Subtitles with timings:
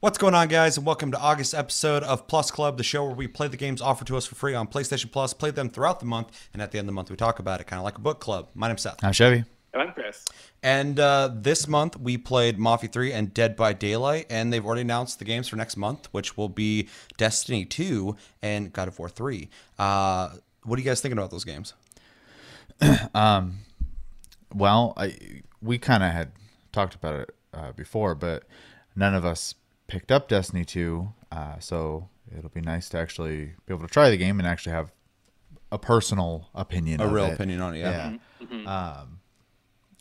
[0.00, 3.14] What's going on, guys, and welcome to August episode of Plus Club, the show where
[3.14, 6.00] we play the games offered to us for free on PlayStation Plus, play them throughout
[6.00, 7.84] the month, and at the end of the month we talk about it, kind of
[7.84, 8.48] like a book club.
[8.54, 9.04] My name's Seth.
[9.04, 9.44] I'm Chevy.
[9.74, 10.24] And I'm Chris.
[10.62, 14.80] And uh, this month we played Mafia 3 and Dead by Daylight, and they've already
[14.80, 19.10] announced the games for next month, which will be Destiny 2 and God of War
[19.10, 19.50] 3.
[19.78, 20.30] Uh,
[20.62, 21.74] what are you guys thinking about those games?
[23.14, 23.58] um,
[24.54, 26.32] Well, I we kind of had
[26.72, 28.44] talked about it uh, before, but
[28.96, 29.54] none of us
[29.90, 34.08] picked up Destiny 2, uh, so it'll be nice to actually be able to try
[34.10, 34.92] the game and actually have
[35.72, 37.00] a personal opinion.
[37.00, 37.34] A of real it.
[37.34, 38.16] opinion on it, yeah.
[38.66, 39.19] Um,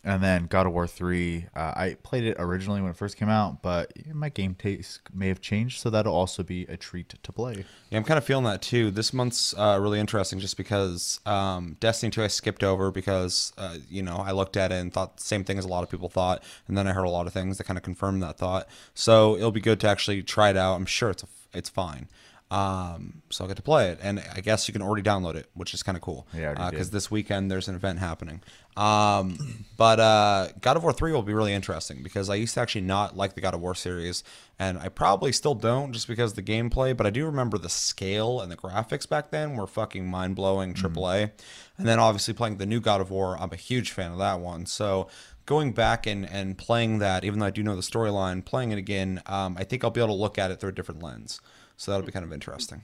[0.04, 3.28] and then God of War 3, uh, I played it originally when it first came
[3.28, 7.32] out, but my game taste may have changed, so that'll also be a treat to
[7.32, 7.66] play.
[7.90, 8.92] Yeah, I'm kind of feeling that too.
[8.92, 13.78] This month's uh, really interesting just because um, Destiny 2 I skipped over because, uh,
[13.90, 15.90] you know, I looked at it and thought the same thing as a lot of
[15.90, 16.44] people thought.
[16.68, 18.68] And then I heard a lot of things that kind of confirmed that thought.
[18.94, 20.76] So it'll be good to actually try it out.
[20.76, 22.08] I'm sure it's, a, it's fine.
[22.52, 24.00] Um, so I'll get to play it.
[24.02, 26.28] And I guess you can already download it, which is kind of cool.
[26.34, 26.96] Yeah, Because did.
[26.96, 28.42] this weekend there's an event happening.
[28.76, 32.62] Um, but uh, God of War 3 will be really interesting because I used to
[32.62, 34.24] actually not like the God of War series,
[34.58, 37.70] and I probably still don't just because of the gameplay, but I do remember the
[37.70, 41.32] scale and the graphics back then were fucking mind blowing AAA.
[41.78, 44.40] And then obviously playing the new God of War, I'm a huge fan of that
[44.40, 44.66] one.
[44.66, 45.08] So
[45.46, 48.78] going back and, and playing that, even though I do know the storyline, playing it
[48.78, 51.42] again, um, I think I'll be able to look at it through a different lens.
[51.80, 52.84] So that'll be kind of interesting.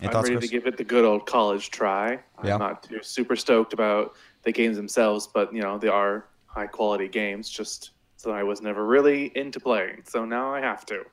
[0.00, 0.50] Any I'm thoughts, ready Chris?
[0.50, 2.18] to give it the good old college try.
[2.38, 6.66] I'm not too super stoked about the games themselves, but you know they are high
[6.66, 7.50] quality games.
[7.50, 11.04] Just so I was never really into playing, so now I have to.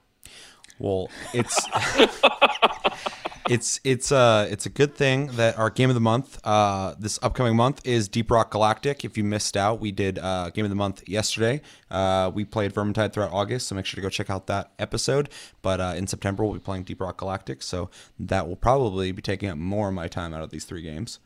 [0.79, 1.59] Well, it's
[3.49, 7.17] it's it's uh it's a good thing that our game of the month uh this
[7.23, 9.03] upcoming month is Deep Rock Galactic.
[9.03, 11.61] If you missed out, we did uh game of the month yesterday.
[11.89, 15.29] Uh we played Vermintide throughout August, so make sure to go check out that episode.
[15.61, 17.89] But uh in September we'll be playing Deep Rock Galactic, so
[18.19, 21.19] that will probably be taking up more of my time out of these three games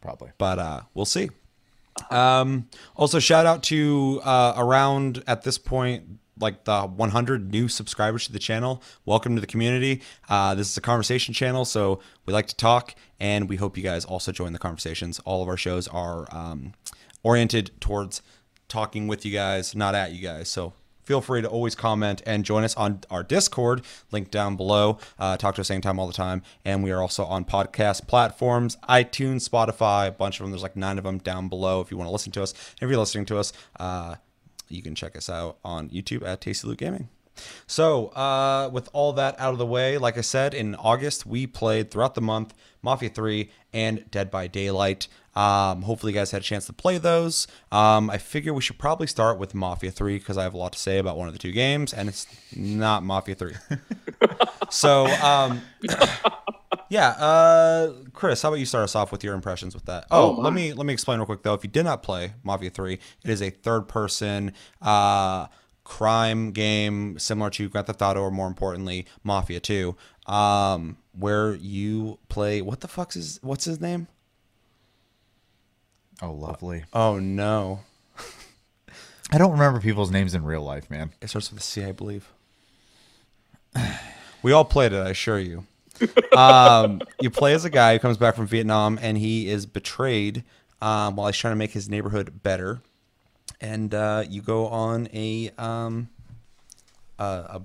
[0.00, 0.30] Probably.
[0.36, 1.30] but uh, we'll see.
[2.10, 8.26] Um, also, shout out to uh, around at this point, like the 100 new subscribers
[8.26, 8.82] to the channel.
[9.04, 10.02] Welcome to the community.
[10.28, 13.82] Uh, this is a conversation channel, so we like to talk, and we hope you
[13.82, 15.20] guys also join the conversations.
[15.20, 16.72] All of our shows are um,
[17.22, 18.22] oriented towards
[18.68, 20.48] talking with you guys, not at you guys.
[20.48, 20.72] So
[21.04, 24.98] feel free to always comment and join us on our Discord, link down below.
[25.18, 26.42] Uh, talk to us anytime, all the time.
[26.64, 30.50] And we are also on podcast platforms, iTunes, Spotify, a bunch of them.
[30.50, 32.52] There's like nine of them down below if you want to listen to us.
[32.80, 34.16] If you're listening to us, uh,
[34.68, 37.08] you can check us out on YouTube at Tasty Loot Gaming.
[37.66, 41.46] So, uh, with all that out of the way, like I said, in August, we
[41.46, 45.08] played throughout the month Mafia 3 and Dead by Daylight.
[45.34, 47.48] Um, hopefully, you guys had a chance to play those.
[47.72, 50.74] Um, I figure we should probably start with Mafia 3 because I have a lot
[50.74, 53.54] to say about one of the two games, and it's not Mafia 3.
[54.70, 55.60] so, um,
[56.88, 60.06] yeah, uh, Chris, how about you start us off with your impressions with that?
[60.10, 61.54] Oh, Oh, let me let me explain real quick though.
[61.54, 63.00] If you did not play Mafia 3, it
[63.30, 64.52] is a third-person
[64.82, 65.46] uh,
[65.84, 69.94] crime game similar to Grand Theft Auto, or more importantly, Mafia 2,
[70.26, 72.62] um, where you play.
[72.62, 74.08] What the fuck's is What's his name?
[76.22, 76.84] Oh, lovely.
[76.92, 77.80] Oh no,
[79.32, 81.12] I don't remember people's names in real life, man.
[81.20, 82.28] it starts with a C, I believe.
[84.42, 85.64] We all played it, I assure you.
[86.36, 90.44] Um, you play as a guy who comes back from Vietnam and he is betrayed
[90.80, 92.82] um, while he's trying to make his neighborhood better.
[93.60, 96.08] And uh, you go on a, um,
[97.18, 97.62] a, a,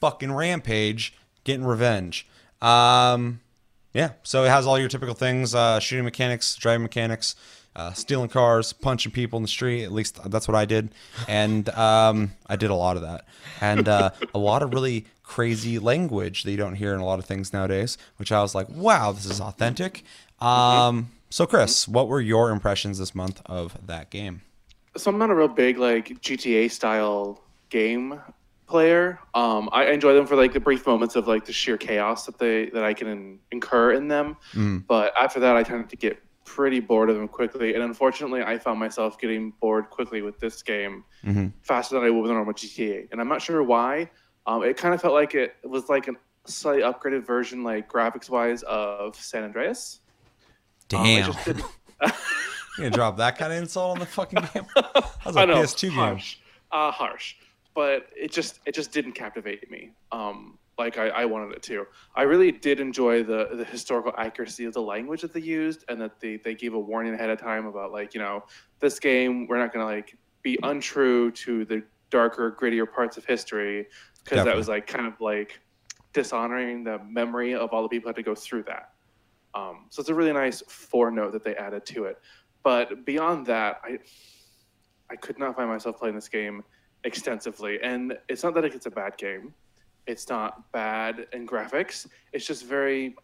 [0.00, 2.28] fucking rampage getting revenge.
[2.62, 3.40] Um,
[3.92, 7.34] yeah, so it has all your typical things uh, shooting mechanics, driving mechanics,
[7.74, 9.84] uh, stealing cars, punching people in the street.
[9.84, 10.90] At least that's what I did.
[11.26, 13.24] And um, I did a lot of that.
[13.60, 17.18] And uh, a lot of really crazy language that you don't hear in a lot
[17.18, 20.02] of things nowadays, which I was like, wow, this is authentic.
[20.40, 24.40] Um, so, Chris, what were your impressions this month of that game?
[24.96, 28.20] So I'm not a real big like GTA style game
[28.66, 29.20] player.
[29.34, 32.38] Um, I enjoy them for like the brief moments of like the sheer chaos that
[32.38, 34.36] they that I can incur in them.
[34.88, 37.74] But after that, I tend to get pretty bored of them quickly.
[37.74, 41.04] And unfortunately, I found myself getting bored quickly with this game
[41.62, 43.08] faster than I would with a normal GTA.
[43.12, 44.10] And I'm not sure why.
[44.48, 46.12] Um, it kind of felt like it was like a
[46.46, 50.00] slightly upgraded version, like graphics wise, of San Andreas.
[50.94, 51.32] Um, Damn.
[51.32, 51.64] just didn't-
[52.02, 52.10] you
[52.78, 54.64] gonna drop that kind of insult on the fucking game?
[54.74, 55.90] That was a I know, PS2 game.
[55.92, 56.38] harsh,
[56.72, 57.34] uh, harsh,
[57.74, 59.90] but it just it just didn't captivate me.
[60.12, 61.86] Um, like I, I wanted it to.
[62.14, 66.00] I really did enjoy the the historical accuracy of the language that they used, and
[66.00, 68.44] that they they gave a warning ahead of time about like you know
[68.80, 73.86] this game we're not gonna like be untrue to the darker, grittier parts of history.
[74.30, 75.60] Because that was like kind of like
[76.12, 78.92] dishonoring the memory of all the people who had to go through that.
[79.54, 82.18] Um, so it's a really nice footnote that they added to it.
[82.62, 83.98] But beyond that, I
[85.10, 86.62] I could not find myself playing this game
[87.04, 87.80] extensively.
[87.82, 89.54] And it's not that it's a bad game.
[90.06, 92.06] It's not bad in graphics.
[92.32, 93.16] It's just very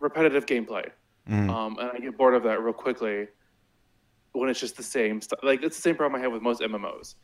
[0.00, 0.90] repetitive gameplay.
[1.28, 1.50] Mhm.
[1.50, 3.28] Um, and I get bored of that real quickly
[4.32, 5.40] when it's just the same stuff.
[5.42, 7.14] Like it's the same problem I have with most MMOs.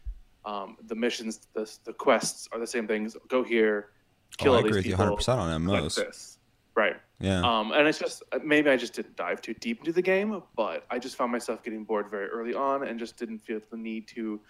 [0.45, 3.17] Um, the missions, the, the quests are the same things.
[3.29, 3.91] Go here,
[4.39, 5.17] kill Oh, I agree these with you people.
[5.17, 5.95] 100% on like MMOs.
[5.97, 6.39] this.
[6.75, 6.97] Right.
[7.19, 7.41] Yeah.
[7.41, 10.87] Um, and it's just maybe I just didn't dive too deep into the game, but
[10.91, 14.07] I just found myself getting bored very early on and just didn't feel the need
[14.09, 14.41] to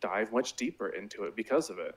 [0.00, 1.94] dive much deeper into it because of it.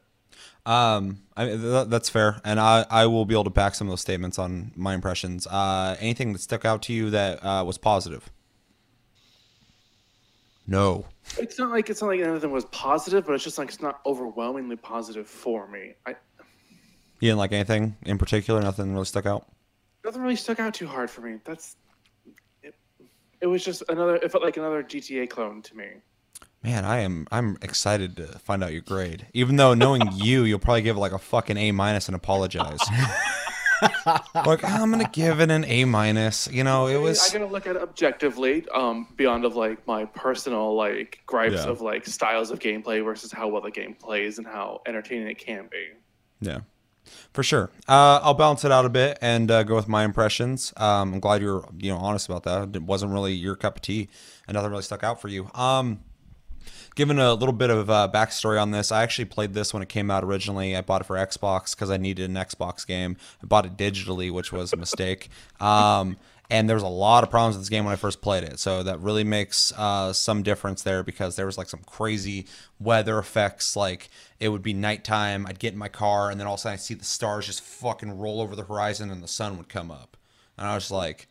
[0.66, 3.92] Um, I, th- that's fair, and I, I will be able to back some of
[3.92, 5.48] those statements on my impressions.
[5.48, 8.30] Uh, anything that stuck out to you that uh, was positive?
[10.68, 11.06] No.
[11.38, 14.00] It's not like it's not like anything was positive, but it's just like it's not
[14.06, 15.94] overwhelmingly positive for me.
[16.06, 16.12] I
[17.20, 18.62] You didn't like anything in particular?
[18.62, 19.48] Nothing really stuck out?
[20.04, 21.40] nothing really stuck out too hard for me.
[21.46, 21.78] That's
[22.62, 22.76] it.
[23.42, 24.16] It was just another.
[24.18, 25.86] It felt like another GTA clone to me.
[26.64, 29.28] Man, I am I'm excited to find out your grade.
[29.34, 32.80] Even though knowing you, you'll probably give it like a fucking A minus and apologize.
[34.46, 36.48] like I'm gonna give it an A minus.
[36.52, 40.06] You know, it was I'm gonna look at it objectively, um, beyond of like my
[40.06, 41.70] personal like gripes Yeah.
[41.72, 45.38] of like styles of gameplay versus how well the game plays and how entertaining it
[45.38, 45.88] can be.
[46.42, 46.60] Yeah,
[47.34, 47.70] for sure.
[47.88, 50.74] Uh, I'll balance it out a bit and uh, go with my impressions.
[50.78, 52.76] Um, I'm glad you're you know honest about that.
[52.76, 54.10] It wasn't really your cup of tea,
[54.48, 55.50] and nothing really stuck out for you.
[55.54, 56.00] Um,
[56.96, 59.90] given a little bit of uh, backstory on this, I actually played this when it
[59.90, 60.76] came out originally.
[60.76, 63.18] I bought it for Xbox because I needed an Xbox game.
[63.44, 65.30] I bought it digitally, which was a mistake.
[65.60, 66.18] Um,
[66.50, 68.60] and there was a lot of problems with this game when I first played it,
[68.60, 72.46] so that really makes uh, some difference there because there was like some crazy
[72.80, 73.76] weather effects.
[73.76, 74.10] Like
[74.40, 76.74] it would be nighttime, I'd get in my car, and then all of a sudden
[76.74, 79.90] I'd see the stars just fucking roll over the horizon, and the sun would come
[79.90, 80.18] up,
[80.58, 81.28] and I was like,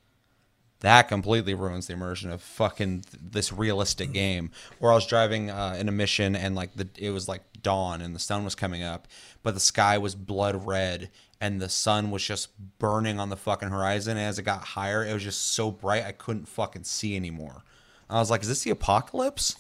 [0.85, 4.51] that completely ruins the immersion of fucking this realistic game.
[4.79, 8.03] Where I was driving uh, in a mission and like the it was like dawn
[8.03, 9.09] and the sun was coming up,
[9.43, 11.11] but the sky was blood red
[11.41, 14.19] and the sun was just burning on the fucking horizon.
[14.19, 17.65] And as it got higher, it was just so bright I couldn't fucking see anymore.
[18.11, 19.57] I was like, "Is this the apocalypse?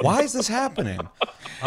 [0.00, 1.00] Why is this happening?"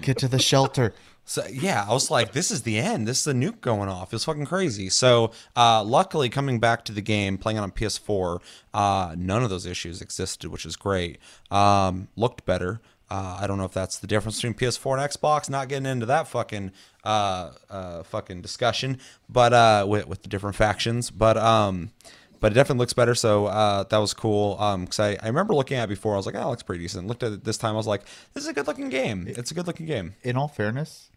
[0.00, 0.94] Get to the shelter.
[1.24, 3.08] So yeah, I was like, this is the end.
[3.08, 4.12] This is a nuke going off.
[4.12, 4.90] It was fucking crazy.
[4.90, 8.40] So uh, luckily, coming back to the game, playing it on PS4,
[8.74, 11.18] uh, none of those issues existed, which is great.
[11.50, 12.80] Um, looked better.
[13.10, 15.48] Uh, I don't know if that's the difference between PS4 and Xbox.
[15.48, 16.72] Not getting into that fucking
[17.04, 18.98] uh, uh, fucking discussion,
[19.28, 21.10] but uh, with with the different factions.
[21.10, 21.92] But um,
[22.40, 23.14] but it definitely looks better.
[23.14, 24.58] So uh, that was cool.
[24.58, 26.14] Um, cause I, I remember looking at it before.
[26.14, 27.06] I was like, oh, it looks pretty decent.
[27.06, 27.74] Looked at it this time.
[27.74, 29.26] I was like, this is a good looking game.
[29.26, 30.14] It's a good looking game.
[30.22, 31.10] In all fairness,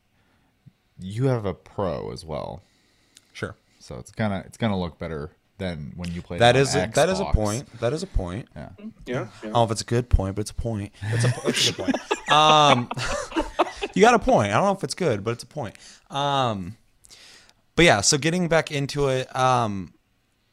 [0.99, 2.61] you have a pro as well,
[3.33, 3.55] Sure.
[3.79, 6.37] so it's gonna it's gonna look better than when you play.
[6.37, 7.79] That it on is a, that is a point.
[7.79, 8.47] That is a point.
[8.55, 8.69] Yeah.
[8.79, 8.87] Yeah.
[9.05, 9.27] yeah.
[9.39, 10.91] I don't know if it's a good point, but it's a point.
[11.03, 11.95] It's a, it's a good point.
[12.29, 12.89] Um,
[13.93, 14.51] you got a point.
[14.51, 15.77] I don't know if it's good, but it's a point.
[16.09, 16.75] Um,
[17.77, 19.93] but yeah, so getting back into it, um,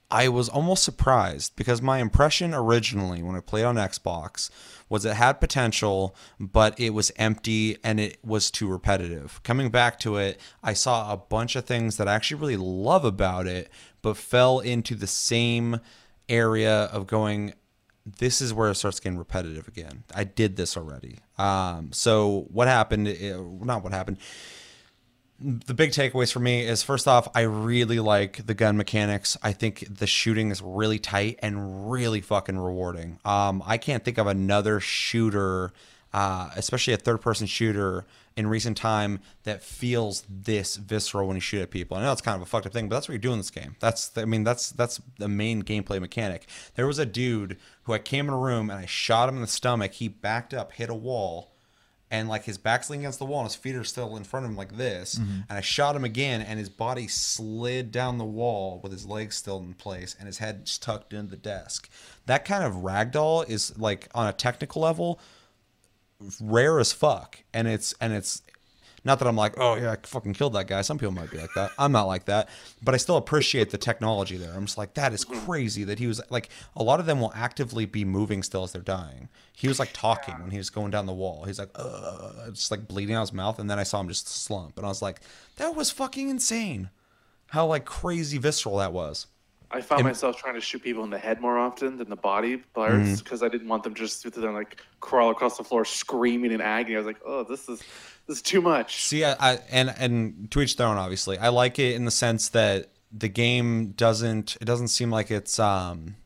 [0.08, 4.50] I was almost surprised because my impression originally when I played on Xbox
[4.88, 9.42] was it had potential, but it was empty and it was too repetitive.
[9.42, 13.04] Coming back to it, I saw a bunch of things that I actually really love
[13.04, 13.70] about it,
[14.02, 15.80] but fell into the same
[16.28, 17.54] area of going,
[18.18, 20.04] this is where it starts getting repetitive again.
[20.14, 21.18] I did this already.
[21.38, 23.08] Um, so what happened?
[23.08, 24.18] eh, Not what happened
[25.44, 29.36] the big takeaways for me is first off, I really like the gun mechanics.
[29.42, 33.18] I think the shooting is really tight and really fucking rewarding.
[33.26, 35.72] Um, I can't think of another shooter,
[36.14, 41.42] uh, especially a third person shooter in recent time that feels this visceral when you
[41.42, 41.98] shoot at people.
[41.98, 43.40] I know it's kind of a fucked up thing, but that's what you're doing in
[43.40, 43.76] this game.
[43.80, 46.48] That's, I mean, that's that's the main gameplay mechanic.
[46.74, 49.42] There was a dude who I came in a room and I shot him in
[49.42, 49.92] the stomach.
[49.92, 51.53] He backed up, hit a wall
[52.10, 54.44] and like his back's leaning against the wall and his feet are still in front
[54.44, 55.40] of him like this mm-hmm.
[55.48, 59.36] and i shot him again and his body slid down the wall with his legs
[59.36, 61.88] still in place and his head just tucked into the desk.
[62.26, 65.20] That kind of ragdoll is like on a technical level
[66.40, 68.42] rare as fuck and it's and it's
[69.04, 70.80] not that I'm like, oh yeah, I fucking killed that guy.
[70.82, 71.72] Some people might be like that.
[71.78, 72.48] I'm not like that,
[72.82, 74.52] but I still appreciate the technology there.
[74.54, 77.32] I'm just like, that is crazy that he was like, a lot of them will
[77.34, 79.28] actively be moving still as they're dying.
[79.52, 81.44] He was like talking when he was going down the wall.
[81.44, 84.26] He's like, uh, just like bleeding out his mouth, and then I saw him just
[84.26, 85.20] slump, and I was like,
[85.56, 86.90] that was fucking insane.
[87.48, 89.26] How like crazy visceral that was.
[89.70, 92.58] I found myself trying to shoot people in the head more often than the body
[92.58, 96.52] parts because I didn't want them just to then like crawl across the floor screaming
[96.52, 96.94] in agony.
[96.94, 97.82] I was like, oh, this is
[98.28, 99.04] this is too much.
[99.04, 100.96] See, I, I and and to each their own.
[100.96, 104.56] Obviously, I like it in the sense that the game doesn't.
[104.60, 106.16] It doesn't seem like it's um.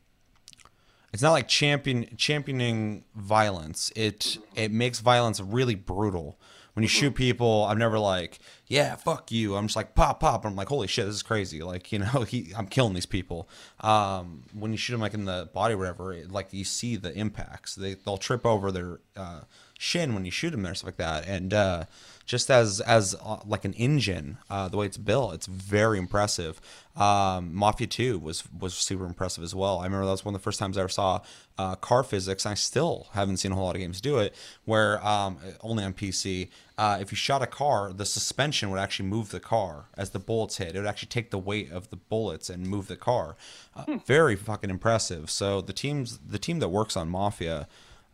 [1.11, 3.91] It's not like champion championing violence.
[3.95, 6.39] It it makes violence really brutal.
[6.73, 9.55] When you shoot people, I'm never like, yeah, fuck you.
[9.55, 10.45] I'm just like pop pop.
[10.45, 11.61] I'm like, holy shit, this is crazy.
[11.61, 13.49] Like you know, he I'm killing these people.
[13.81, 16.95] Um, when you shoot them like in the body, or whatever, it, like you see
[16.95, 17.75] the impacts.
[17.75, 19.41] They they'll trip over their uh,
[19.79, 21.25] shin when you shoot them and stuff like that.
[21.25, 21.85] And uh,
[22.25, 26.59] just as as uh, like an engine, uh, the way it's built, it's very impressive.
[26.97, 29.79] Um, Mafia Two was was super impressive as well.
[29.79, 31.21] I remember that was one of the first times I ever saw
[31.57, 32.45] uh, car physics.
[32.45, 35.93] I still haven't seen a whole lot of games do it, where um, only on
[35.93, 36.49] PC.
[36.77, 40.19] Uh, if you shot a car, the suspension would actually move the car as the
[40.19, 40.75] bullets hit.
[40.75, 43.35] It would actually take the weight of the bullets and move the car.
[43.75, 45.29] Uh, Very fucking impressive.
[45.29, 47.67] So the teams, the team that works on Mafia,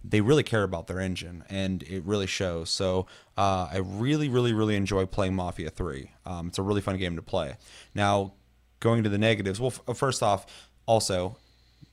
[0.10, 3.06] they really care about their engine and it really shows so
[3.38, 7.16] uh, i really really really enjoy playing mafia 3 um, it's a really fun game
[7.16, 7.56] to play
[7.94, 8.34] now
[8.80, 10.46] going to the negatives well f- first off
[10.86, 11.38] also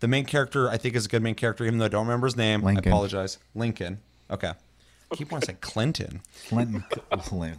[0.00, 2.26] the main character i think is a good main character even though i don't remember
[2.26, 2.87] his name Lincoln.
[2.87, 4.00] i apologize lincoln
[4.31, 4.52] okay
[5.11, 6.85] I keep wanting to say clinton Clinton,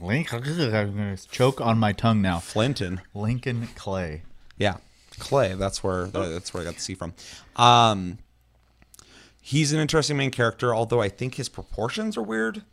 [0.01, 2.39] Lincoln, I'm choke on my tongue now.
[2.39, 4.23] flinton Lincoln Clay.
[4.57, 4.77] Yeah,
[5.19, 5.53] Clay.
[5.55, 7.13] That's where that's where I got the C from.
[7.55, 8.17] Um,
[9.45, 12.63] he's an interesting main character, although I think his proportions are weird.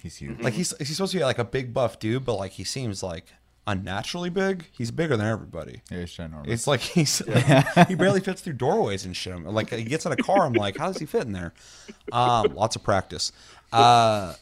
[0.00, 0.40] He's huge.
[0.40, 3.02] Like he's he's supposed to be like a big buff dude, but like he seems
[3.02, 3.26] like
[3.66, 4.64] unnaturally big.
[4.72, 5.82] He's bigger than everybody.
[5.90, 6.48] Yeah, he's ginormous.
[6.48, 7.18] It's like he's
[7.88, 9.38] he barely fits through doorways and shit.
[9.44, 11.52] Like he gets in a car, I'm like, how does he fit in there?
[12.12, 13.30] Um, lots of practice.
[13.72, 14.34] Uh,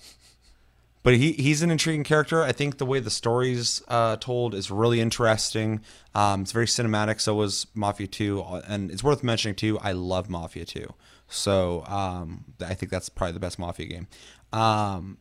[1.02, 2.42] but he he's an intriguing character.
[2.42, 5.80] I think the way the story's uh, told is really interesting.
[6.14, 7.20] Um, it's very cinematic.
[7.20, 9.78] So was Mafia Two, and it's worth mentioning too.
[9.80, 10.94] I love Mafia Two,
[11.28, 14.08] so um, I think that's probably the best Mafia game.
[14.52, 15.18] Um,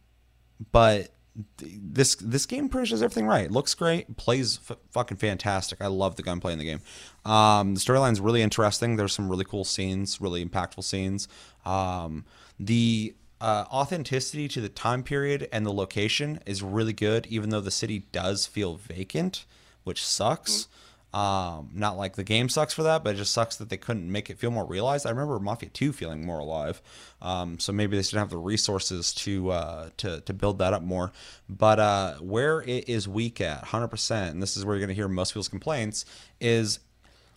[0.72, 1.14] but
[1.58, 3.50] th- this this game does everything right.
[3.50, 5.82] Looks great, plays f- fucking fantastic.
[5.82, 6.82] I love the gunplay in the game.
[7.26, 8.96] Um, the storyline's really interesting.
[8.96, 11.28] There's some really cool scenes, really impactful scenes.
[11.66, 12.26] Um,
[12.60, 17.62] the uh, authenticity to the time period and the location is really good, even though
[17.62, 19.46] the city does feel vacant,
[19.84, 20.68] which sucks.
[21.14, 24.12] Um, not like the game sucks for that, but it just sucks that they couldn't
[24.12, 25.06] make it feel more realized.
[25.06, 26.82] I remember Mafia 2 feeling more alive.
[27.22, 30.82] Um, so maybe they didn't have the resources to uh, to to build that up
[30.82, 31.12] more.
[31.48, 35.00] But uh, where it is weak at, 100%, and this is where you're going to
[35.00, 36.04] hear most people's complaints,
[36.42, 36.80] is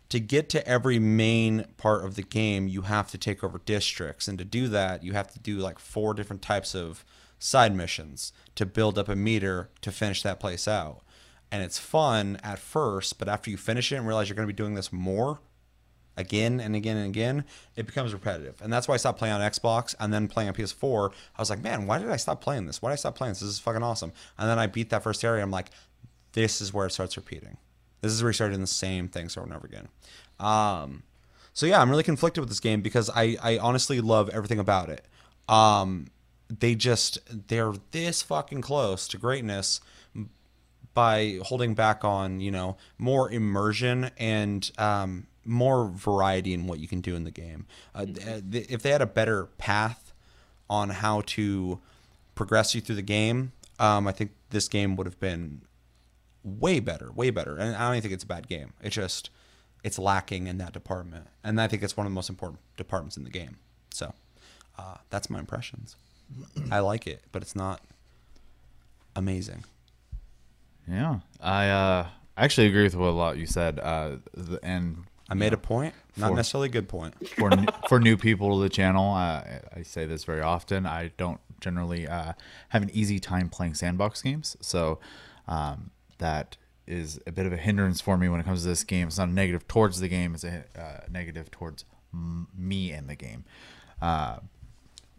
[0.08, 4.28] to get to every main part of the game, you have to take over districts.
[4.28, 7.04] And to do that, you have to do like four different types of
[7.38, 11.02] side missions to build up a meter to finish that place out.
[11.50, 14.52] And it's fun at first, but after you finish it and realize you're going to
[14.52, 15.40] be doing this more
[16.16, 17.44] again and again and again,
[17.76, 18.60] it becomes repetitive.
[18.62, 21.12] And that's why I stopped playing on Xbox and then playing on PS4.
[21.36, 22.82] I was like, man, why did I stop playing this?
[22.82, 23.40] Why did I stop playing this?
[23.40, 24.12] This is fucking awesome.
[24.38, 25.42] And then I beat that first area.
[25.42, 25.70] I'm like,
[26.32, 27.56] this is where it starts repeating.
[28.00, 29.88] This is where you start doing the same things over and over again.
[30.38, 31.02] Um,
[31.52, 34.90] so yeah, I'm really conflicted with this game because I, I honestly love everything about
[34.90, 35.06] it.
[35.48, 36.08] Um,
[36.48, 39.80] they just they're this fucking close to greatness
[40.96, 46.88] by holding back on you know more immersion and um, more variety in what you
[46.88, 47.66] can do in the game.
[47.94, 50.14] Uh, th- if they had a better path
[50.70, 51.78] on how to
[52.34, 55.60] progress you through the game, um, I think this game would have been
[56.42, 57.56] way better, way better.
[57.58, 58.72] And I don't even think it's a bad game.
[58.80, 59.28] It's just
[59.84, 63.18] it's lacking in that department, and I think it's one of the most important departments
[63.18, 63.58] in the game.
[63.92, 64.14] So
[64.78, 65.94] uh, that's my impressions.
[66.70, 67.82] I like it, but it's not
[69.14, 69.64] amazing.
[70.88, 73.78] Yeah, I uh, actually agree with what a lot you said.
[73.80, 77.28] Uh, the, and I made a point, not For- necessarily a good point.
[77.30, 79.42] for n- for new people to the channel, uh,
[79.76, 80.86] I say this very often.
[80.86, 82.34] I don't generally uh,
[82.70, 85.00] have an easy time playing sandbox games, so
[85.48, 88.84] um, that is a bit of a hindrance for me when it comes to this
[88.84, 89.08] game.
[89.08, 93.08] It's not a negative towards the game; it's a uh, negative towards m- me and
[93.08, 93.44] the game.
[94.00, 94.36] Uh,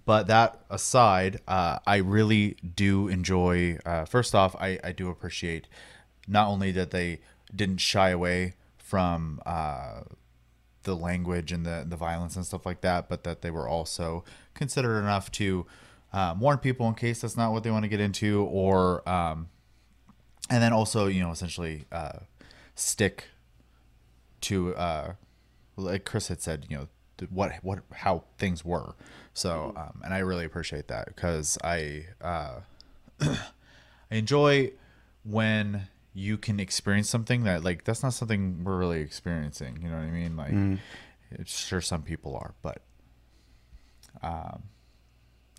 [0.07, 3.77] but that aside, uh, I really do enjoy.
[3.85, 5.67] Uh, first off, I, I do appreciate
[6.29, 7.19] not only that they
[7.53, 10.03] didn't shy away from uh,
[10.83, 14.23] the language and the the violence and stuff like that, but that they were also
[14.53, 15.65] considerate enough to
[16.13, 19.49] um, warn people in case that's not what they want to get into, or um,
[20.49, 22.19] and then also you know essentially uh,
[22.75, 23.25] stick
[24.39, 25.15] to uh,
[25.75, 26.87] like Chris had said, you know
[27.29, 28.95] what what how things were.
[29.38, 32.62] So um, and I really appreciate that because I uh,
[33.22, 33.38] I
[34.10, 34.72] enjoy
[35.24, 35.84] when
[36.15, 39.77] you can experience something that like that's not something we're really experiencing.
[39.84, 40.36] You know what I mean?
[40.36, 40.79] Like, Mm.
[41.29, 42.82] it's sure some people are, but
[44.24, 44.63] um,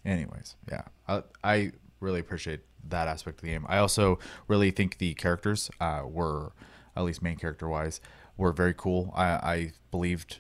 [0.05, 3.65] anyways, yeah, I, I really appreciate that aspect of the game.
[3.69, 4.19] I also
[4.49, 6.53] really think the characters uh, were,
[6.97, 8.01] at least main character wise,
[8.37, 9.13] were very cool.
[9.15, 10.39] I, I believed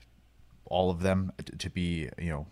[0.64, 2.46] all of them to be, you know,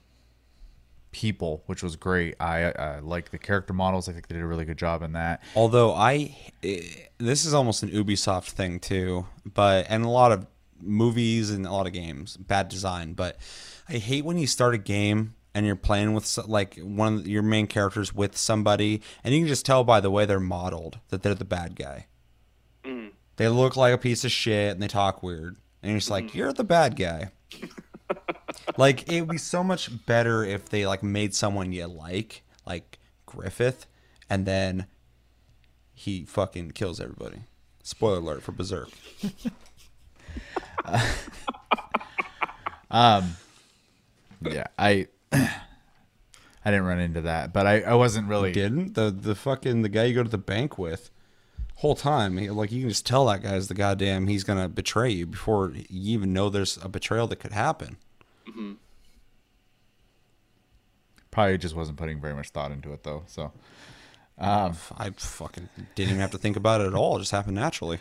[1.16, 2.34] people, which was great.
[2.38, 4.06] I, I like the character models.
[4.06, 5.42] I think they did a really good job in that.
[5.54, 6.82] Although I, eh,
[7.16, 10.46] this is almost an Ubisoft thing too, but and a lot of
[10.78, 13.14] movies and a lot of games, bad design.
[13.14, 13.38] But
[13.88, 17.42] I hate when you start a game and you're playing with like one of your
[17.42, 21.22] main characters with somebody, and you can just tell by the way they're modeled that
[21.22, 22.08] they're the bad guy.
[23.36, 26.34] They look like a piece of shit and they talk weird, and you're just like,
[26.34, 27.30] you're the bad guy.
[28.76, 32.98] like it would be so much better if they like made someone you like, like
[33.26, 33.86] Griffith,
[34.28, 34.86] and then
[35.94, 37.40] he fucking kills everybody.
[37.82, 38.90] Spoiler alert for Berserk.
[42.90, 43.36] Um,
[44.40, 45.08] yeah, I.
[45.32, 48.50] I didn't run into that, but I, I wasn't really.
[48.50, 51.10] Didn't the the fucking the guy you go to the bank with,
[51.76, 55.10] whole time he, like you can just tell that guy's the goddamn he's gonna betray
[55.10, 57.98] you before you even know there's a betrayal that could happen.
[61.30, 63.24] Probably just wasn't putting very much thought into it though.
[63.26, 63.52] So
[64.38, 67.16] I fucking didn't even have to think about it at all.
[67.16, 67.98] It just happened naturally.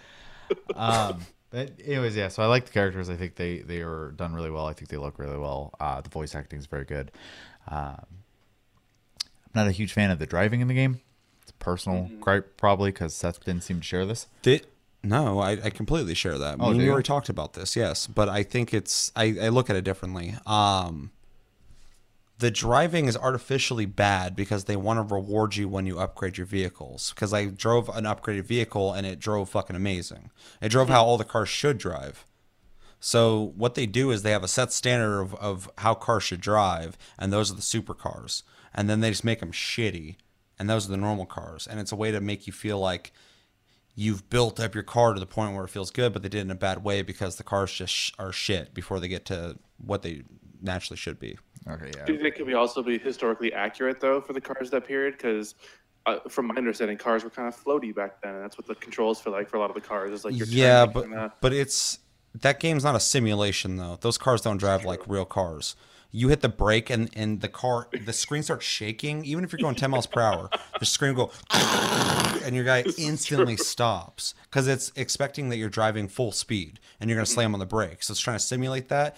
[1.51, 2.27] But anyways, yeah.
[2.27, 3.09] So I like the characters.
[3.09, 4.65] I think they they were done really well.
[4.65, 5.73] I think they look really well.
[5.79, 7.11] Uh, the voice acting is very good.
[7.67, 8.05] Um,
[9.23, 10.99] I'm not a huge fan of the driving in the game.
[11.41, 14.27] It's a personal gripe, probably because Seth didn't seem to share this.
[14.41, 14.67] Did
[15.05, 16.55] no, I, I completely share that.
[16.59, 16.91] Oh, Me and do you you?
[16.91, 20.35] already talked about this, yes, but I think it's I, I look at it differently.
[20.45, 21.11] Um,
[22.37, 26.45] the driving is artificially bad because they want to reward you when you upgrade your
[26.45, 27.11] vehicles.
[27.15, 30.31] Because I drove an upgraded vehicle and it drove fucking amazing.
[30.61, 32.25] It drove how all the cars should drive.
[32.99, 36.41] So what they do is they have a set standard of, of how cars should
[36.41, 38.43] drive, and those are the supercars.
[38.73, 40.15] And then they just make them shitty,
[40.59, 41.67] and those are the normal cars.
[41.67, 43.13] And it's a way to make you feel like
[43.95, 46.39] you've built up your car to the point where it feels good, but they did
[46.39, 49.25] it in a bad way because the cars just sh- are shit before they get
[49.25, 50.23] to what they
[50.61, 51.37] naturally should be.
[51.67, 54.69] Okay, Do you think it could be also be historically accurate though for the cars
[54.71, 55.13] that period?
[55.17, 55.55] Because
[56.05, 58.35] uh, from my understanding, cars were kind of floaty back then.
[58.35, 60.11] and That's what the controls feel like for a lot of the cars.
[60.11, 61.99] It's like you're yeah, but kinda- but it's
[62.41, 63.97] that game's not a simulation though.
[64.01, 65.75] Those cars don't drive like real cars.
[66.15, 69.25] You hit the brake and and the car the screen starts shaking.
[69.25, 70.49] Even if you're going 10 miles per hour,
[70.79, 71.31] the screen will go
[72.45, 77.17] and your guy instantly stops because it's expecting that you're driving full speed and you're
[77.17, 78.07] gonna slam on the brakes.
[78.07, 79.17] So it's trying to simulate that.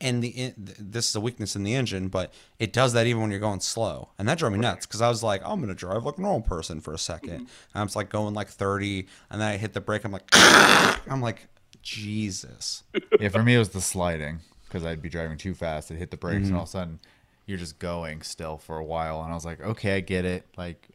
[0.00, 3.30] And the this is a weakness in the engine, but it does that even when
[3.32, 6.04] you're going slow, and that drove me nuts because I was like, I'm gonna drive
[6.04, 9.40] like a normal person for a 2nd And I was like going like 30, and
[9.40, 10.04] then I hit the brake.
[10.04, 11.48] I'm like, I'm like,
[11.82, 12.84] Jesus.
[13.18, 15.90] yeah, for me it was the sliding because I'd be driving too fast.
[15.90, 16.46] I'd hit the brakes, Mm-hmm.
[16.48, 17.00] and all of a sudden
[17.46, 19.22] you're just going still for a while.
[19.22, 20.46] And I was like, okay, I get it.
[20.56, 20.88] Like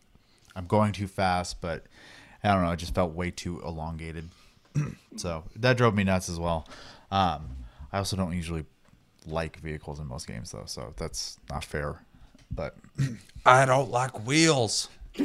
[0.56, 1.84] I'm going too fast, but
[2.44, 2.72] I don't know.
[2.72, 4.30] It just felt way too elongated.
[5.18, 6.68] so that drove me nuts as well.
[7.12, 7.58] Um,
[7.92, 8.66] I also don't usually
[9.28, 12.00] like vehicles in most games though, so that's not fair.
[12.52, 12.78] But
[13.46, 14.88] I don't like wheels.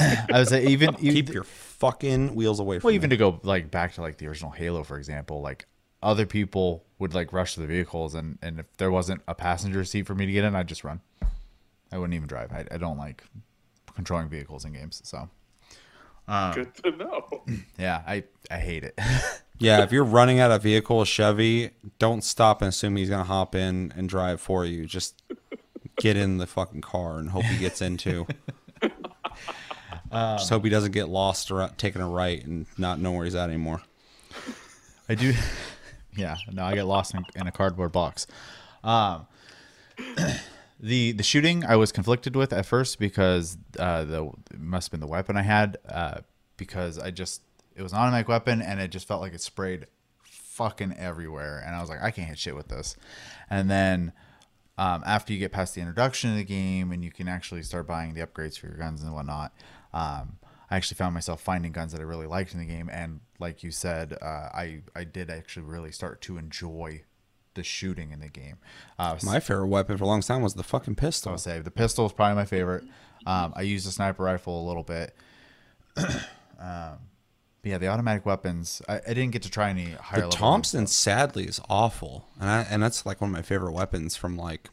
[0.00, 2.96] I would say even Keep even, your fucking wheels away from well, me.
[2.96, 5.66] even to go like back to like the original Halo, for example, like
[6.02, 9.84] other people would like rush to the vehicles, and and if there wasn't a passenger
[9.84, 11.00] seat for me to get in, I'd just run.
[11.92, 12.52] I wouldn't even drive.
[12.52, 13.24] I, I don't like
[13.94, 15.28] controlling vehicles in games, so
[16.28, 17.44] um, good to know.
[17.78, 18.98] yeah, I I hate it.
[19.58, 23.54] Yeah, if you're running out of vehicle, Chevy, don't stop and assume he's gonna hop
[23.54, 24.84] in and drive for you.
[24.84, 25.22] Just
[25.96, 28.26] get in the fucking car and hope he gets into.
[30.12, 33.24] Um, just hope he doesn't get lost or taking a right and not know where
[33.24, 33.82] he's at anymore.
[35.08, 35.34] I do.
[36.16, 38.26] Yeah, no, I get lost in, in a cardboard box.
[38.82, 39.26] Um,
[40.80, 44.92] the the shooting I was conflicted with at first because uh, the it must have
[44.92, 46.20] been the weapon I had uh,
[46.56, 47.42] because I just
[47.74, 49.86] it was an automatic weapon and it just felt like it sprayed
[50.22, 52.96] fucking everywhere and I was like I can't hit shit with this,
[53.50, 54.12] and then.
[54.78, 57.86] Um, after you get past the introduction of the game and you can actually start
[57.86, 59.54] buying the upgrades for your guns and whatnot,
[59.94, 60.36] um,
[60.70, 62.88] I actually found myself finding guns that I really liked in the game.
[62.92, 67.02] And like you said, uh, I I did actually really start to enjoy
[67.54, 68.58] the shooting in the game.
[68.98, 71.32] Uh, My favorite weapon for a long time was the fucking pistol.
[71.32, 72.84] I'll say the pistol is probably my favorite.
[73.26, 75.16] Um, I used the sniper rifle a little bit.
[75.96, 76.98] um,
[77.62, 78.82] but yeah, the automatic weapons.
[78.88, 80.30] I, I didn't get to try any higher The level.
[80.38, 84.36] Thompson sadly is awful, and I, and that's like one of my favorite weapons from
[84.36, 84.70] like,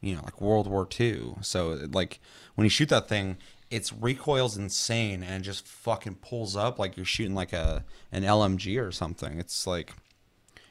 [0.00, 1.34] you know, like World War II.
[1.42, 2.20] So like
[2.54, 3.36] when you shoot that thing,
[3.70, 8.24] its recoil's insane and it just fucking pulls up like you're shooting like a an
[8.24, 9.38] LMG or something.
[9.38, 9.94] It's like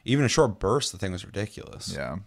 [0.05, 1.93] even a short burst, the thing was ridiculous.
[1.95, 2.17] Yeah.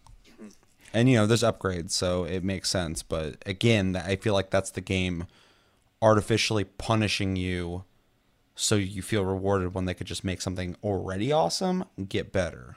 [0.94, 3.02] And you know, there's upgrades, so it makes sense.
[3.02, 5.26] But again, I feel like that's the game
[6.02, 7.84] artificially punishing you
[8.54, 12.76] so you feel rewarded when they could just make something already awesome get better.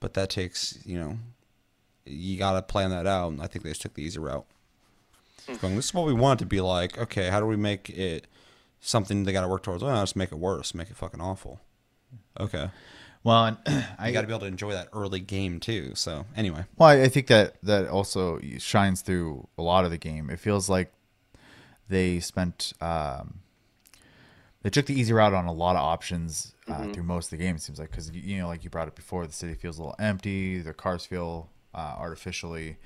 [0.00, 1.18] But that takes, you know,
[2.04, 3.32] you got to plan that out.
[3.32, 4.46] And I think they just took the easy route.
[5.60, 6.98] Going, this is what we want to be like.
[6.98, 8.26] Okay, how do we make it
[8.80, 9.82] something they got to work towards?
[9.82, 11.60] Oh, just make it worse, make it fucking awful.
[12.38, 12.70] Okay.
[13.24, 13.56] Well, and
[13.98, 15.92] I got to be able to enjoy that early game too.
[15.94, 16.64] So, anyway.
[16.76, 20.30] Well, I think that that also shines through a lot of the game.
[20.30, 20.92] It feels like
[21.88, 23.40] they spent um,
[24.62, 27.44] they took the easy route on a lot of options uh, through most of the
[27.44, 27.56] game.
[27.56, 29.82] It seems like because you know, like you brought it before, the city feels a
[29.82, 30.60] little empty.
[30.60, 32.76] The cars feel uh, artificially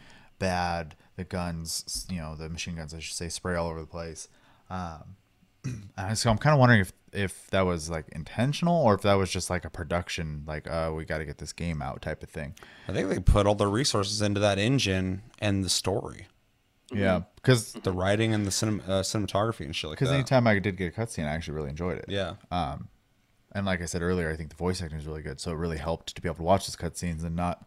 [0.47, 0.97] bad.
[1.17, 4.29] The guns, you know, the machine guns, I should say, spray all over the place.
[4.71, 5.17] Um,
[5.97, 9.15] and so I'm kind of wondering if if that was like intentional or if that
[9.15, 12.23] was just like a production, like uh, we got to get this game out type
[12.23, 12.55] of thing.
[12.89, 16.27] I think they put all the resources into that engine and the story,
[16.91, 20.15] Yeah, because the writing and the cinem- uh, cinematography and shit like because that.
[20.17, 22.07] anytime I did get a cutscene, I actually really enjoyed it.
[22.09, 22.35] yeah.
[22.51, 22.89] Um,
[23.55, 25.57] And like I said earlier, I think the voice acting is really good, so it
[25.57, 27.67] really helped to be able to watch those cutscenes and not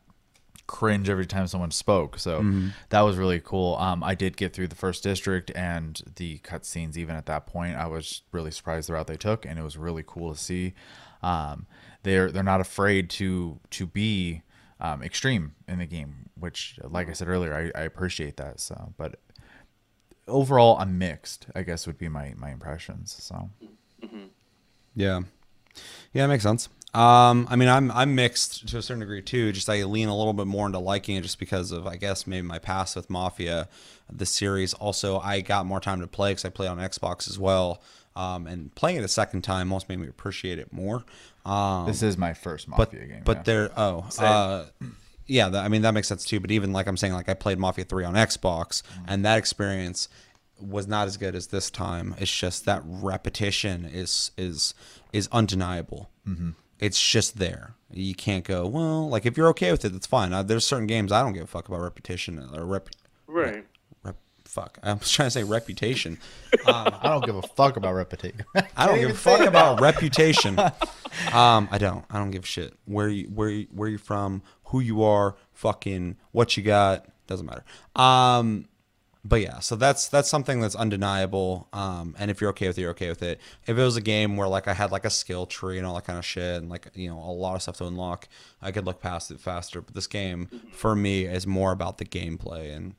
[0.67, 2.17] cringe every time someone spoke.
[2.19, 2.41] So
[2.89, 3.75] that was really cool.
[3.75, 6.97] Um, I did get through the first district and the cutscenes.
[6.97, 9.77] Even at that point, I was really surprised the route they took, and it was
[9.77, 10.73] really cool to see.
[11.21, 11.67] Um,
[12.03, 14.41] they're they're not afraid to to be
[14.79, 18.59] um, extreme in the game, which, like I said earlier, I, I appreciate that.
[18.59, 19.19] So, but
[20.27, 21.47] overall, I'm mixed.
[21.55, 23.15] I guess would be my my impressions.
[23.19, 23.49] So.
[24.95, 25.21] Yeah.
[26.13, 26.69] Yeah, it makes sense.
[26.95, 29.51] Um, I mean, I'm I'm mixed to a certain degree too.
[29.51, 32.25] Just I lean a little bit more into liking it just because of I guess
[32.25, 33.67] maybe my past with Mafia,
[34.11, 34.73] the series.
[34.75, 37.81] Also, I got more time to play because I played on Xbox as well.
[38.15, 41.03] Um, and playing it a second time almost made me appreciate it more.
[41.45, 43.21] Um, This is my first but Mafia game.
[43.25, 43.43] but yeah.
[43.43, 44.65] there oh uh
[45.27, 47.33] yeah that, i mean that makes sense too but even like i'm saying like i
[47.35, 49.03] played mafia 3 on xbox Mm-hmm.
[49.09, 50.07] and that experience
[50.59, 54.73] was not as good as this time it's just that repetition is is
[55.13, 56.51] is undeniable mm-hmm.
[56.85, 60.33] It's just there you can't go well like if you're okay with it that's fine
[60.33, 62.89] uh, there's certain games i don't give a fuck about repetition or rep,
[63.27, 63.65] Right.
[64.03, 66.17] rep fuck i was trying to say reputation
[66.67, 68.43] I don't give a fuck about reputation.
[68.77, 70.59] I don't give a fuck about reputation.
[71.33, 72.03] Um, I don't.
[72.09, 75.35] I don't give a shit where you where you, where you from, who you are,
[75.53, 77.05] fucking what you got.
[77.27, 77.63] Doesn't matter.
[77.95, 78.67] Um,
[79.27, 81.67] but yeah, so that's that's something that's undeniable.
[81.73, 83.41] Um, and if you're okay with it, you're okay with it.
[83.65, 85.95] If it was a game where like I had like a skill tree and all
[85.95, 88.27] that kind of shit, and like you know a lot of stuff to unlock,
[88.61, 89.81] I could look past it faster.
[89.81, 92.93] But this game for me is more about the gameplay, and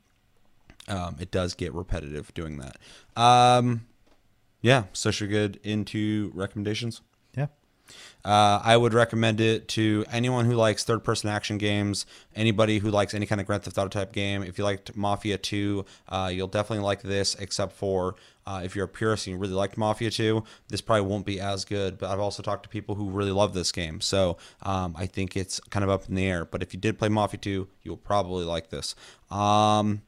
[0.89, 2.77] um, it does get repetitive doing that.
[3.17, 3.87] Um,
[4.61, 7.03] yeah, so should we get into recommendations?
[8.25, 12.91] Uh, I would recommend it to anyone who likes third person action games, anybody who
[12.91, 14.43] likes any kind of Grand Theft Auto type game.
[14.43, 18.85] If you liked Mafia 2, uh, you'll definitely like this, except for uh, if you're
[18.85, 21.99] a purist and you really liked Mafia 2, this probably won't be as good.
[21.99, 24.01] But I've also talked to people who really love this game.
[24.01, 26.45] So um, I think it's kind of up in the air.
[26.45, 28.95] But if you did play Mafia 2, you'll probably like this.
[29.31, 30.03] Um,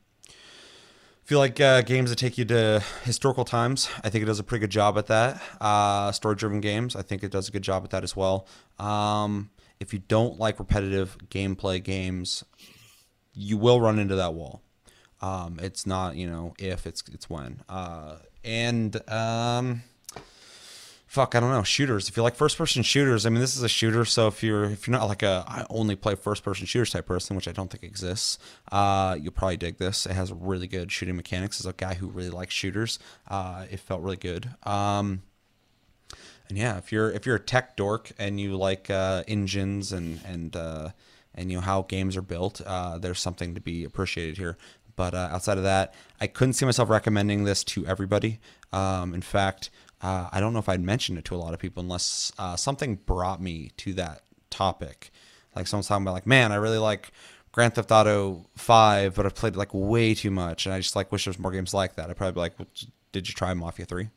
[1.30, 4.44] you like uh, games that take you to historical times, I think it does a
[4.44, 5.42] pretty good job at that.
[5.60, 8.46] Uh, story-driven games, I think it does a good job at that as well.
[8.78, 12.44] Um, if you don't like repetitive gameplay games,
[13.34, 14.62] you will run into that wall.
[15.20, 17.62] Um, it's not, you know, if it's it's when.
[17.68, 19.82] Uh, and um,
[21.08, 22.08] fuck, I don't know, shooters.
[22.08, 24.04] If you like first-person shooters, I mean, this is a shooter.
[24.04, 27.34] So if you're if you're not like a I only play first-person shooters type person,
[27.34, 28.38] which I don't think exists,
[28.70, 30.06] uh, you'll probably dig this.
[30.06, 31.58] It has really good shooting mechanics.
[31.58, 34.50] As a guy who really likes shooters, uh, it felt really good.
[34.62, 35.22] Um,
[36.48, 40.20] and yeah, if you're if you're a tech dork and you like uh, engines and
[40.26, 40.90] and uh,
[41.34, 44.58] and you know how games are built, uh, there's something to be appreciated here.
[44.94, 48.40] But uh, outside of that, I couldn't see myself recommending this to everybody.
[48.72, 49.70] Um, in fact,
[50.02, 52.56] uh, I don't know if I'd mentioned it to a lot of people unless uh,
[52.56, 55.10] something brought me to that topic.
[55.56, 57.10] Like someone's talking about, like, man, I really like
[57.52, 60.94] Grand Theft Auto Five, but I've played it like way too much, and I just
[60.94, 62.08] like wish there was more games like that.
[62.10, 62.68] I'd probably be like, well,
[63.12, 64.10] did you try Mafia Three?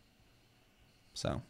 [1.14, 1.42] So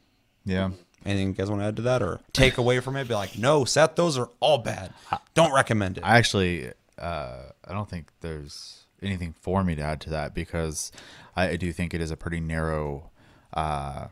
[0.45, 0.71] Yeah.
[1.05, 3.07] Anything you guys want to add to that or take away from it?
[3.07, 4.93] Be like, no, Seth, those are all bad.
[5.33, 6.03] Don't recommend it.
[6.03, 10.91] I actually, uh, I don't think there's anything for me to add to that because
[11.35, 13.09] I, I do think it is a pretty narrow
[13.53, 14.07] uh,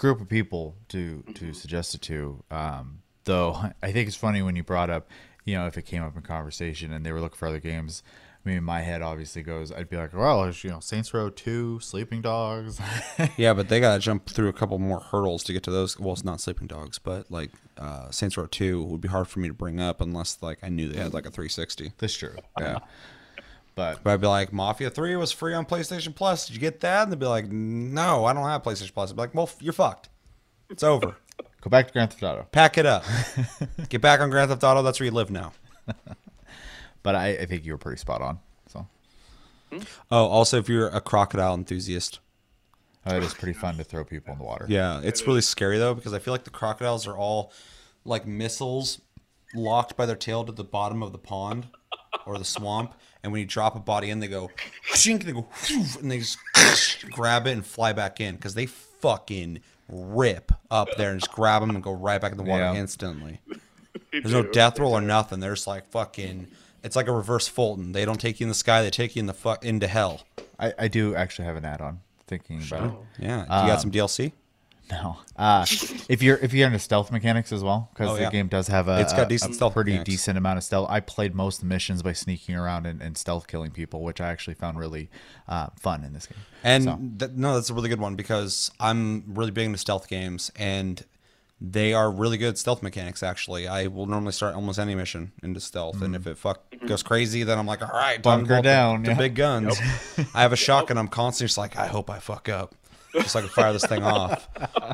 [0.00, 2.42] group of people to to suggest it to.
[2.50, 5.08] Um, though I think it's funny when you brought up,
[5.44, 8.02] you know, if it came up in conversation and they were looking for other games.
[8.42, 9.70] I mean, my head obviously goes.
[9.70, 12.80] I'd be like, well, it's, you know, Saints Row Two, Sleeping Dogs.
[13.36, 16.00] Yeah, but they got to jump through a couple more hurdles to get to those.
[16.00, 19.40] Well, it's not Sleeping Dogs, but like uh, Saints Row 2 would be hard for
[19.40, 21.92] me to bring up unless like I knew they had like a 360.
[21.98, 22.36] That's true.
[22.58, 22.78] Yeah.
[23.80, 26.46] But But I'd be like, Mafia 3 was free on PlayStation Plus.
[26.46, 27.04] Did you get that?
[27.04, 29.10] And they'd be like, no, I don't have PlayStation Plus.
[29.10, 30.10] I'd be like, well, you're fucked.
[30.68, 31.16] It's over.
[31.62, 32.46] go back to Grand Theft Auto.
[32.52, 33.04] Pack it up.
[33.88, 34.82] Get back on Grand Theft Auto.
[34.82, 35.52] That's where you live now.
[37.02, 38.38] But I, I think you were pretty spot on.
[38.68, 38.86] So
[40.10, 42.18] Oh, also, if you're a crocodile enthusiast,
[43.06, 44.66] uh, it is pretty fun to throw people in the water.
[44.68, 47.52] Yeah, it's really scary though because I feel like the crocodiles are all
[48.04, 49.00] like missiles
[49.54, 51.68] locked by their tail to the bottom of the pond
[52.26, 54.50] or the swamp, and when you drop a body in, they go
[54.92, 55.48] shink, they go
[56.00, 56.38] and they just
[57.10, 61.62] grab it and fly back in because they fucking rip up there and just grab
[61.62, 62.74] them and go right back in the water Yeah.
[62.74, 63.40] instantly.
[64.12, 65.40] There's no death roll or nothing.
[65.40, 66.48] They're just like fucking.
[66.82, 67.92] It's like a reverse Fulton.
[67.92, 68.82] They don't take you in the sky.
[68.82, 70.22] They take you in the fuck into hell.
[70.58, 72.00] I, I do actually have an add-on.
[72.26, 72.92] Thinking about it.
[73.18, 73.38] Yeah.
[73.44, 74.32] You um, got some DLC?
[74.90, 75.18] No.
[75.36, 75.64] Uh,
[76.08, 78.30] if you're if you're into stealth mechanics as well, because Oh, the yeah.
[78.30, 80.10] game does have a It's got a- decent a stealth pretty mechanics.
[80.10, 80.88] decent amount of stealth.
[80.90, 84.20] I played most of the missions by sneaking around and, and stealth killing people, which
[84.20, 85.10] I actually found really
[85.48, 86.38] uh, fun in this game.
[86.64, 90.08] And So- th- no, that's a really good one because I'm really big into stealth
[90.08, 91.04] games, and
[91.62, 93.22] they are really good stealth mechanics.
[93.22, 97.02] Actually, I will normally start almost any mission into stealth, and if it fuck goes
[97.02, 99.16] crazy, then I'm like, all right, Bunker pull the- down, the, yeah.
[99.18, 99.78] big guns.
[100.34, 100.96] I have a shotgun.
[100.96, 102.74] And I'm constantly just like, I hope I fuck up,
[103.12, 104.48] just so I can fire this thing off.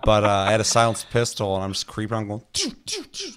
[0.04, 2.16] But uh, I had a silenced pistol, and I'm just creeping.
[2.16, 2.42] I'm going.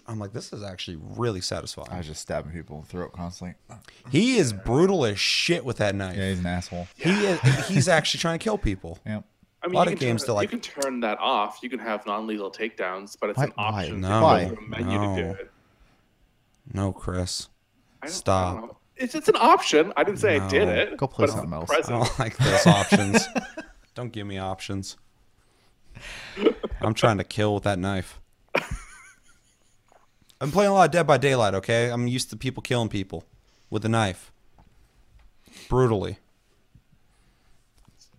[0.08, 1.90] I'm like, this is actually really satisfying.
[1.92, 3.56] I was just stabbing people in the throat constantly.
[4.12, 6.18] He is brutal as shit with that knife.
[6.18, 6.88] Yeah, he's an asshole.
[6.96, 9.00] He is, he's actually trying to kill people.
[9.06, 9.24] Yep.
[9.62, 11.60] I mean, lot of games turn, to, like- you can turn that off.
[11.62, 13.66] You can have non-lethal takedowns, but it's Why- an why?
[13.84, 14.02] option.
[14.02, 14.22] No.
[14.24, 14.46] Why?
[14.46, 15.32] To menu to do No.
[15.32, 15.52] it.
[16.74, 17.50] No, Chris.
[18.02, 18.76] I don't- I Stop.
[18.96, 19.94] It's it's an option.
[19.96, 20.98] I didn't say I did it.
[20.98, 21.70] Go play something else.
[21.72, 23.26] I don't like those options.
[24.00, 24.96] don't give me options.
[26.82, 28.22] I'm trying to kill with that knife.
[30.40, 31.92] I'm playing a lot of Dead by Daylight, okay?
[31.92, 33.26] I'm used to people killing people
[33.70, 34.32] with a knife.
[35.68, 36.18] Brutally.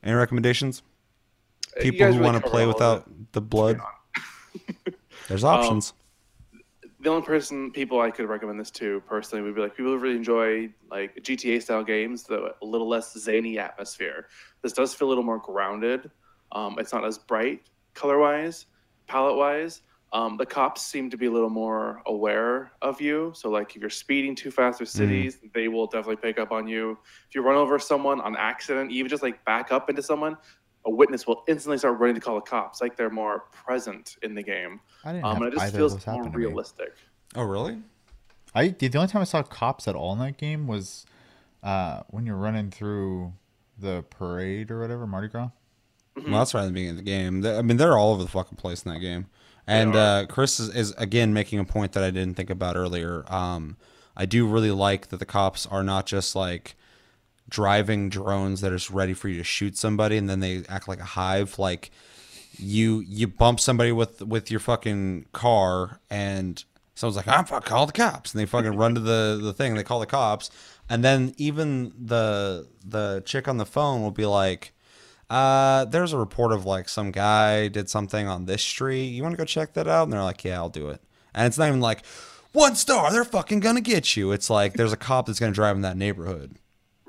[0.03, 0.83] Any recommendations?
[1.81, 3.81] People who really want to play without the blood?
[5.29, 5.95] There's Um, options.
[7.03, 9.99] The only person people I could recommend this to personally would be like people who
[9.99, 14.27] really enjoy like GTA style games, the a little less zany atmosphere.
[14.63, 16.11] This does feel a little more grounded.
[16.53, 17.63] Um, it's not as bright
[17.95, 18.67] color wise,
[19.07, 19.83] palette wise.
[20.13, 23.33] Um, the cops seem to be a little more aware of you.
[23.35, 26.67] So like if you're speeding too fast through cities, they will definitely pick up on
[26.67, 26.99] you.
[27.29, 30.37] If you run over someone on accident, even just like back up into someone,
[30.87, 32.81] a witness will instantly start running to call the cops.
[32.81, 34.81] Like they're more present in the game.
[35.05, 36.45] I didn't Um, have and it just feels more happen to me.
[36.47, 36.95] realistic.
[37.37, 37.79] oh, really?
[38.55, 41.07] I the the only time I saw cops at all in that game was
[41.63, 43.33] uh, when you're running through
[43.79, 45.51] the parade or whatever, Mardi Gras.
[46.17, 47.47] Well, that's right at the beginning of the game.
[47.47, 49.27] I mean, they're all over the fucking place in that game.
[49.67, 53.25] And uh, Chris is, is again making a point that I didn't think about earlier.
[53.33, 53.77] Um,
[54.17, 56.75] I do really like that the cops are not just like
[57.51, 60.89] driving drones that are just ready for you to shoot somebody, and then they act
[60.89, 61.59] like a hive.
[61.59, 61.91] Like
[62.59, 67.87] you you bump somebody with with your fucking car, and someone's like, "I'm fuck call
[67.87, 69.73] the cops," and they fucking run to the the thing.
[69.73, 70.51] And they call the cops,
[70.89, 74.73] and then even the the chick on the phone will be like.
[75.29, 79.05] Uh, there's a report of like some guy did something on this street.
[79.05, 80.03] You want to go check that out?
[80.03, 81.01] And they're like, yeah, I'll do it.
[81.33, 82.05] And it's not even like
[82.53, 83.13] one star.
[83.13, 84.33] They're fucking gonna get you.
[84.33, 86.57] It's like there's a cop that's gonna drive in that neighborhood.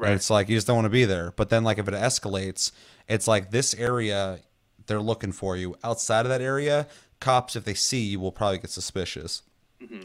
[0.02, 0.10] Right.
[0.10, 1.32] And it's like you just don't want to be there.
[1.36, 2.72] But then like if it escalates,
[3.08, 4.40] it's like this area
[4.88, 5.76] they're looking for you.
[5.84, 6.88] Outside of that area,
[7.20, 9.44] cops if they see you will probably get suspicious.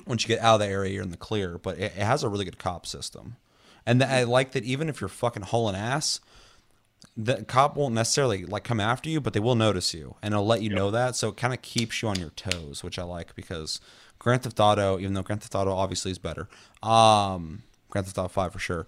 [0.06, 1.58] Once you get out of the area, you're in the clear.
[1.58, 3.36] But it, it has a really good cop system.
[3.86, 6.20] And th- I like that even if you're fucking hauling ass,
[7.16, 10.46] the cop won't necessarily like come after you, but they will notice you, and it'll
[10.46, 11.16] let you know that.
[11.16, 13.80] So it kind of keeps you on your toes, which I like because
[14.18, 16.48] Grand Theft Auto, even though Grand Theft Auto obviously is better,
[16.82, 18.86] um, Grand Theft Auto Five for sure.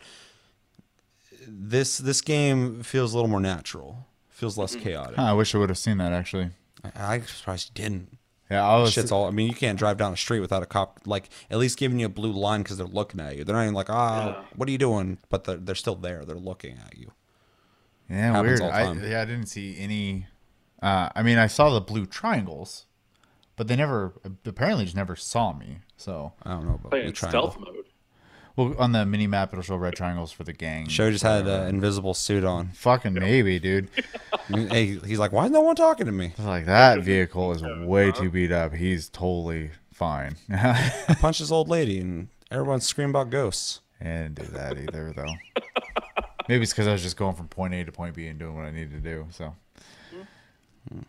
[1.50, 5.16] This this game feels a little more natural, feels less chaotic.
[5.16, 6.50] Huh, I wish I would have seen that actually.
[6.94, 8.18] I, I'm surprised you didn't.
[8.50, 8.92] Yeah, I was.
[8.92, 9.26] Shit's all.
[9.26, 11.98] I mean, you can't drive down the street without a cop like at least giving
[12.00, 13.44] you a blue line because they're looking at you.
[13.44, 14.44] They're not even like, ah, Yeah.
[14.56, 15.18] what are you doing?
[15.28, 16.24] But they're they're still there.
[16.24, 17.12] They're looking at you.
[18.08, 18.72] yeah, happens weird.
[18.72, 20.26] all the I, yeah, I didn't see any.
[20.82, 22.86] Uh, I mean, I saw the blue triangles,
[23.56, 24.14] but they never
[24.46, 25.78] apparently just never saw me.
[25.96, 27.50] So, I don't know about Play blue in triangle.
[27.50, 27.84] stealth mode.
[28.58, 30.88] Well, on the mini map, it'll show red triangles for the gang.
[30.88, 31.66] Show just had whatever.
[31.66, 32.70] an invisible suit on.
[32.70, 33.88] Fucking maybe, dude.
[34.48, 36.32] hey, he's like, why is no one talking to me?
[36.36, 38.74] It's like that vehicle is way too beat up.
[38.74, 40.34] He's totally fine.
[40.50, 43.80] I punched this old lady and everyone's screaming about ghosts.
[44.00, 45.62] I didn't do that either, though.
[46.48, 48.56] Maybe it's because I was just going from point A to point B and doing
[48.56, 49.26] what I needed to do.
[49.30, 49.54] So
[50.88, 51.00] hmm.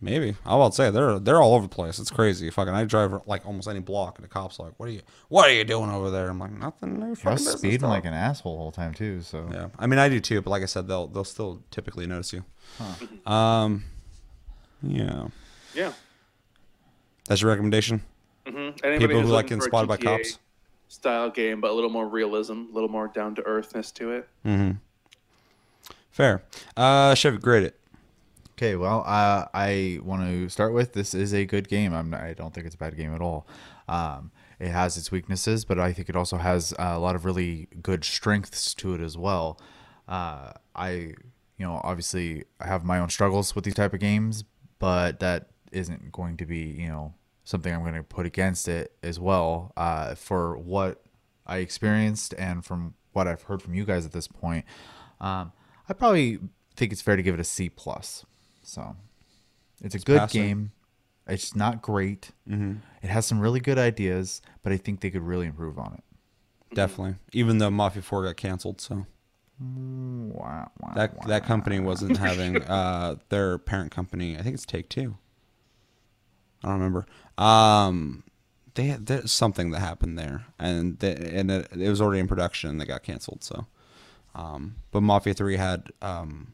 [0.00, 1.98] Maybe I will say they're they're all over the place.
[1.98, 2.50] It's crazy.
[2.50, 5.00] Fucking, I drive like almost any block, and the cops are like, "What are you
[5.28, 8.56] What are you doing over there?" I'm like, "Nothing." I was speeding like an asshole
[8.56, 9.22] the whole time too.
[9.22, 10.42] So Yeah, I mean, I do too.
[10.42, 12.44] But like I said, they'll they'll still typically notice you.
[13.30, 13.84] Um,
[14.82, 15.28] yeah,
[15.74, 15.92] Yeah.
[17.26, 18.02] that's your recommendation.
[18.46, 18.52] hmm
[18.84, 20.38] Anybody People who like looking getting spotted by cops.
[20.88, 24.28] Style game, but a little more realism, a little more down to earthness to it.
[24.44, 24.72] Hmm.
[26.10, 26.42] Fair.
[26.76, 27.78] Uh, Chevy, grade it.
[28.58, 31.92] Okay, well, uh, I want to start with this is a good game.
[31.92, 33.46] I'm not, I don't think it's a bad game at all.
[33.86, 37.68] Um, it has its weaknesses, but I think it also has a lot of really
[37.82, 39.60] good strengths to it as well.
[40.08, 40.88] Uh, I,
[41.58, 44.44] you know, obviously I have my own struggles with these type of games,
[44.78, 47.12] but that isn't going to be, you know,
[47.44, 49.74] something I'm going to put against it as well.
[49.76, 51.02] Uh, for what
[51.46, 54.64] I experienced and from what I've heard from you guys at this point,
[55.20, 55.52] um,
[55.90, 56.38] I probably
[56.74, 58.24] think it's fair to give it a C plus.
[58.66, 58.96] So
[59.82, 60.42] it's a good passing.
[60.42, 60.72] game.
[61.28, 62.30] It's not great.
[62.48, 62.74] Mm-hmm.
[63.02, 66.74] It has some really good ideas, but I think they could really improve on it.
[66.74, 67.14] Definitely.
[67.32, 69.06] Even though Mafia Four got canceled, so
[69.58, 74.36] Wow, that that company wasn't having uh their parent company.
[74.36, 75.16] I think it's Take Two.
[76.62, 77.06] I don't remember.
[77.38, 78.24] Um,
[78.74, 82.28] they had there's something that happened there, and they, and it, it was already in
[82.28, 83.44] production, and they got canceled.
[83.44, 83.66] So,
[84.34, 86.52] um, but Mafia Three had um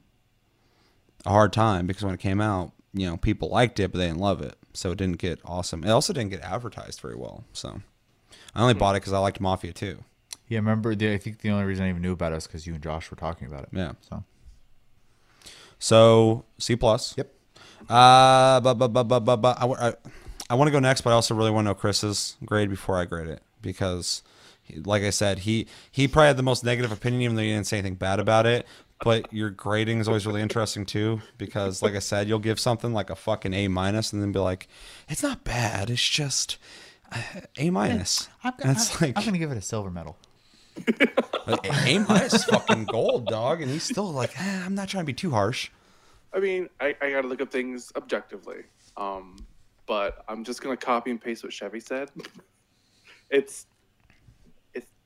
[1.25, 4.07] a hard time because when it came out, you know, people liked it, but they
[4.07, 5.85] didn't love it, so it didn't get awesome.
[5.85, 7.45] It also didn't get advertised very well.
[7.53, 7.81] So,
[8.55, 10.05] I only bought it because I liked Mafia too.
[10.49, 10.95] Yeah, remember?
[10.95, 12.83] The, I think the only reason I even knew about it is because you and
[12.83, 13.71] Josh were talking about it.
[13.73, 13.93] Yeah.
[14.03, 14.25] So
[15.79, 17.15] So C plus.
[17.17, 17.33] Yep.
[17.89, 19.95] Uh, but but but but but, but I, I,
[20.51, 22.99] I want to go next, but I also really want to know Chris's grade before
[22.99, 24.23] I grade it because,
[24.85, 27.67] like I said, he he probably had the most negative opinion, even though he didn't
[27.67, 28.67] say anything bad about it.
[29.03, 32.93] But your grading is always really interesting too, because like I said, you'll give something
[32.93, 34.69] like a fucking A minus, and then be like,
[35.09, 36.59] it's not bad, it's just
[37.11, 37.21] uh,
[37.59, 38.29] A minus.
[38.45, 40.17] I'm, And it's like I'm gonna give it a silver medal.
[41.47, 45.07] like, A minus fucking gold, dog, and he's still like, eh, I'm not trying to
[45.07, 45.71] be too harsh.
[46.33, 48.63] I mean, I, I got to look at things objectively.
[48.97, 49.37] Um,
[49.87, 52.11] but I'm just gonna copy and paste what Chevy said.
[53.31, 53.67] it's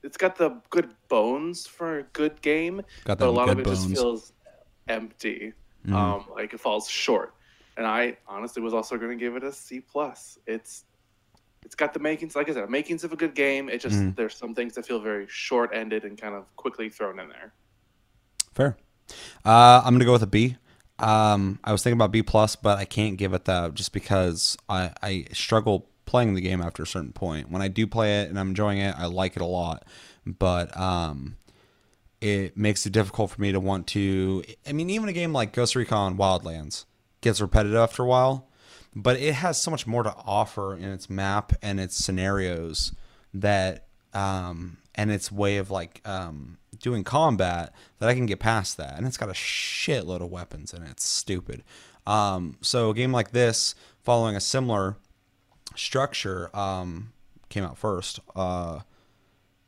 [0.06, 3.82] it's got the good bones for a good game, but a lot of it just
[3.82, 3.92] bones.
[3.98, 4.32] feels
[4.88, 5.52] empty.
[5.92, 7.34] Um, like it falls short.
[7.76, 10.38] And I honestly was also gonna give it a C plus.
[10.46, 10.84] It's
[11.64, 13.68] it's got the makings, like I said, makings of a good game.
[13.68, 17.18] It just there's some things that feel very short ended and kind of quickly thrown
[17.18, 17.52] in there.
[18.54, 18.76] Fair.
[19.44, 20.56] Uh, I'm gonna go with a B.
[20.98, 24.56] Um, I was thinking about B plus, but I can't give it that just because
[24.68, 27.50] I, I struggle playing the game after a certain point.
[27.50, 29.84] When I do play it and I'm enjoying it, I like it a lot,
[30.24, 31.36] but um,
[32.20, 34.42] it makes it difficult for me to want to.
[34.66, 36.86] I mean, even a game like Ghost Recon Wildlands
[37.20, 38.48] gets repetitive after a while,
[38.94, 42.92] but it has so much more to offer in its map and its scenarios
[43.34, 48.76] that um, and its way of like um, doing combat that I can get past
[48.78, 48.96] that.
[48.96, 51.62] And it's got a shitload of weapons and it's stupid.
[52.06, 54.96] Um, so a game like this, following a similar
[55.74, 57.12] structure, um,
[57.48, 58.80] came out first, uh,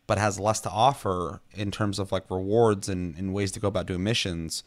[0.06, 3.68] but has less to offer in terms of like rewards and, and ways to go
[3.68, 4.62] about doing missions.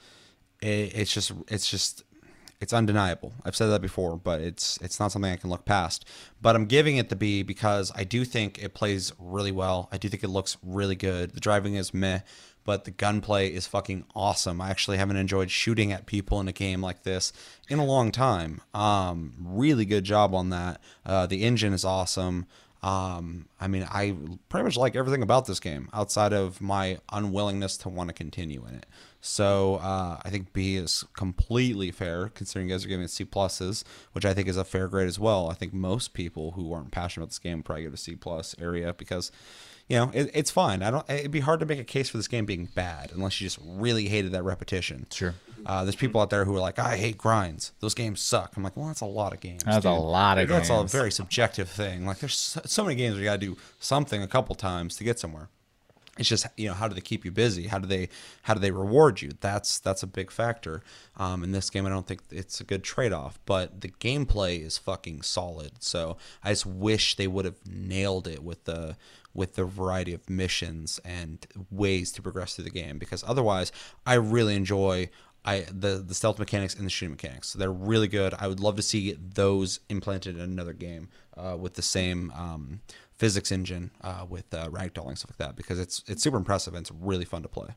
[0.61, 2.03] It, it's just it's just
[2.61, 3.33] it's undeniable.
[3.43, 6.05] I've said that before, but it's it's not something I can look past.
[6.39, 9.89] But I'm giving it the B because I do think it plays really well.
[9.91, 11.31] I do think it looks really good.
[11.31, 12.19] The driving is meh,
[12.63, 14.61] but the gunplay is fucking awesome.
[14.61, 17.33] I actually haven't enjoyed shooting at people in a game like this
[17.69, 18.61] in a long time.
[18.73, 20.81] Um, really good job on that.
[21.05, 22.45] Uh, the engine is awesome.
[22.83, 24.15] Um, I mean, I
[24.49, 28.65] pretty much like everything about this game outside of my unwillingness to want to continue
[28.67, 28.87] in it.
[29.21, 33.23] So uh, I think B is completely fair, considering you guys are giving it C
[33.23, 35.47] pluses, which I think is a fair grade as well.
[35.51, 38.15] I think most people who aren't passionate about this game probably give it a C
[38.15, 39.31] plus area because,
[39.91, 40.83] you know, it, it's fine.
[40.83, 41.09] I don't.
[41.09, 43.59] It'd be hard to make a case for this game being bad unless you just
[43.61, 45.05] really hated that repetition.
[45.11, 45.35] Sure.
[45.65, 47.73] Uh, there's people out there who are like, I hate grinds.
[47.81, 48.53] Those games suck.
[48.55, 49.65] I'm like, well, that's a lot of games.
[49.65, 50.69] That's a lot of games.
[50.69, 52.05] That's a very subjective thing.
[52.05, 54.95] Like, there's so, so many games where you got to do something a couple times
[54.95, 55.49] to get somewhere.
[56.17, 57.67] It's just you know how do they keep you busy?
[57.67, 58.09] How do they
[58.43, 59.31] how do they reward you?
[59.39, 60.83] That's that's a big factor.
[61.17, 64.61] Um, in this game, I don't think it's a good trade off, but the gameplay
[64.61, 65.71] is fucking solid.
[65.79, 68.97] So I just wish they would have nailed it with the
[69.33, 73.71] with the variety of missions and ways to progress through the game because otherwise,
[74.05, 75.09] I really enjoy
[75.43, 77.49] I the the stealth mechanics and the shooting mechanics.
[77.49, 78.33] So They're really good.
[78.37, 82.81] I would love to see those implanted in another game uh, with the same um,
[83.17, 86.81] physics engine uh, with uh, ragdolling stuff like that because it's it's super impressive and
[86.81, 87.69] it's really fun to play.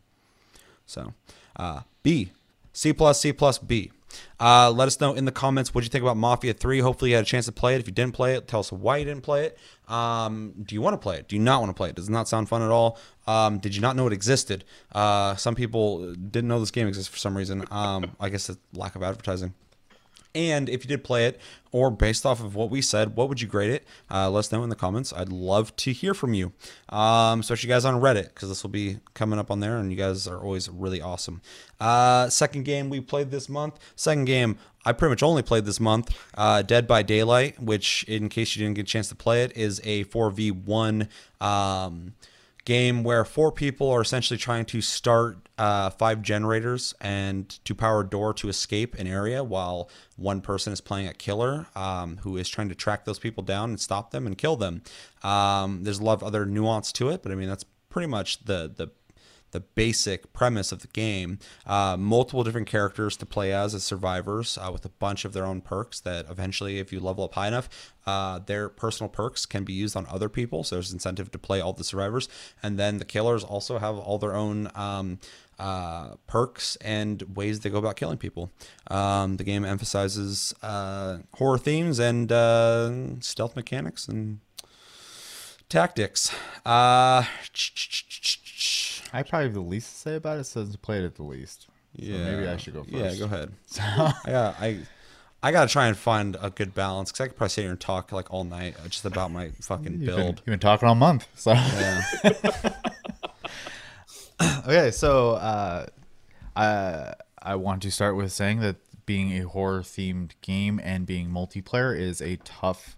[0.87, 1.15] So,
[1.57, 2.33] uh, B,
[2.75, 3.91] C plus, C plus, B.
[4.39, 6.81] Uh, let us know in the comments what you think about Mafia 3.
[6.81, 7.81] Hopefully, you had a chance to play it.
[7.81, 9.59] If you didn't play it, tell us why you didn't play it.
[9.89, 11.29] Um, do you want to play it?
[11.29, 11.97] Do you not want to play it?
[11.97, 12.99] Does it not sound fun at all?
[13.27, 14.65] Um, did you not know it existed?
[14.93, 17.65] Uh, some people didn't know this game exists for some reason.
[17.71, 19.55] Um, I guess it's lack of advertising.
[20.35, 23.41] And if you did play it, or based off of what we said, what would
[23.41, 23.85] you grade it?
[24.11, 25.13] Uh, let us know in the comments.
[25.13, 26.53] I'd love to hear from you,
[26.89, 29.91] um, especially you guys on Reddit, because this will be coming up on there, and
[29.91, 31.43] you guys are always really awesome.
[31.81, 33.79] Uh, second game we played this month.
[33.97, 36.15] Second game I pretty much only played this month.
[36.37, 39.57] Uh, Dead by Daylight, which, in case you didn't get a chance to play it,
[39.57, 41.09] is a 4v1.
[41.41, 42.15] Um,
[42.65, 48.01] game where four people are essentially trying to start uh, five generators and to power
[48.01, 52.37] a door to escape an area while one person is playing a killer um, who
[52.37, 54.83] is trying to track those people down and stop them and kill them.
[55.23, 58.45] Um, there's a lot of other nuance to it, but I mean, that's pretty much
[58.45, 58.91] the, the
[59.55, 61.39] the basic premise of the game.
[61.65, 65.47] Uh, multiple different characters to play as as survivors uh, with a bunch of their
[65.47, 69.63] own perks that eventually, if you level up high enough, uh, their personal perks can
[69.63, 70.65] be used on other people.
[70.65, 72.29] So there's incentive to play all the survivors.
[72.65, 74.71] And then the killers also have all their own.
[74.75, 75.19] Um,
[75.57, 78.51] uh, perks and ways they go about killing people.
[78.91, 84.41] Um, the game emphasizes uh, horror themes and uh, stealth mechanics and
[85.69, 86.35] tactics.
[86.67, 87.23] Uh,
[89.13, 91.63] I probably have the least to say about it since I played it the least.
[91.63, 91.69] So
[92.05, 92.95] yeah, maybe I should go first.
[92.95, 93.53] Yeah, go ahead.
[94.27, 94.79] yeah, I
[95.43, 97.81] I gotta try and find a good balance because I could probably sit here and
[97.81, 100.17] talk like all night uh, just about my fucking You've build.
[100.17, 102.03] been, you've been talking all month, so Yeah.
[104.67, 104.91] okay.
[104.91, 105.87] So uh,
[106.57, 108.77] I I want to start with saying that
[109.07, 112.97] being a horror themed game and being multiplayer is a tough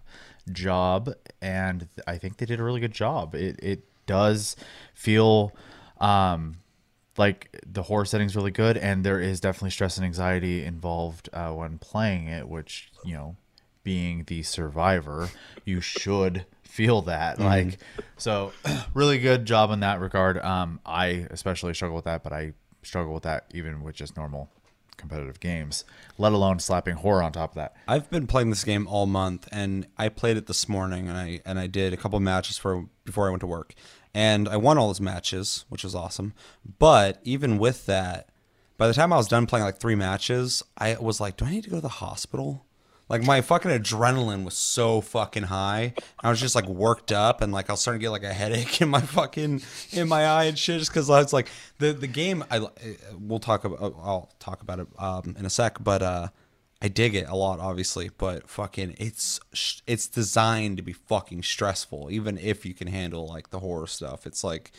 [0.51, 1.11] job,
[1.43, 3.35] and I think they did a really good job.
[3.35, 4.57] It it does
[4.95, 5.53] feel
[6.01, 6.57] um
[7.19, 11.51] like the horror setting's really good and there is definitely stress and anxiety involved uh,
[11.51, 13.37] when playing it which you know
[13.85, 15.29] being the survivor
[15.65, 17.79] you should feel that like
[18.17, 18.53] so
[18.95, 20.39] really good job in that regard.
[20.39, 22.53] Um i especially struggle with that but i
[22.83, 24.51] struggle with that even with just normal
[24.97, 25.85] competitive games
[26.19, 29.49] let alone slapping horror on top of that I've been playing this game all month,
[29.53, 32.87] and I played it this morning, and I and I did a couple matches for
[33.05, 33.75] before I went to work,
[34.15, 36.35] and I won all those matches, which was awesome.
[36.79, 38.29] But even with that,
[38.77, 41.51] by the time I was done playing like three matches, I was like, "Do I
[41.51, 42.66] need to go to the hospital?"
[43.09, 45.95] Like my fucking adrenaline was so fucking high.
[46.21, 48.33] I was just like worked up, and like I was starting to get like a
[48.33, 51.49] headache in my fucking in my eye and shit, just because I was like
[51.79, 52.45] the the game.
[52.51, 52.67] I
[53.19, 56.29] we'll talk about I'll talk about it um, in a sec, but uh,
[56.83, 59.41] I dig it a lot, obviously, but fucking it's
[59.87, 64.27] it's designed to be fucking stressful, even if you can handle like the horror stuff.
[64.27, 64.73] It's like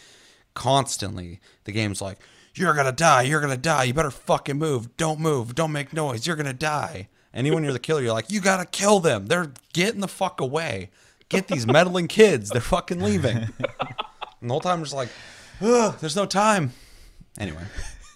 [0.54, 2.20] constantly the game's like,
[2.56, 6.28] You're gonna die, you're gonna die, you better fucking move, don't move, don't make noise,
[6.28, 7.08] you're gonna die.
[7.34, 9.28] When you're the killer, you're like, You gotta kill them.
[9.28, 10.90] They're getting the fuck away.
[11.30, 13.38] Get these meddling kids, they're fucking leaving.
[13.38, 15.10] And the whole time I'm just like,
[15.62, 16.72] Ugh, there's no time.
[17.40, 17.64] Anyway,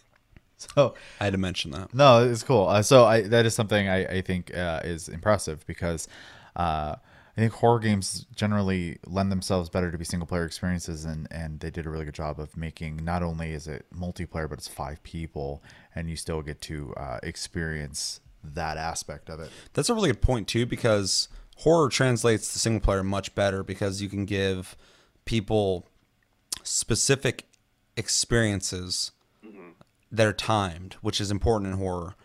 [0.58, 1.94] so I had to mention that.
[1.94, 2.68] No, it's cool.
[2.68, 6.08] Uh, so I that is something I, I think uh, is impressive because
[6.56, 6.96] uh,
[7.38, 11.60] I think horror games generally lend themselves better to be single player experiences, and and
[11.60, 14.68] they did a really good job of making not only is it multiplayer, but it's
[14.68, 15.64] five people,
[15.96, 19.50] and you still get to uh, experience that aspect of it.
[19.74, 21.28] That's a really good point too, because
[21.58, 24.76] horror translates to single player much better because you can give
[25.26, 25.88] people
[26.64, 27.46] specific
[27.96, 29.12] experiences
[29.46, 29.70] mm-hmm.
[30.12, 32.16] that are timed, which is important in horror.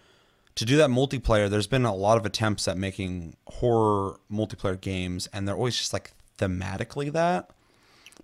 [0.56, 5.28] To do that multiplayer, there's been a lot of attempts at making horror multiplayer games,
[5.32, 7.50] and they're always just like thematically that.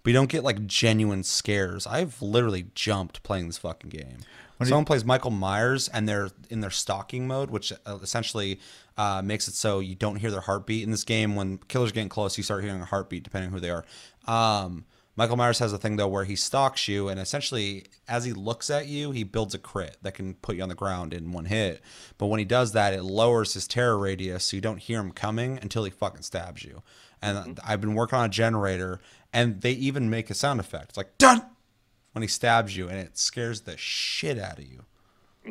[0.03, 1.87] But you don't get like genuine scares.
[1.87, 4.19] I've literally jumped playing this fucking game.
[4.57, 8.61] When Someone plays Michael Myers and they're in their stalking mode, which uh, essentially
[8.97, 11.35] uh, makes it so you don't hear their heartbeat in this game.
[11.35, 13.85] When killers getting close, you start hearing a heartbeat depending on who they are.
[14.27, 14.85] Um,
[15.15, 18.71] Michael Myers has a thing though where he stalks you, and essentially, as he looks
[18.71, 21.45] at you, he builds a crit that can put you on the ground in one
[21.45, 21.83] hit.
[22.17, 25.13] But when he does that, it lowers his terror radius, so you don't hear him
[25.13, 26.83] coming until he fucking stabs you.
[27.21, 29.01] And I've been working on a generator,
[29.33, 30.91] and they even make a sound effect.
[30.91, 31.43] It's like done
[32.13, 34.85] when he stabs you, and it scares the shit out of you.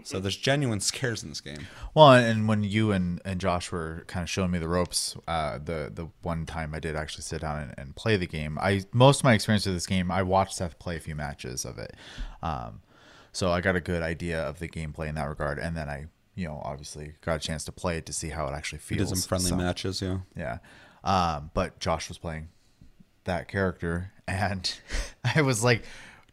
[0.04, 1.68] So there's genuine scares in this game.
[1.94, 5.58] Well, and when you and, and Josh were kind of showing me the ropes, uh,
[5.58, 8.84] the the one time I did actually sit down and, and play the game, I
[8.94, 11.78] most of my experience with this game, I watched Seth play a few matches of
[11.78, 11.94] it,
[12.42, 12.82] um,
[13.34, 16.06] so I got a good idea of the gameplay in that regard, and then I,
[16.36, 19.10] you know, obviously got a chance to play it to see how it actually feels.
[19.10, 20.20] did some friendly So- matches, yeah.
[20.38, 20.58] yeah.
[21.04, 22.48] Um, but Josh was playing
[23.26, 24.74] that character, and
[25.36, 25.84] I was like,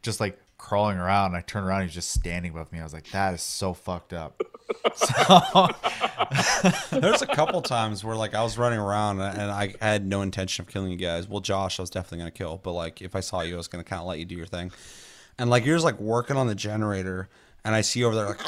[0.03, 1.35] just like crawling around.
[1.35, 2.81] I turned around, he's just standing above me.
[2.81, 4.43] I was like, that is so fucked up.
[4.95, 5.69] so,
[7.01, 10.65] There's a couple times where like I was running around and I had no intention
[10.65, 11.27] of killing you guys.
[11.29, 13.69] Well, Josh, I was definitely gonna kill, but like if I saw you, I was
[13.69, 14.71] gonna kind of let you do your thing.
[15.39, 17.29] And like you're just like working on the generator,
[17.65, 18.41] and I see you over there like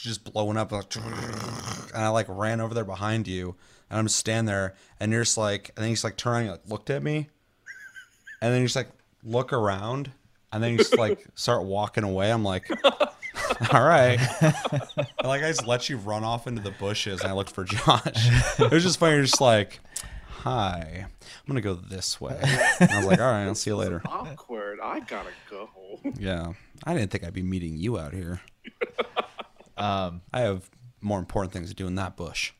[0.00, 0.82] just blowing up, and
[1.94, 3.54] I like ran over there behind you,
[3.90, 6.62] and I'm just standing there, and you're just like, and then he's like turning, like
[6.68, 7.28] looked at me,
[8.40, 8.90] and then you just like
[9.22, 10.12] look around,
[10.52, 12.30] and then you just like start walking away.
[12.30, 12.68] I'm like.
[13.72, 14.18] All right.
[14.40, 14.54] And,
[15.24, 18.58] like I just let you run off into the bushes and I looked for Josh.
[18.58, 19.14] It was just funny.
[19.16, 19.80] You're just like,
[20.28, 22.38] hi, I'm gonna go this way.
[22.80, 24.02] And I was like, all right, I'll see you later.
[24.06, 24.78] Awkward.
[24.82, 25.68] I gotta go.
[26.16, 26.52] Yeah.
[26.84, 28.40] I didn't think I'd be meeting you out here.
[29.76, 30.68] um, I have
[31.00, 32.52] more important things to do in that bush.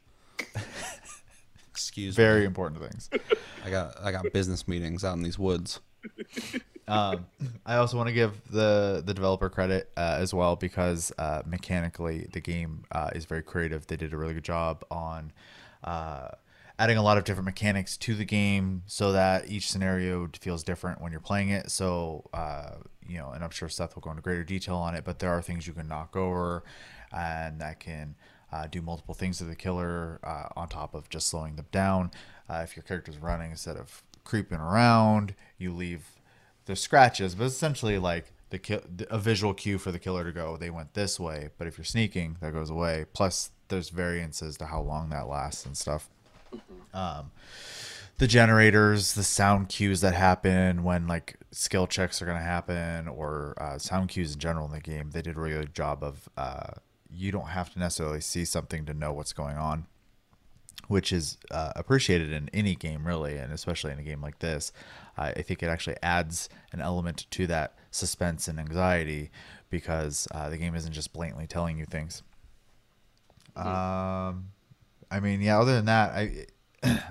[1.91, 2.23] Excuse me.
[2.25, 3.11] very important things.
[3.65, 5.81] I got I got business meetings out in these woods.
[6.89, 7.27] Um,
[7.65, 12.27] I also want to give the the developer credit uh, as well because uh, mechanically
[12.33, 13.87] the game uh, is very creative.
[13.87, 15.31] They did a really good job on
[15.85, 16.31] uh,
[16.81, 21.01] adding a lot of different mechanics to the game so that each scenario feels different
[21.01, 21.71] when you're playing it.
[21.71, 22.71] So uh,
[23.07, 25.31] you know, and I'm sure Seth will go into greater detail on it, but there
[25.31, 26.65] are things you can knock over,
[27.13, 28.17] and that can
[28.53, 32.11] uh, do multiple things to the killer uh, on top of just slowing them down.
[32.49, 36.05] Uh, if your character's running instead of creeping around, you leave
[36.67, 40.57] the scratches, but essentially like the kill a visual cue for the killer to go.
[40.57, 43.07] They went this way, but if you're sneaking, that goes away.
[43.13, 46.11] Plus, there's variances to how long that lasts and stuff.
[46.93, 47.31] Um,
[48.19, 53.09] the generators, the sound cues that happen when like skill checks are going to happen,
[53.09, 56.03] or uh, sound cues in general in the game, they did a really good job
[56.03, 56.29] of.
[56.37, 56.73] Uh,
[57.13, 59.87] you don't have to necessarily see something to know what's going on,
[60.89, 64.73] which is uh, appreciated in any game really, and especially in a game like this.
[65.17, 69.31] Uh, I think it actually adds an element to that suspense and anxiety
[69.69, 72.23] because uh, the game isn't just blatantly telling you things.
[73.57, 74.51] Um,
[75.11, 75.61] I mean, yeah.
[75.61, 76.47] Other than that, I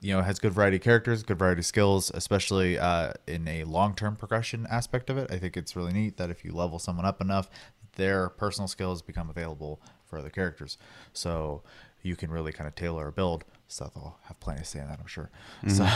[0.00, 3.46] you know, it has good variety of characters, good variety of skills, especially uh, in
[3.46, 5.30] a long term progression aspect of it.
[5.30, 7.48] I think it's really neat that if you level someone up enough,
[7.96, 10.78] their personal skills become available for other characters.
[11.12, 11.62] So
[12.02, 13.44] you can really kind of tailor a build.
[13.68, 15.30] Seth will have plenty to say on that, I'm sure.
[15.68, 15.86] So,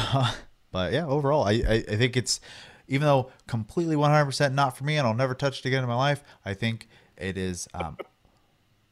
[0.72, 2.40] but yeah, overall, I, I, I think it's,
[2.88, 5.96] even though completely 100% not for me and I'll never touch it again in my
[5.96, 7.96] life, I think it is, um,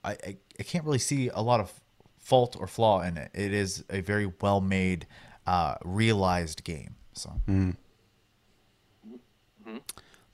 [0.02, 1.72] I, I, I can't really see a lot of
[2.18, 3.30] fault or flaw in it.
[3.34, 5.06] It is a very well made,
[5.46, 6.96] uh, realized game.
[7.12, 7.32] So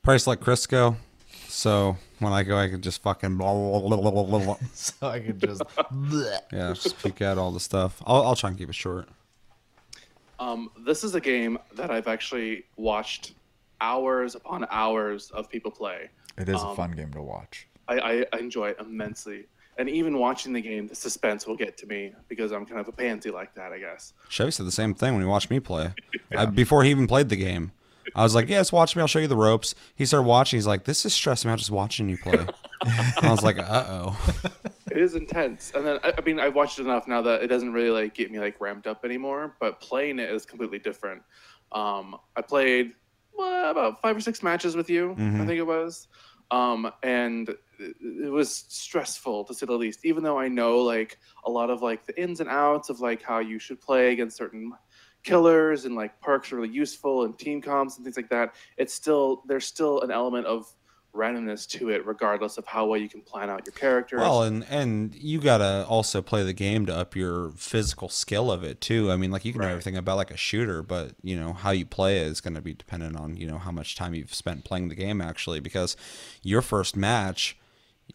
[0.02, 0.96] Price like Crisco.
[1.48, 4.56] So when I go, I can just fucking blah, blah, blah, blah, blah, blah.
[4.74, 6.38] so I could just bleh.
[6.52, 8.02] yeah, just peek out all the stuff.
[8.06, 9.08] I'll, I'll try and keep it short.
[10.38, 13.34] Um, this is a game that I've actually watched
[13.80, 16.08] hours upon hours of people play.
[16.38, 17.66] it is a fun game to watch.
[17.88, 19.46] I, I, I enjoy it immensely.
[19.78, 22.88] And even watching the game, the suspense will get to me because I'm kind of
[22.88, 24.12] a pansy like that, I guess.
[24.28, 25.94] Chevy said the same thing when he watched me play.
[26.36, 27.72] I, before he even played the game,
[28.14, 29.02] I was like, yeah, just watch me.
[29.02, 30.56] I'll show you the ropes." He started watching.
[30.56, 32.46] He's like, "This is stressing me out just watching you play."
[32.82, 34.34] I was like, "Uh oh."
[34.90, 35.72] It is intense.
[35.74, 38.14] And then, I, I mean, I've watched it enough now that it doesn't really like
[38.14, 41.22] get me like ramped up anymore, but playing it is completely different.
[41.72, 42.92] Um, I played
[43.32, 46.08] well, about five or six matches with you, I think it was.
[46.50, 51.18] Um, and it, it was stressful to say the least, even though I know like
[51.44, 54.36] a lot of like the ins and outs of like how you should play against
[54.36, 54.72] certain
[55.22, 58.54] killers and like perks are really useful and team comps and things like that.
[58.76, 60.72] It's still, there's still an element of
[61.14, 64.20] randomness to it, regardless of how well you can plan out your characters.
[64.20, 68.64] Well, and and you gotta also play the game to up your physical skill of
[68.64, 69.10] it too.
[69.10, 71.70] I mean, like you can know everything about like a shooter, but you know how
[71.70, 74.64] you play is going to be dependent on you know how much time you've spent
[74.64, 75.60] playing the game actually.
[75.60, 75.96] Because
[76.42, 77.58] your first match,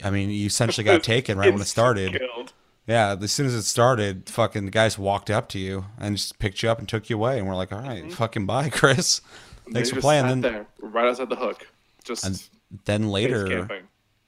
[0.02, 2.18] I mean, you essentially got taken right when it started.
[2.18, 2.52] Killed.
[2.86, 6.38] Yeah, as soon as it started, fucking the guys walked up to you and just
[6.38, 8.12] picked you up and took you away, and we're like, all right, mm-hmm.
[8.12, 9.20] fucking bye, Chris.
[9.72, 10.26] Thanks for playing.
[10.26, 11.66] Then there, right outside the hook,
[12.04, 12.42] just and
[12.84, 13.68] then later.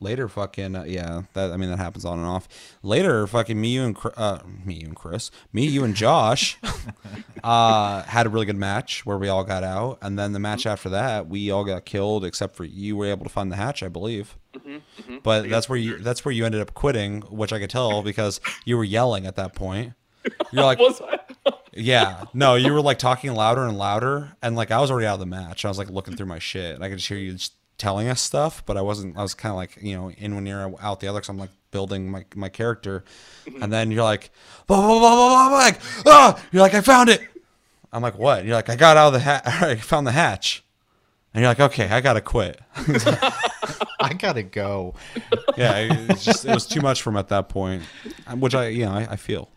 [0.00, 2.48] Later fucking uh, yeah that i mean that happens on and off.
[2.82, 6.56] Later fucking me you and uh me you and chris me you and josh
[7.44, 9.98] uh had a really good match where we all got out.
[10.00, 13.24] And then the match after that we all got killed except for you were able
[13.24, 14.36] to find the hatch i believe.
[15.22, 18.40] But that's where you that's where you ended up quitting which i could tell because
[18.64, 19.94] you were yelling at that point.
[20.52, 20.78] You're like
[21.72, 24.36] yeah no you were like talking louder and louder.
[24.42, 25.64] And like i was already out of the match.
[25.64, 26.76] I was like looking through my shit.
[26.76, 29.34] And i could just hear you just telling us stuff but i wasn't i was
[29.34, 32.10] kind of like you know in one ear out the other because i'm like building
[32.10, 33.04] my, my character.
[33.60, 34.30] And then you're like
[34.66, 36.42] blah, blah, blah, blah, blah, blah, like ah!
[36.52, 37.22] You're like i found it.
[37.92, 38.44] I'm like what?
[38.44, 40.64] You're like i got out of the hatch i found the hatch.
[41.34, 42.58] And you're like, okay, I gotta quit.
[44.00, 44.94] I gotta go.
[45.56, 47.82] yeah, it, it's just it was too much for him at that point,
[48.36, 49.50] which I you know I, I feel.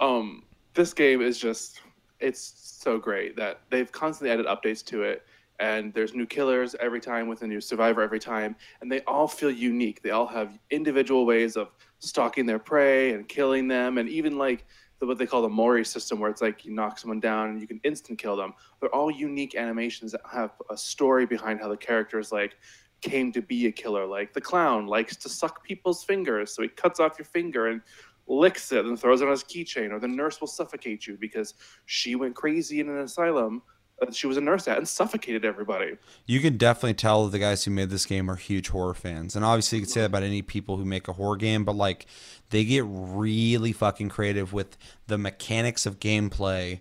[0.00, 0.42] um
[0.74, 1.80] this game is just
[2.20, 5.24] it's so great that they've constantly added updates to it
[5.58, 9.26] and there's new killers every time with a new survivor every time and they all
[9.26, 10.02] feel unique.
[10.02, 14.66] They all have individual ways of stalking their prey and killing them and even like
[15.00, 17.60] the, what they call the mori system where it's like you knock someone down and
[17.60, 18.54] you can instant kill them.
[18.80, 22.56] They're all unique animations that have a story behind how the characters like
[23.00, 24.06] came to be a killer.
[24.06, 27.80] Like the clown likes to suck people's fingers so he cuts off your finger and
[28.28, 31.54] licks it and throws it on his keychain, or the nurse will suffocate you because
[31.86, 33.62] she went crazy in an asylum
[34.00, 35.96] that she was a nurse at and suffocated everybody.
[36.26, 39.34] You can definitely tell that the guys who made this game are huge horror fans.
[39.34, 41.76] And obviously, you can say that about any people who make a horror game, but
[41.76, 42.06] like
[42.50, 44.76] they get really fucking creative with
[45.06, 46.80] the mechanics of gameplay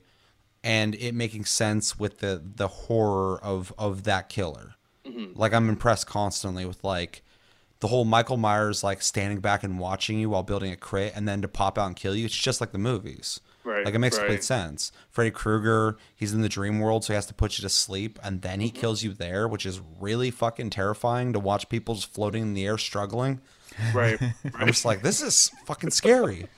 [0.63, 4.75] and it making sense with the the horror of of that killer.
[5.05, 5.39] Mm-hmm.
[5.39, 7.23] Like I'm impressed constantly with like
[7.79, 11.27] the whole Michael Myers like standing back and watching you while building a crit and
[11.27, 12.25] then to pop out and kill you.
[12.25, 13.39] It's just like the movies.
[13.67, 14.23] Right, Like it makes right.
[14.25, 14.91] complete sense.
[15.09, 18.17] Freddy Krueger, he's in the dream world, so he has to put you to sleep,
[18.23, 18.61] and then Mm-hmm.
[18.61, 22.53] he kills you there, which is really fucking terrifying to watch people just floating in
[22.53, 23.41] the air struggling.
[23.93, 24.19] Right.
[24.55, 26.47] I'm just like, this is fucking scary.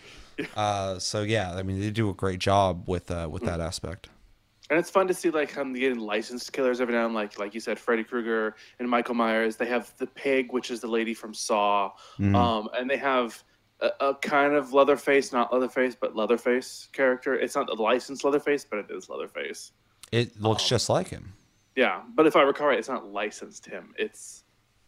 [0.55, 3.47] Uh, so yeah, I mean, they do a great job with uh, with Mm.
[3.47, 4.07] that aspect.
[4.69, 7.37] and it's fun to see like how they getting licensed killers every now and like
[7.37, 9.57] like you said, Freddy Krueger and Michael Myers.
[9.57, 12.35] They have the pig, which is the lady from Saw, Mm-hmm.
[12.35, 13.43] um, and they have
[13.81, 17.35] a, a kind of Leatherface, not Leatherface, but Leatherface character.
[17.35, 19.71] It's not the licensed Leatherface, but it is Leatherface.
[20.11, 20.67] It looks Oh.
[20.67, 21.33] just like him.
[21.75, 23.93] Yeah, but if I recall right, it's not licensed him.
[23.97, 24.43] It's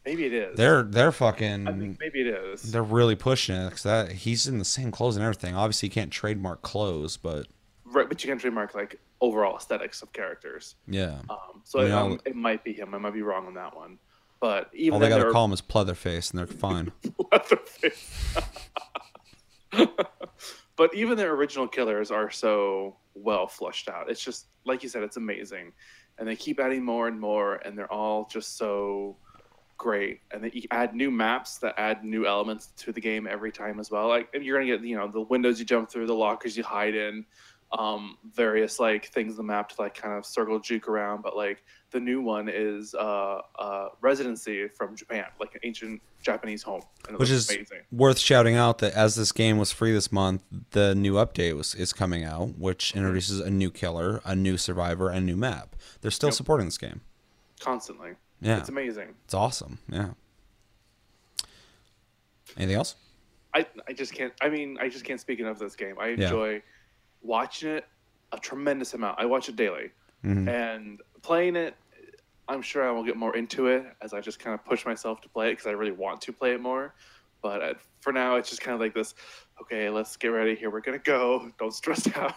[0.05, 0.57] maybe it is.
[0.57, 2.71] They're they're I fucking think maybe it is.
[2.71, 5.55] they're really pushing it because that he's in the same clothes and everything.
[5.55, 7.47] Obviously, you can't trademark clothes, but
[7.85, 10.75] Right, but you can trademark like overall aesthetics of characters.
[10.87, 11.19] yeah.
[11.29, 12.93] Um, so I mean, it, um, it might be him.
[12.95, 13.99] I might be wrong on that one.
[14.41, 16.91] But even All they gotta call him is Pleatherface, and they're fine.
[17.31, 18.35] Leatherface.
[20.75, 24.09] but even their original killers are so well flushed out.
[24.09, 25.73] It's just like you said, it's amazing,
[26.17, 29.15] and they keep adding more and more, and they're all just so
[29.77, 30.21] great.
[30.31, 33.91] And they add new maps that add new elements to the game every time as
[33.91, 34.07] well.
[34.07, 36.63] Like and you're gonna get you know the windows you jump through, the lockers you
[36.63, 37.25] hide in,
[37.77, 41.21] um, various like things in the map to like kind of circle juke around.
[41.21, 46.63] But like the new one is uh, uh, residency from Japan, like an ancient Japanese
[46.63, 47.79] home, and Which is amazing.
[47.91, 51.75] worth shouting out that as this game was free this month, the new update was
[51.75, 55.75] is coming out, which introduces a new killer, a new survivor, and a new map.
[56.01, 56.35] They're still Yep.
[56.35, 57.01] supporting this game.
[57.59, 58.13] constantly.
[58.41, 59.13] Yeah, It's amazing.
[59.25, 59.77] It's awesome.
[59.87, 60.13] Yeah.
[62.57, 62.95] Anything else?
[63.53, 64.33] I I just can't.
[64.41, 65.95] I mean, I just can't speak enough of this game.
[65.99, 66.23] I Yeah.
[66.25, 66.61] enjoy
[67.21, 67.85] watching it
[68.31, 69.19] a tremendous amount.
[69.19, 69.91] I watch it daily,
[70.23, 70.47] Mhm.
[70.49, 71.75] and playing it.
[72.51, 75.21] I'm sure I will get more into it as I just kind of push myself
[75.21, 76.93] to play it because I really want to play it more.
[77.41, 79.15] But uh, for now, it's just kind of like this.
[79.61, 80.55] Okay, let's get ready.
[80.55, 81.49] Here we're gonna go.
[81.59, 82.35] Don't stress out.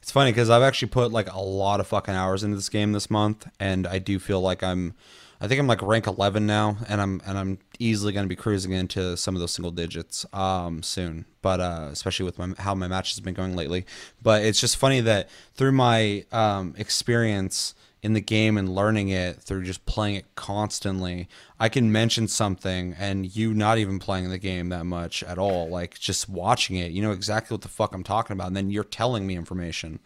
[0.00, 2.92] It's funny because I've actually put like a lot of fucking hours into this game
[2.92, 4.94] this month, and I do feel like I'm,
[5.42, 8.36] I think I'm like rank 11 now, and I'm and I'm easily going to be
[8.36, 11.26] cruising into some of those single digits um soon.
[11.42, 13.84] But uh, especially with my, how my match has been going lately.
[14.22, 19.36] But it's just funny that through my um, experience in the game and learning it
[19.42, 21.28] through just playing it constantly,
[21.58, 25.68] I can mention something and you not even playing the game that much at all,
[25.68, 28.70] like just watching it, you know exactly what the fuck I'm talking about, and then
[28.70, 30.00] you're telling me information.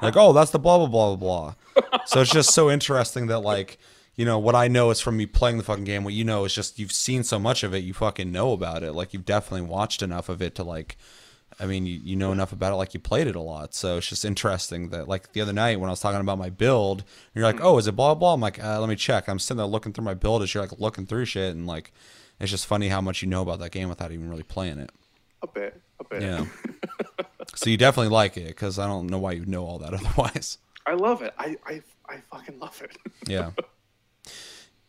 [0.00, 1.98] Like, oh, that's the blah blah blah blah blah.
[2.06, 3.78] so it's just so interesting that like,
[4.14, 6.04] you know, what I know is from me playing the fucking game.
[6.04, 8.82] What you know is just you've seen so much of it, you fucking know about
[8.82, 8.92] it.
[8.92, 10.96] Like you've definitely watched enough of it to like
[11.62, 13.72] I mean, you, you know enough about it, like you played it a lot.
[13.72, 16.50] So it's just interesting that, like, the other night when I was talking about my
[16.50, 17.04] build,
[17.34, 18.34] you're like, oh, is it blah, blah?
[18.34, 19.28] I'm like, uh, let me check.
[19.28, 21.54] I'm sitting there looking through my build as you're like looking through shit.
[21.54, 21.92] And, like,
[22.40, 24.90] it's just funny how much you know about that game without even really playing it.
[25.42, 25.80] A bit.
[26.00, 26.22] A bit.
[26.22, 26.46] Yeah.
[27.54, 30.58] so you definitely like it because I don't know why you know all that otherwise.
[30.84, 31.32] I love it.
[31.38, 32.96] I I I fucking love it.
[33.28, 33.50] Yeah.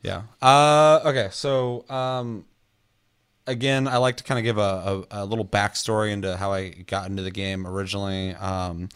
[0.01, 0.23] Yeah.
[0.41, 1.29] Uh, okay.
[1.31, 2.43] So, um,
[3.47, 6.69] again, I like to kind of give a, a, a little backstory into how I
[6.69, 8.35] got into the game originally.
[8.35, 8.89] Um,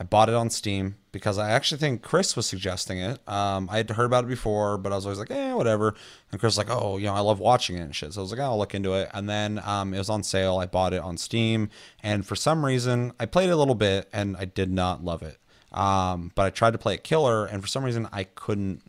[0.00, 3.20] I bought it on Steam because I actually think Chris was suggesting it.
[3.28, 5.94] Um, I had heard about it before, but I was always like, eh, whatever.
[6.30, 8.12] And Chris was like, oh, you know, I love watching it and shit.
[8.12, 9.10] So I was like, oh, I'll look into it.
[9.14, 10.58] And then um, it was on sale.
[10.58, 11.68] I bought it on Steam.
[12.02, 15.22] And for some reason, I played it a little bit and I did not love
[15.22, 15.38] it.
[15.72, 18.82] Um, but I tried to play it killer, and for some reason, I couldn't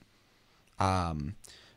[0.79, 1.35] um,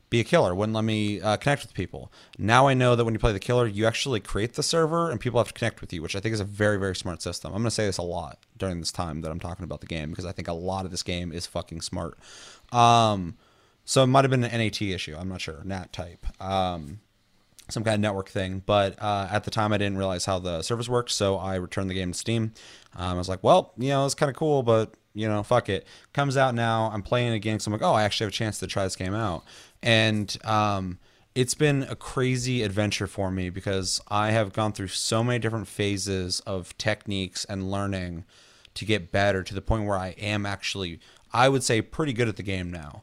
[0.09, 0.55] be a killer.
[0.55, 2.13] Wouldn't let me uh, connect with people.
[2.39, 5.21] Now I know that when you play the killer, you actually create the server and
[5.21, 7.53] people have to connect with you, which I think is a very, very smart system.
[7.53, 9.87] I'm going to say this a lot during this time that I'm talking about the
[9.87, 12.19] game because I think a lot of this game is fucking smart.
[12.73, 13.37] Um,
[13.85, 15.17] so it might have been an NAT issue.
[15.19, 15.63] I'm not sure.
[15.65, 16.27] NAT type.
[16.41, 17.01] Um,
[17.69, 18.63] some kind of network thing.
[18.65, 21.91] But uh, at the time, I didn't realize how the service worked, so I returned
[21.91, 22.53] the game to Steam.
[22.95, 25.69] Um, I was like, well, you know, it's kind of cool, but you know, fuck
[25.69, 25.87] it.
[26.13, 26.91] Comes out now.
[26.93, 27.59] I'm playing it again.
[27.59, 29.45] So I'm like, oh, I actually have a chance to try this game out,
[29.83, 30.99] and um,
[31.35, 35.69] it's been a crazy adventure for me because I have gone through so many different
[35.69, 38.25] phases of techniques and learning
[38.73, 40.99] to get better to the point where I am actually,
[41.33, 43.03] I would say, pretty good at the game now.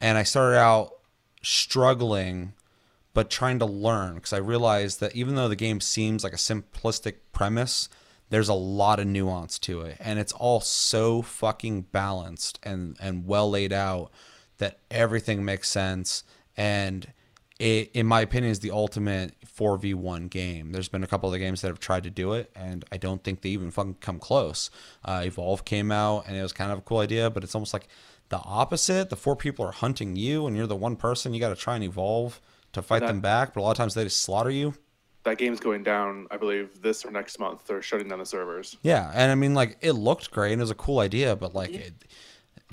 [0.00, 0.94] And I started out
[1.42, 2.54] struggling
[3.12, 6.36] but trying to learn because I realized that even though the game seems like a
[6.36, 7.88] simplistic premise,
[8.28, 13.26] there's a lot of nuance to it, and it's all so fucking balanced and and
[13.26, 14.10] well laid out
[14.58, 16.22] that everything makes sense.
[16.56, 17.12] And
[17.58, 20.72] it, in my opinion, is the ultimate 4v1 game.
[20.72, 23.22] There's been a couple of games that have tried to do it, and I don't
[23.22, 24.70] think they even fucking come close.
[25.04, 27.74] Uh, Evolve came out, and it was kind of a cool idea, but it's almost
[27.74, 27.88] like
[28.30, 29.10] the opposite.
[29.10, 31.34] The four people are hunting you, and you're the one person.
[31.34, 32.40] You got to try and evolve
[32.72, 34.74] to fight That- them back, but a lot of times they just slaughter you.
[35.24, 37.66] That game's going down, I believe, this or next month.
[37.66, 38.76] They're shutting down the servers.
[38.82, 41.54] Yeah, and I mean, like it looked great and it was a cool idea, but
[41.54, 41.92] like it,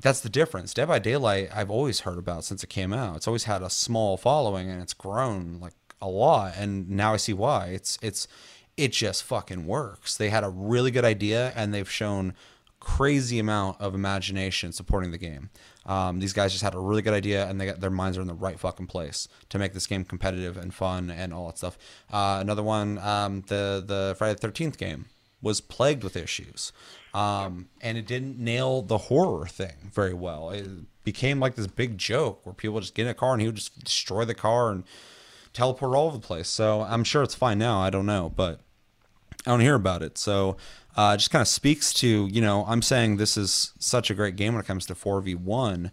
[0.02, 0.74] that's the difference.
[0.74, 3.18] Dead by Daylight, I've always heard about since it came out.
[3.18, 7.18] It's always had a small following and it's grown like a lot, and now I
[7.18, 7.68] see why.
[7.68, 8.28] It's it's
[8.78, 10.16] it just fucking works.
[10.16, 12.34] They had a really good idea and they've shown
[12.80, 15.50] crazy amount of imagination supporting the game.
[15.86, 18.22] Um, these guys just had a really good idea, and they got their minds are
[18.22, 21.58] in the right fucking place to make this game competitive and fun and all that
[21.58, 21.78] stuff.
[22.12, 25.06] Uh, another one, um, the the Friday the Thirteenth game
[25.42, 26.72] was plagued with issues,
[27.14, 30.50] um, and it didn't nail the horror thing very well.
[30.50, 30.68] It
[31.04, 33.56] became like this big joke where people just get in a car and he would
[33.56, 34.84] just destroy the car and
[35.54, 36.50] teleport all over the place.
[36.50, 37.80] So I'm sure it's fine now.
[37.80, 38.60] I don't know, but
[39.46, 40.18] I don't hear about it.
[40.18, 40.58] So
[40.98, 44.36] uh, just kind of speaks to, you know, I'm saying this is such a great
[44.36, 45.92] game when it comes to 4v1.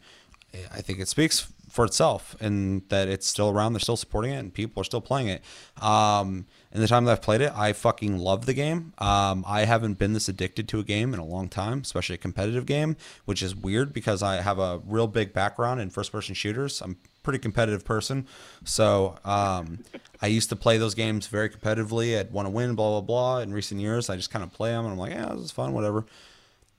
[0.73, 3.73] I think it speaks for itself and that it's still around.
[3.73, 5.43] They're still supporting it and people are still playing it.
[5.83, 8.95] Um, in the time that I've played it, I fucking love the game.
[8.99, 12.19] Um, I haven't been this addicted to a game in a long time, especially a
[12.19, 16.35] competitive game, which is weird because I have a real big background in first person
[16.35, 16.81] shooters.
[16.81, 18.29] I'm pretty competitive person.
[18.65, 19.81] So um,
[20.23, 22.17] I used to play those games very competitively.
[22.17, 23.39] I'd want to win, blah, blah, blah.
[23.41, 25.51] In recent years, I just kind of play them and I'm like, yeah, this is
[25.51, 26.07] fun, whatever.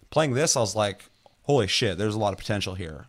[0.09, 1.09] Playing this, I was like,
[1.43, 3.07] holy shit, there's a lot of potential here.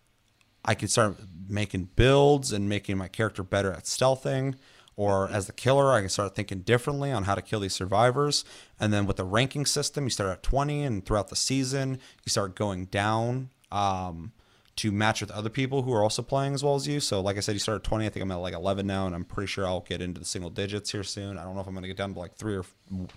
[0.65, 1.17] I can start
[1.49, 4.57] making builds and making my character better at stealthing.
[4.97, 8.47] Or as the killer, I can start thinking differently on how to kill these survivors.
[8.81, 12.31] And then with the ranking system, you start at 20, and throughout the season, you
[12.31, 14.33] start going down um,
[14.77, 17.01] to match with other people who are also playing as well as you.
[17.01, 18.07] So, like I said, you start at 20.
[18.07, 20.27] I think I'm at like 11 now, and I'm pretty sure I'll get into the
[20.27, 21.39] single digits here soon.
[21.39, 22.65] I don't know if I'm going to get down to like three or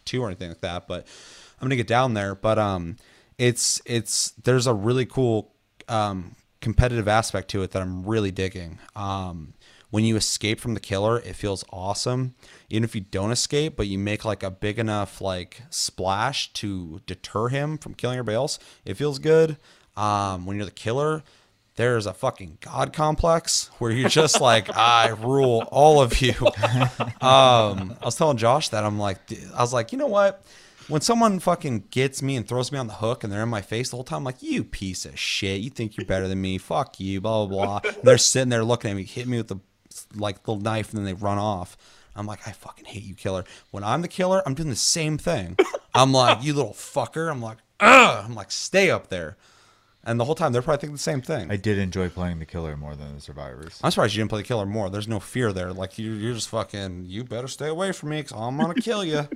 [0.06, 1.06] two or anything like that, but
[1.60, 2.34] I'm going to get down there.
[2.34, 2.96] But um,
[3.38, 5.54] it's it's there's a really cool
[5.90, 8.80] um, competitive aspect to it that I'm really digging.
[8.96, 9.54] Um,
[9.90, 12.36] when you escape from the killer, it feels awesome.
[12.70, 17.02] Even if you don't escape, but you make like a big enough like splash to
[17.08, 19.58] deter him from killing everybody else, it feels good.
[19.98, 21.24] Um, when you're the killer,
[21.80, 26.34] there's a fucking god complex where you're just like, I rule all of you.
[27.22, 29.20] um, I was telling Josh that I'm like,
[29.56, 30.44] I was like, you know what?
[30.90, 33.62] When someone fucking gets me and throws me on the hook and they're in my
[33.62, 35.62] face the whole time, I'm like, you piece of shit.
[35.62, 36.58] You think you're better than me.
[36.58, 37.92] Fuck you, blah, blah, blah.
[37.94, 39.60] And they're sitting there looking at me, hit me with the
[40.18, 41.78] like little knife, and then they run off.
[42.14, 43.46] I'm like, I fucking hate you, killer.
[43.72, 45.56] When I'm the killer, I'm doing the same thing.
[45.96, 47.32] I'm like, you little fucker.
[47.32, 48.26] I'm like, ugh.
[48.26, 49.38] I'm like, stay up there.
[50.10, 51.52] And the whole time they're probably thinking the same thing.
[51.52, 53.80] I did enjoy playing the killer more than the survivors.
[53.84, 54.90] I'm surprised you didn't play the killer more.
[54.90, 55.72] There's no fear there.
[55.72, 57.06] Like you, you're just fucking.
[57.06, 59.28] You better stay away from me because I'm gonna kill you.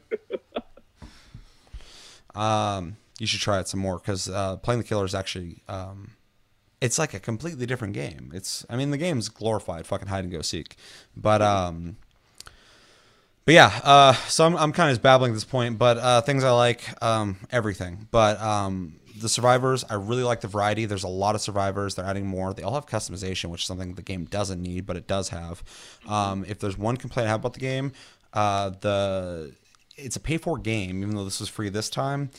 [2.42, 6.14] um, you should try it some more because uh, playing the killer is actually um,
[6.82, 8.32] it's like a completely different game.
[8.34, 10.76] It's I mean the game's glorified fucking hide and go seek,
[11.16, 11.98] but um,
[13.46, 13.80] but yeah.
[13.84, 16.50] Uh, so I'm I'm kind of just babbling at this point, but uh, things I
[16.50, 18.96] like um everything, but um.
[19.20, 20.86] The survivors, I really like the variety.
[20.86, 21.96] There's a lot of survivors.
[21.96, 22.54] They're adding more.
[22.54, 25.64] They all have customization, which is something the game doesn't need, but it does have.
[26.08, 27.92] Um, if there's one complaint I have about the game,
[28.34, 29.54] uh, the
[29.96, 32.32] it's a pay for game, even though this was free this time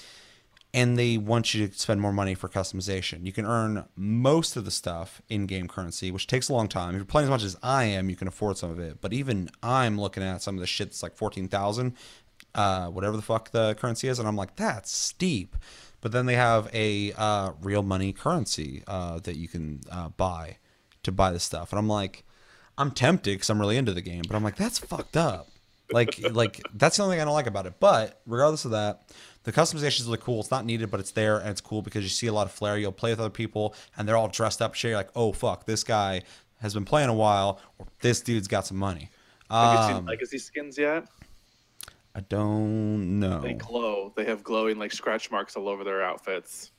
[0.75, 3.25] and they want you to spend more money for customization.
[3.25, 6.91] You can earn most of the stuff in game currency, which takes a long time.
[6.91, 9.01] If you're playing as much as I am, you can afford some of it.
[9.01, 11.95] But even I'm looking at some of the shit that's like fourteen thousand,
[12.57, 15.55] uh, whatever the fuck the currency is, and I'm like, that's steep.
[16.05, 20.59] But then they have a uh, real money currency uh, that you can uh, buy
[21.03, 22.25] to buy the stuff, and I'm like,
[22.77, 25.49] I'm tempted because I'm really into the game, but I'm like, that's fucked up.
[25.91, 27.77] Like like that's the only thing I don't like about it.
[27.81, 30.41] But regardless of that, the customization is really cool.
[30.41, 32.53] It's not needed, but it's there and it's cool because you see a lot of
[32.53, 32.77] flair.
[32.77, 34.75] You'll play with other people and they're all dressed up.
[34.75, 36.21] Shit, you're like, oh fuck, this guy
[36.61, 37.61] has been playing a while.
[37.79, 39.09] Or this dude's got some money.
[39.51, 41.07] Have you seen Um, legacy skins yet?
[42.15, 43.41] I don't know.
[43.41, 44.13] They glow.
[44.15, 46.71] They have glowing like scratch marks all over their outfits.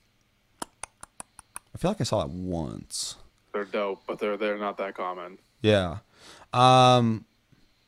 [0.64, 3.18] I feel like I saw that once.
[3.52, 5.38] They're dope, but they're they're not that common.
[5.62, 5.98] Yeah.
[6.54, 7.26] Um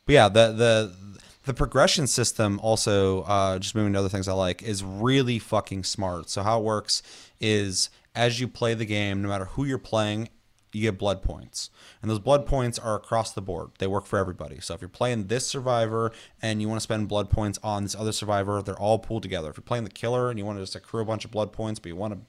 [0.04, 0.96] but yeah, the the
[1.44, 5.84] the progression system also uh just moving to other things I like is really fucking
[5.84, 6.28] smart.
[6.28, 7.02] So how it works
[7.40, 10.28] is as you play the game, no matter who you're playing,
[10.72, 11.70] you get blood points.
[12.02, 13.70] And those blood points are across the board.
[13.78, 14.60] They work for everybody.
[14.60, 16.12] So if you're playing this survivor
[16.42, 19.50] and you want to spend blood points on this other survivor, they're all pooled together.
[19.50, 21.52] If you're playing the killer and you want to just accrue a bunch of blood
[21.52, 22.20] points, but you want to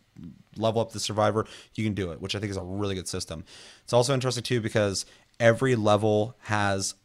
[0.58, 3.08] level up the survivor, you can do it, which I think is a really good
[3.08, 3.44] system.
[3.84, 5.06] It's also interesting too because
[5.40, 6.96] every level has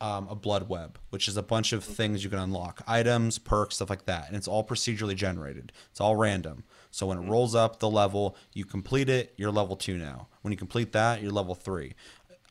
[0.00, 3.76] um, a blood web, which is a bunch of things you can unlock items, perks,
[3.76, 4.28] stuff like that.
[4.28, 6.64] And it's all procedurally generated, it's all random.
[6.94, 10.28] So when it rolls up the level, you complete it, you're level two now.
[10.42, 11.94] When you complete that, you're level three.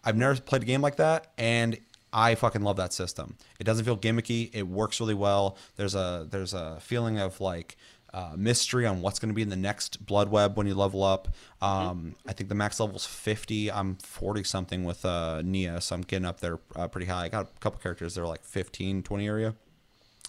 [0.04, 1.80] I've never played a game like that, and
[2.12, 3.38] I fucking love that system.
[3.58, 4.50] It doesn't feel gimmicky.
[4.54, 5.58] It works really well.
[5.78, 7.78] There's a there's a feeling of like
[8.14, 11.04] uh, mystery on what's going to be in the next blood web when you level
[11.04, 11.30] up.
[11.62, 13.72] Um, I think the max level is 50.
[13.72, 17.24] I'm 40 something with uh, Nea, so I'm getting up there uh, pretty high.
[17.24, 19.56] I got a couple characters that are like 15, 20 area,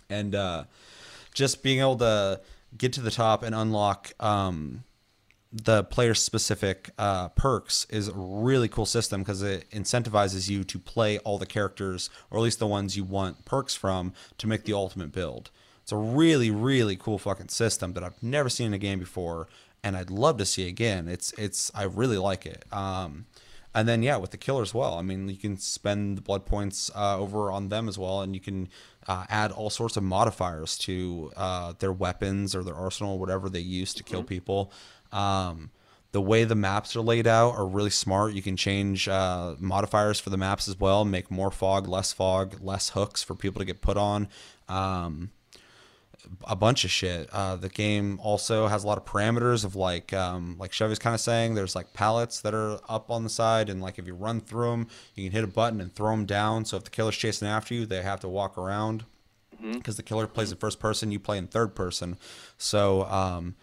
[0.08, 0.64] and uh,
[1.34, 2.40] just being able to
[2.76, 4.84] get to the top and unlock um,
[5.54, 10.78] the player specific uh, perks is a really cool system because it incentivizes you to
[10.80, 14.64] play all the characters or at least the ones you want perks from to make
[14.64, 15.50] the ultimate build.
[15.82, 19.48] It's a really really cool fucking system that i've never seen in a game before
[19.82, 21.06] and i'd love to see again.
[21.06, 22.64] It's it's i really like it.
[22.72, 23.26] Um,
[23.74, 24.94] and then yeah with the killer as well.
[24.94, 28.34] I mean you can spend the blood points uh, over on them as well and
[28.34, 28.68] you can
[29.06, 33.60] uh, add all sorts of modifiers to uh, their weapons or their arsenal whatever they
[33.60, 34.72] use to kill people.
[35.12, 35.70] Um,
[36.12, 38.34] the way the maps are laid out are really smart.
[38.34, 42.62] You can change uh, modifiers for the maps as well make more fog less fog
[42.62, 44.28] less hooks for people to get put on.
[44.68, 45.30] Um,
[46.44, 47.28] a bunch of shit.
[47.32, 51.14] Uh, the game also has a lot of parameters of like, um, like Chevy's kind
[51.14, 54.14] of saying, there's like pallets that are up on the side, and like if you
[54.14, 56.64] run through them, you can hit a button and throw them down.
[56.64, 59.04] So if the killer's chasing after you, they have to walk around
[59.72, 62.18] because the killer plays in first person, you play in third person.
[62.58, 63.54] So, um,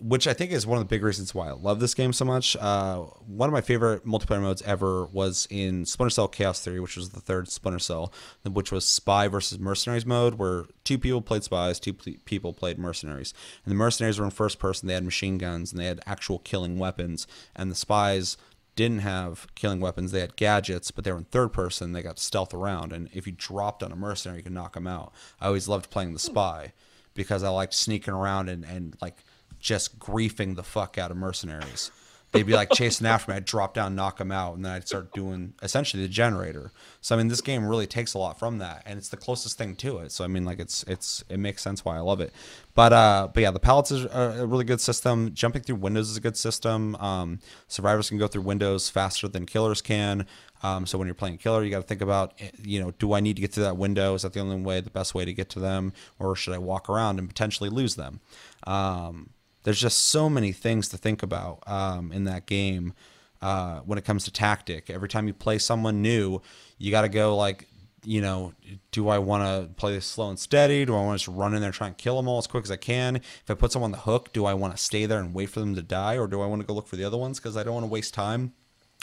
[0.00, 2.24] which I think is one of the big reasons why I love this game so
[2.24, 2.56] much.
[2.56, 6.96] Uh, one of my favorite multiplayer modes ever was in Splinter Cell Chaos Theory, which
[6.96, 8.12] was the third Splinter Cell,
[8.44, 12.78] which was spy versus mercenaries mode, where two people played spies, two ple- people played
[12.78, 13.34] mercenaries.
[13.64, 16.38] And the mercenaries were in first person, they had machine guns, and they had actual
[16.38, 17.26] killing weapons.
[17.54, 18.38] And the spies
[18.76, 22.18] didn't have killing weapons, they had gadgets, but they were in third person, they got
[22.18, 22.92] stealth around.
[22.92, 25.12] And if you dropped on a mercenary, you could knock them out.
[25.38, 26.72] I always loved playing the spy
[27.12, 29.24] because I liked sneaking around and, and like
[29.66, 31.90] just griefing the fuck out of mercenaries.
[32.30, 33.36] They'd be like chasing after me.
[33.36, 36.70] I'd drop down, knock them out, and then I'd start doing essentially the generator.
[37.00, 39.58] So I mean, this game really takes a lot from that, and it's the closest
[39.58, 40.12] thing to it.
[40.12, 42.32] So I mean, like it's it's it makes sense why I love it.
[42.74, 45.34] But uh, but yeah, the pallets is a really good system.
[45.34, 46.94] Jumping through windows is a good system.
[46.96, 50.26] Um, survivors can go through windows faster than killers can.
[50.62, 53.12] Um, so when you're playing killer, you got to think about, eh, you know, do
[53.12, 54.14] I need to get through that window?
[54.14, 56.58] Is that the only way, the best way to get to them, or should I
[56.58, 58.20] walk around and potentially lose them?
[58.66, 59.30] Um,
[59.66, 62.94] there's just so many things to think about um, in that game
[63.42, 64.88] uh, when it comes to tactic.
[64.88, 66.40] Every time you play someone new,
[66.78, 67.66] you got to go like,
[68.04, 68.52] you know,
[68.92, 70.84] do I want to play this slow and steady?
[70.84, 72.46] Do I want to just run in there and try and kill them all as
[72.46, 73.16] quick as I can?
[73.16, 75.50] If I put someone on the hook, do I want to stay there and wait
[75.50, 77.40] for them to die, or do I want to go look for the other ones
[77.40, 78.52] because I don't want to waste time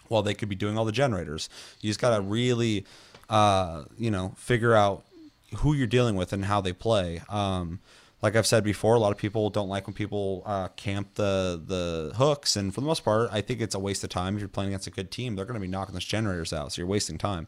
[0.07, 1.49] while they could be doing all the generators?
[1.81, 2.85] You just got to really,
[3.29, 5.03] uh, you know, figure out
[5.57, 7.21] who you're dealing with and how they play.
[7.27, 7.81] Um,
[8.23, 11.61] like I've said before, a lot of people don't like when people uh, camp the
[11.63, 14.35] the hooks, and for the most part, I think it's a waste of time.
[14.35, 16.71] If you're playing against a good team, they're going to be knocking those generators out,
[16.71, 17.47] so you're wasting time.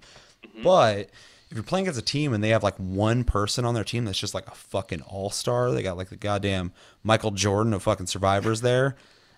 [0.64, 1.10] But
[1.50, 4.04] if you're playing against a team and they have like one person on their team
[4.04, 6.74] that's just like a fucking all star, they got like the goddamn
[7.04, 8.98] Michael Jordan of fucking survivors there,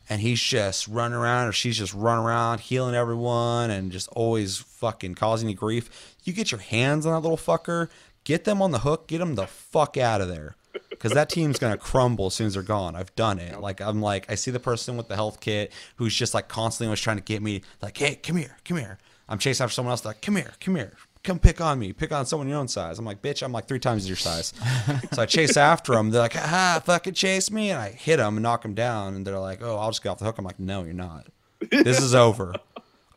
[0.10, 4.58] and he's just running around or she's just running around healing everyone and just always
[4.58, 6.16] fucking causing you grief.
[6.24, 7.90] You get your hands on that little fucker,
[8.24, 10.56] get them on the hook, get them the fuck out of there.
[10.90, 12.96] Because that team's gonna crumble as soon as they're gone.
[12.96, 13.60] I've done it.
[13.60, 16.90] Like I'm like I see the person with the health kit who's just like constantly
[16.90, 18.98] was trying to get me like, hey, come here, come here.
[19.30, 22.12] I'm chasing after someone else like, come here, come here, come pick on me, pick
[22.14, 22.98] on someone your own size.
[22.98, 24.54] I'm like, bitch, I'm like three times your size.
[25.12, 26.10] so I chase after them.
[26.10, 29.16] They're like, ah, fucking chase me, and I hit them and knock them down.
[29.16, 30.38] And they're like, oh, I'll just get off the hook.
[30.38, 31.28] I'm like, no, you're not.
[31.70, 32.56] This is over.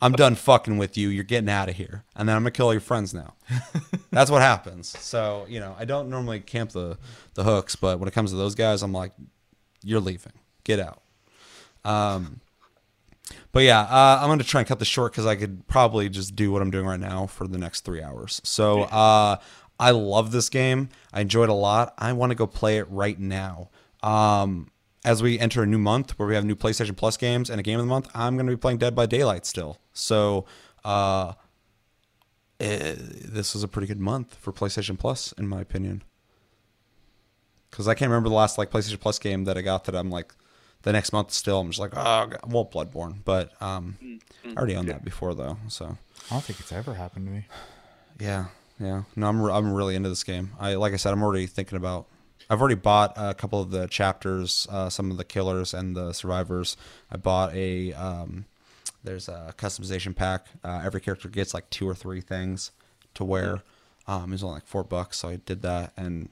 [0.02, 1.08] I'm done fucking with you.
[1.08, 2.04] You're getting out of here.
[2.16, 3.34] And then I'm gonna kill all your friends now.
[4.10, 4.88] That's what happens.
[4.98, 6.98] So you know, I don't normally camp the
[7.34, 9.12] the hooks, but when it comes to those guys, I'm like,
[9.82, 10.32] you're leaving.
[10.64, 11.02] Get out.
[11.84, 12.40] Um,
[13.52, 16.34] but yeah, uh, I'm gonna try and cut this short because I could probably just
[16.34, 18.40] do what I'm doing right now for the next three hours.
[18.44, 19.36] So uh,
[19.78, 20.88] I love this game.
[21.12, 21.94] I enjoyed it a lot.
[21.98, 23.70] I want to go play it right now.
[24.02, 24.70] Um,
[25.04, 27.62] as we enter a new month where we have new PlayStation Plus games and a
[27.62, 29.78] game of the month, I'm going to be playing Dead by Daylight still.
[29.92, 30.44] So
[30.84, 31.32] uh,
[32.58, 36.02] eh, this was a pretty good month for PlayStation Plus, in my opinion.
[37.70, 40.10] Because I can't remember the last like PlayStation Plus game that I got that I'm
[40.10, 40.34] like
[40.82, 41.60] the next month still.
[41.60, 42.38] I'm just like, oh, God.
[42.46, 45.56] well, Bloodborne, but um, I already owned that before though.
[45.68, 45.96] So
[46.30, 47.46] I don't think it's ever happened to me.
[48.18, 48.46] yeah,
[48.78, 49.02] yeah.
[49.16, 50.50] No, I'm I'm really into this game.
[50.58, 52.06] I like I said, I'm already thinking about.
[52.50, 56.12] I've already bought a couple of the chapters, uh, some of the killers and the
[56.12, 56.76] survivors.
[57.10, 58.44] I bought a um,
[59.04, 60.46] there's a customization pack.
[60.62, 62.72] Uh, every character gets like two or three things
[63.14, 63.62] to wear.
[64.06, 66.28] Um, it was only like four bucks, so I did that, and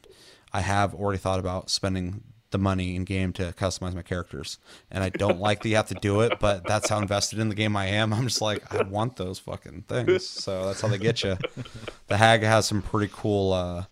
[0.53, 4.59] I have already thought about spending the money in game to customize my characters.
[4.91, 7.51] And I don't like that you have to do it, but that's how invested in
[7.51, 8.13] the game I am.
[8.13, 10.27] I'm just like, I want those fucking things.
[10.27, 11.37] So that's how they get you.
[12.07, 13.85] The hag has some pretty cool uh,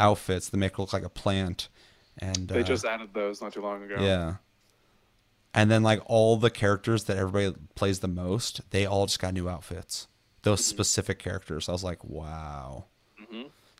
[0.00, 1.68] outfits that make her look like a plant.
[2.18, 3.96] And They uh, just added those not too long ago.
[4.00, 4.34] yeah.
[5.52, 9.34] And then like all the characters that everybody plays the most, they all just got
[9.34, 10.06] new outfits.
[10.42, 11.68] Those specific characters.
[11.68, 12.84] I was like, wow.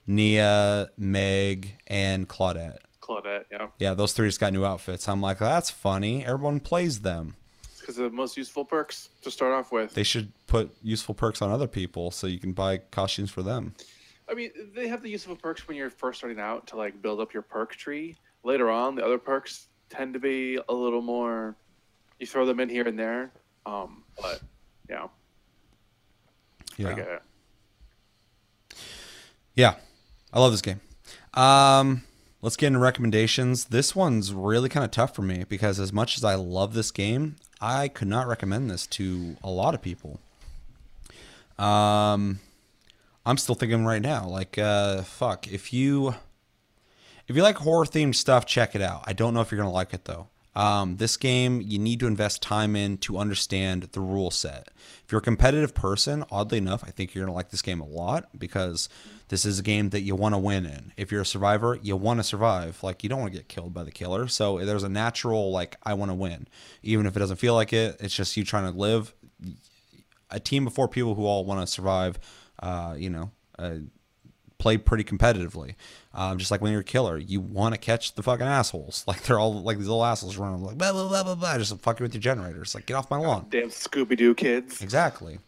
[0.06, 2.78] Nea, Meg, and Claudette.
[3.00, 3.68] Claudette, yeah.
[3.78, 5.08] Yeah, those three just got new outfits.
[5.08, 6.24] I'm like, that's funny.
[6.24, 7.36] Everyone plays them.
[7.78, 9.94] Because the most useful perks to start off with.
[9.94, 13.74] They should put useful perks on other people so you can buy costumes for them.
[14.30, 17.20] I mean, they have the useful perks when you're first starting out to like build
[17.20, 18.16] up your perk tree.
[18.44, 21.56] Later on, the other perks tend to be a little more.
[22.18, 23.32] You throw them in here and there,
[23.66, 24.40] um, but
[24.88, 25.08] yeah, I
[26.76, 26.92] Yeah.
[26.94, 27.22] get it.
[29.54, 29.74] Yeah,
[30.32, 30.80] I love this game.
[31.34, 32.02] Um,
[32.40, 33.66] let's get into recommendations.
[33.66, 36.90] This one's really kind of tough for me because as much as I love this
[36.90, 40.20] game, I could not recommend this to a lot of people.
[41.58, 42.40] Um,
[43.30, 46.16] I'm still thinking right now, like, uh, fuck, if you
[47.28, 49.04] if you like horror themed stuff, check it out.
[49.06, 50.26] I don't know if you're gonna like it though.
[50.56, 54.70] Um, this game you need to invest time in to understand the rule set.
[55.04, 57.86] If you're a competitive person, oddly enough, I think you're gonna like this game a
[57.86, 58.88] lot because
[59.28, 60.90] this is a game that you want to win in.
[60.96, 62.82] If you're a survivor, you want to survive.
[62.82, 64.26] Like you don't want to get killed by the killer.
[64.26, 66.48] So there's a natural like I want to win,
[66.82, 67.96] even if it doesn't feel like it.
[68.00, 69.14] It's just you trying to live.
[70.32, 72.18] A team of four people who all want to survive.
[72.60, 73.30] Uh, you know.
[73.58, 73.76] Uh,
[74.60, 75.74] play pretty competitively.
[76.14, 79.04] Um, just like when you're a killer, you want to catch the fucking assholes.
[79.10, 81.76] Like they're all like these little assholes running like blah blah blah blah blah, just
[81.80, 82.76] fucking with your generators.
[82.76, 83.46] Like get off my lawn.
[83.48, 84.80] Damn Scooby Doo kids.
[84.80, 85.40] Exactly.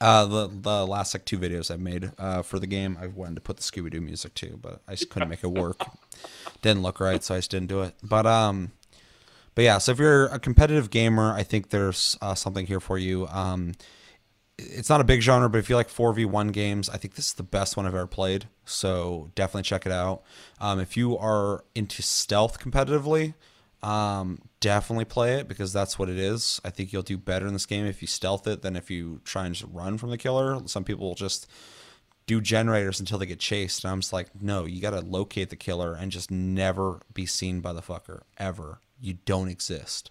[0.00, 3.34] Uh, the the last like two videos I've made uh, for the game, I wanted
[3.34, 5.84] to put the Scooby Doo music too, but I just couldn't make it work.
[6.62, 7.94] didn't look right, so I just didn't do it.
[8.02, 8.72] But um,
[9.54, 9.78] but yeah.
[9.78, 13.26] So if you're a competitive gamer, I think there's uh, something here for you.
[13.28, 13.74] Um,
[14.58, 17.34] it's not a big genre, but if you like 4v1 games, I think this is
[17.34, 18.48] the best one I've ever played.
[18.64, 20.22] So definitely check it out.
[20.60, 23.34] Um, if you are into stealth competitively,
[23.82, 26.60] um, definitely play it because that's what it is.
[26.64, 29.20] I think you'll do better in this game if you stealth it than if you
[29.24, 30.60] try and just run from the killer.
[30.66, 31.48] Some people will just
[32.26, 33.84] do generators until they get chased.
[33.84, 37.26] And I'm just like, no, you got to locate the killer and just never be
[37.26, 38.80] seen by the fucker ever.
[39.00, 40.10] You don't exist.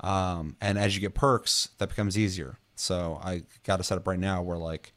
[0.00, 2.58] Um, and as you get perks, that becomes easier.
[2.82, 4.92] So I got a setup right now where like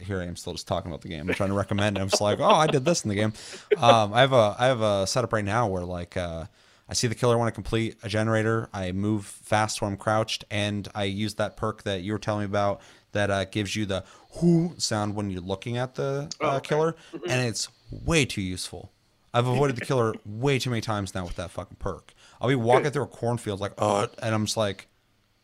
[0.00, 1.26] here I am still just talking about the game.
[1.26, 2.00] I'm trying to recommend it.
[2.00, 3.32] I'm just like, oh, I did this in the game.
[3.78, 6.44] Um, I have a I have a setup right now where like uh,
[6.86, 8.68] I see the killer want to complete a generator.
[8.74, 12.40] I move fast when I'm crouched, and I use that perk that you were telling
[12.40, 12.82] me about
[13.12, 14.04] that uh, gives you the
[14.40, 16.68] whoo sound when you're looking at the uh, Oh, okay.
[16.68, 16.94] killer,
[17.26, 18.92] and it's way too useful.
[19.32, 22.12] I've avoided the killer way too many times now with that fucking perk.
[22.40, 22.92] I'll be walking Good.
[22.92, 24.88] through a cornfield like, oh, and I'm just like,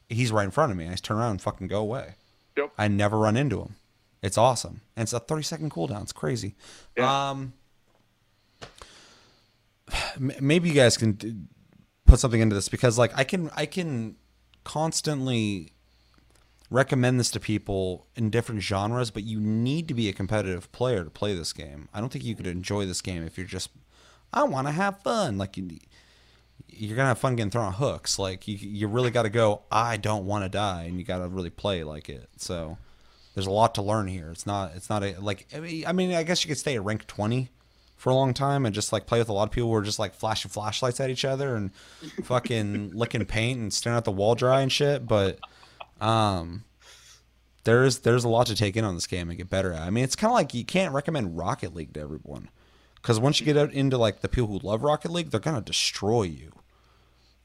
[0.09, 0.87] he's right in front of me.
[0.87, 2.15] I just turn around and fucking go away.
[2.57, 2.73] Yep.
[2.79, 3.77] I never run into him.
[4.23, 4.81] It's awesome.
[4.97, 6.03] And it's a 30 second cooldown.
[6.03, 6.55] It's crazy.
[6.97, 7.31] Yeah.
[7.31, 7.53] Um,
[10.19, 11.49] maybe you guys can
[12.07, 14.17] put something into this because like I can I can
[14.65, 15.73] constantly
[16.71, 21.05] recommend this to people in different genres, but you need to be a competitive player
[21.05, 21.89] to play this game.
[21.95, 23.71] I don't think you could enjoy this game if you're just
[24.33, 25.39] I want to have fun.
[25.39, 25.79] Like you,
[26.69, 28.19] you're gonna have fun getting thrown on hooks.
[28.19, 29.63] Like you, you really got to go.
[29.71, 32.29] I don't want to die, and you got to really play like it.
[32.37, 32.79] So
[33.35, 34.31] there's a lot to learn here.
[34.31, 34.73] It's not.
[34.75, 35.47] It's not a like.
[35.55, 37.51] I mean, I guess you could stay at rank 20
[37.97, 39.83] for a long time and just like play with a lot of people who are
[39.83, 41.73] just like flashing flashlights at each other and
[42.25, 45.07] fucking licking paint and staring at the wall dry and shit.
[45.07, 45.39] But
[46.01, 46.65] um,
[47.65, 49.83] there's there's a lot to take in on this game and get better at.
[49.83, 52.49] I mean, it's kind of like you can't recommend Rocket League to everyone
[53.07, 55.61] because once you get out into like the people who love Rocket League, they're gonna
[55.61, 56.51] destroy you.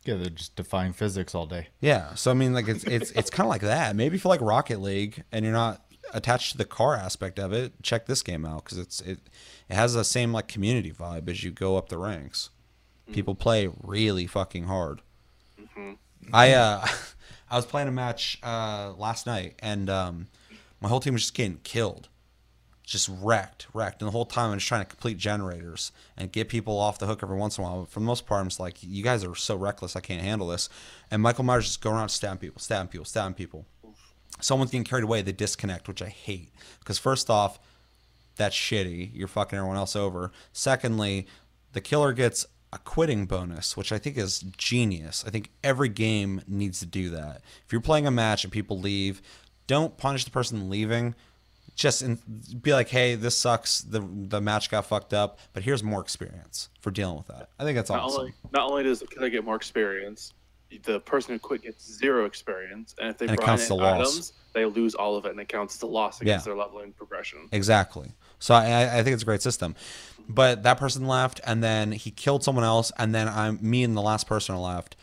[0.03, 1.67] Yeah, they're just defying physics all day.
[1.79, 3.95] Yeah, so I mean, like it's it's it's kind of like that.
[3.95, 5.85] Maybe if you like Rocket League and you're not
[6.15, 9.19] attached to the car aspect of it, check this game out because it's it
[9.69, 12.49] it has the same like community vibe as you go up the ranks.
[13.11, 15.03] People play really fucking hard.
[16.33, 16.87] I uh
[17.51, 20.27] I was playing a match uh last night and um
[20.79, 22.09] my whole team was just getting killed.
[22.91, 24.01] Just wrecked, wrecked.
[24.01, 27.05] And the whole time I'm just trying to complete generators and get people off the
[27.05, 27.79] hook every once in a while.
[27.79, 30.21] But for the most part, I'm just like, you guys are so reckless, I can't
[30.21, 30.67] handle this.
[31.09, 33.65] And Michael Myers just going around stabbing people, stabbing people, stabbing people.
[34.41, 36.49] Someone's getting carried away, they disconnect, which I hate.
[36.79, 37.61] Because first off,
[38.35, 39.11] that's shitty.
[39.13, 40.33] You're fucking everyone else over.
[40.51, 41.27] Secondly,
[41.71, 45.23] the killer gets a quitting bonus, which I think is genius.
[45.25, 47.41] I think every game needs to do that.
[47.65, 49.21] If you're playing a match and people leave,
[49.65, 51.15] don't punish the person leaving.
[51.75, 52.19] Just in,
[52.61, 53.79] be like, hey, this sucks.
[53.81, 57.49] The the match got fucked up, but here's more experience for dealing with that.
[57.59, 58.19] I think that's Not awesome.
[58.19, 60.33] only not only does I get more experience,
[60.83, 64.33] the person who quit gets zero experience, and if they And brought in the loss.
[64.53, 66.53] they lose all of it, and it counts as a loss against Yeah.
[66.53, 67.47] their leveling progression.
[67.51, 68.11] Exactly.
[68.39, 69.75] So I, I think it's a great system.
[70.27, 73.95] But that person left, and then he killed someone else, and then I'm me and
[73.97, 74.95] the last person are left,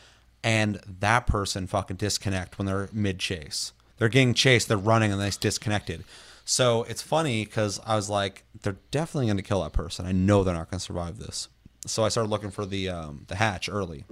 [0.44, 3.72] and that person fucking disconnect when they're mid chase.
[3.98, 6.04] They're getting chased, they're running, and they disconnected.
[6.50, 10.06] So it's funny because I was like, they're definitely going to kill that person.
[10.06, 11.48] I know they're not going to survive this.
[11.84, 14.06] So I started looking for the um, the hatch early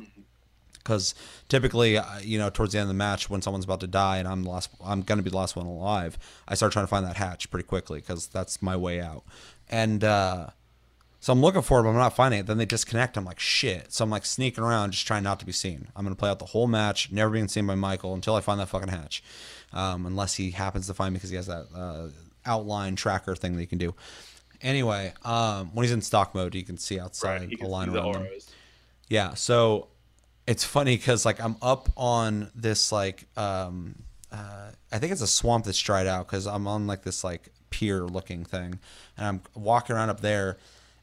[0.74, 1.14] because
[1.48, 4.18] typically, uh, you know, towards the end of the match, when someone's about to die
[4.18, 6.18] and I'm the last, I'm gonna be the last one alive.
[6.46, 9.24] I start trying to find that hatch pretty quickly because that's my way out.
[9.70, 10.48] And uh,
[11.20, 12.46] so I'm looking for it, but I'm not finding it.
[12.46, 13.16] Then they disconnect.
[13.16, 13.94] I'm like, shit.
[13.94, 15.88] So I'm like sneaking around, just trying not to be seen.
[15.96, 18.60] I'm gonna play out the whole match, never being seen by Michael until I find
[18.60, 19.22] that fucking hatch.
[19.72, 22.08] Um, unless he happens to find me because he has that uh,
[22.46, 23.94] outline tracker thing that he can do.
[24.62, 27.90] Anyway, um, when he's in stalk mode, you can see outside Right, you a line
[27.90, 28.50] around auras.
[29.08, 29.88] Yeah, so
[30.46, 33.96] it's funny because like I'm up on this like um
[34.32, 37.48] uh, I think it's a swamp that's dried out because I'm on like this like
[37.70, 38.78] pier looking thing,
[39.16, 40.58] and I'm walking around up there,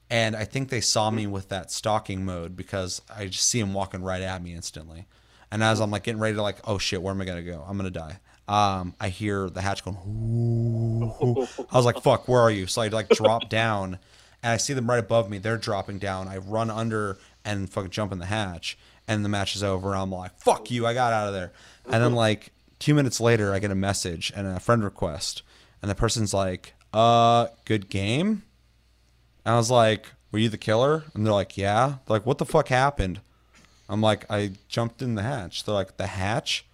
[0.10, 3.74] and I think they saw me with that stalking mode because I just see him
[3.74, 5.08] walking right at me instantly,
[5.52, 7.64] and as I'm like getting ready to like oh shit where am I gonna go
[7.68, 8.20] I'm gonna die.
[8.48, 9.98] Um, I hear the hatch going.
[10.06, 14.00] "Ooh, ooh." I was like, "Fuck, where are you?" So I like drop down,
[14.42, 15.38] and I see them right above me.
[15.38, 16.28] They're dropping down.
[16.28, 18.78] I run under and fucking jump in the hatch,
[19.08, 19.96] and the match is over.
[19.96, 21.54] I'm like, "Fuck you!" I got out of there.
[21.86, 25.42] And then like two minutes later, I get a message and a friend request,
[25.82, 28.44] and the person's like, "Uh, good game."
[29.46, 32.40] And I was like, "Were you the killer?" And they're like, "Yeah." They're like, "What
[32.40, 33.22] the fuck happened?"
[33.88, 36.66] I'm like, "I jumped in the hatch." They're like, "The hatch?"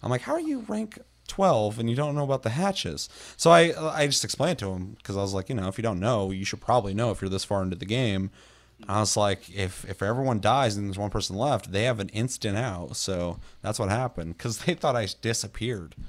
[0.00, 0.98] I'm like, "How are you rank
[1.28, 4.94] 12 and you don't know about the hatches?" So I I just explained to him
[4.98, 7.20] because I was like, you know, if you don't know, you should probably know if
[7.20, 8.30] you're this far into the game.
[8.88, 12.10] I was like, if if everyone dies and there's one person left, they have an
[12.10, 12.96] instant out.
[12.96, 15.94] So that's what happened because they thought I disappeared.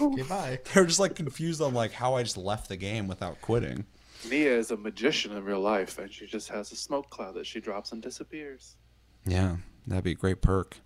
[0.00, 0.58] Okay, bye.
[0.74, 3.86] They were just like confused on like how I just left the game without quitting.
[4.28, 7.46] Nea is a magician in real life, and she just has a smoke cloud that
[7.46, 8.76] she drops and disappears.
[9.26, 9.56] Yeah,
[9.86, 10.76] that'd be a great perk.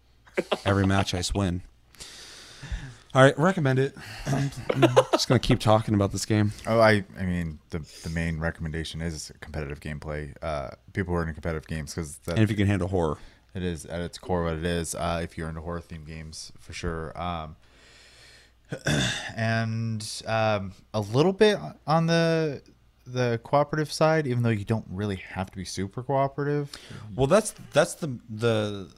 [0.65, 1.63] Every match I just win.
[3.15, 3.95] All right, recommend it.
[4.27, 4.51] I'm
[5.13, 6.53] just gonna keep talking about this game.
[6.67, 10.35] Oh, I, I mean, the the main recommendation is competitive gameplay.
[10.43, 13.19] Uh, people who are into competitive games because And if you can handle horror,
[13.55, 14.97] It is at its core what it is.
[14.97, 17.17] Uh, if you're into horror themed games, for sure.
[17.21, 17.55] Um,
[19.37, 22.63] and um, a little bit on the
[23.07, 26.73] the cooperative side, even though you don't really have to be super cooperative.
[27.15, 28.89] Well, that's that's the the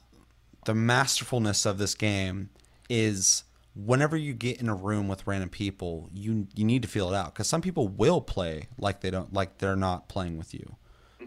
[0.65, 2.49] the masterfulness of this game
[2.89, 3.43] is
[3.77, 7.17] whenever you get in a room with random people, you you need to feel it
[7.17, 10.77] out because some people will play like they don't like they're not playing with you.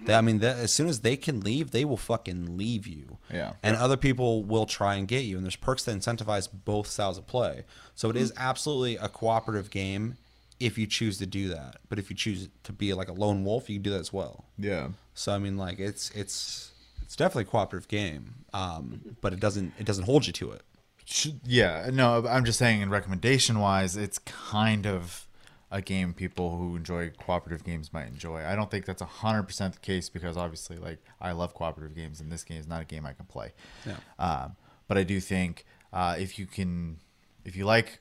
[0.05, 3.17] They, I mean, that, as soon as they can leave, they will fucking leave you.
[3.31, 3.53] Yeah.
[3.61, 7.17] And other people will try and get you, and there's perks that incentivize both styles
[7.17, 7.65] of play.
[7.95, 10.15] So it is absolutely a cooperative game
[10.59, 11.77] if you choose to do that.
[11.89, 14.13] But if you choose to be like a lone wolf, you can do that as
[14.13, 14.45] well.
[14.57, 14.89] Yeah.
[15.13, 16.71] So I mean, like it's it's
[17.01, 20.61] it's definitely a cooperative game, um, but it doesn't it doesn't hold you to it.
[21.09, 21.89] Should, yeah.
[21.91, 25.27] No, I'm just saying, in recommendation wise, it's kind of
[25.71, 28.43] a game people who enjoy cooperative games might enjoy.
[28.45, 32.19] I don't think that's hundred percent the case because obviously, like I love cooperative games,
[32.21, 33.53] and this game is not a game I can play.
[33.87, 33.95] Yeah.
[34.19, 34.55] Um,
[34.87, 36.97] but I do think uh, if you can,
[37.43, 37.99] if you like,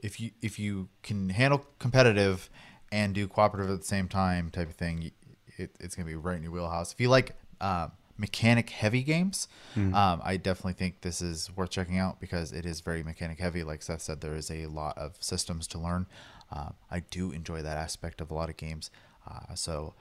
[0.00, 2.50] if you if you can handle competitive
[2.92, 5.10] and do cooperative at the same time, type of thing,
[5.56, 6.92] it, it's gonna be right in your wheelhouse.
[6.92, 7.88] If you like uh,
[8.18, 12.80] mechanic heavy games, um, I definitely think this is worth checking out because it is
[12.80, 13.62] very mechanic heavy.
[13.62, 16.06] Like Seth said, there is a lot of systems to learn.
[16.50, 18.90] Uh, I do enjoy that aspect of a lot of games.
[19.28, 19.94] Uh, so,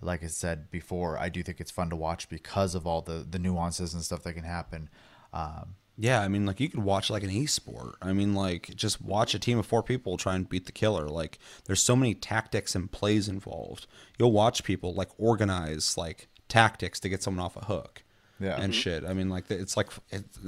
[0.00, 3.26] like I said before, I do think it's fun to watch because of all the
[3.28, 4.88] the nuances and stuff that can happen.
[5.32, 7.96] Um, Yeah, I mean, like you could watch like an e-sport.
[8.00, 11.08] I mean, like just watch a team of four people try and beat the killer.
[11.08, 13.86] Like, there's so many tactics and plays involved.
[14.18, 18.02] You'll watch people like organize like tactics to get someone off a hook,
[18.40, 18.60] Yeah.
[18.60, 19.04] and shit.
[19.04, 20.38] I mean, like it's like it's,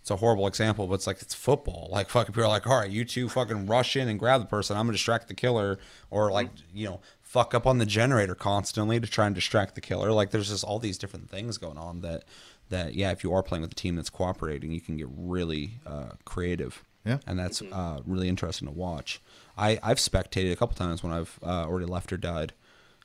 [0.00, 1.88] it's a horrible example, but it's like it's football.
[1.90, 4.46] Like fucking people are like, all right, you two fucking rush in and grab the
[4.46, 4.76] person.
[4.76, 5.78] I'm gonna distract the killer,
[6.10, 9.80] or like you know fuck up on the generator constantly to try and distract the
[9.80, 10.12] killer.
[10.12, 12.24] Like there's just all these different things going on that
[12.68, 15.74] that yeah, if you are playing with a team that's cooperating, you can get really
[15.86, 16.82] uh, creative.
[17.04, 17.18] Yeah.
[17.24, 19.20] and that's uh, really interesting to watch.
[19.56, 22.52] I I've spectated a couple times when I've uh, already left or died,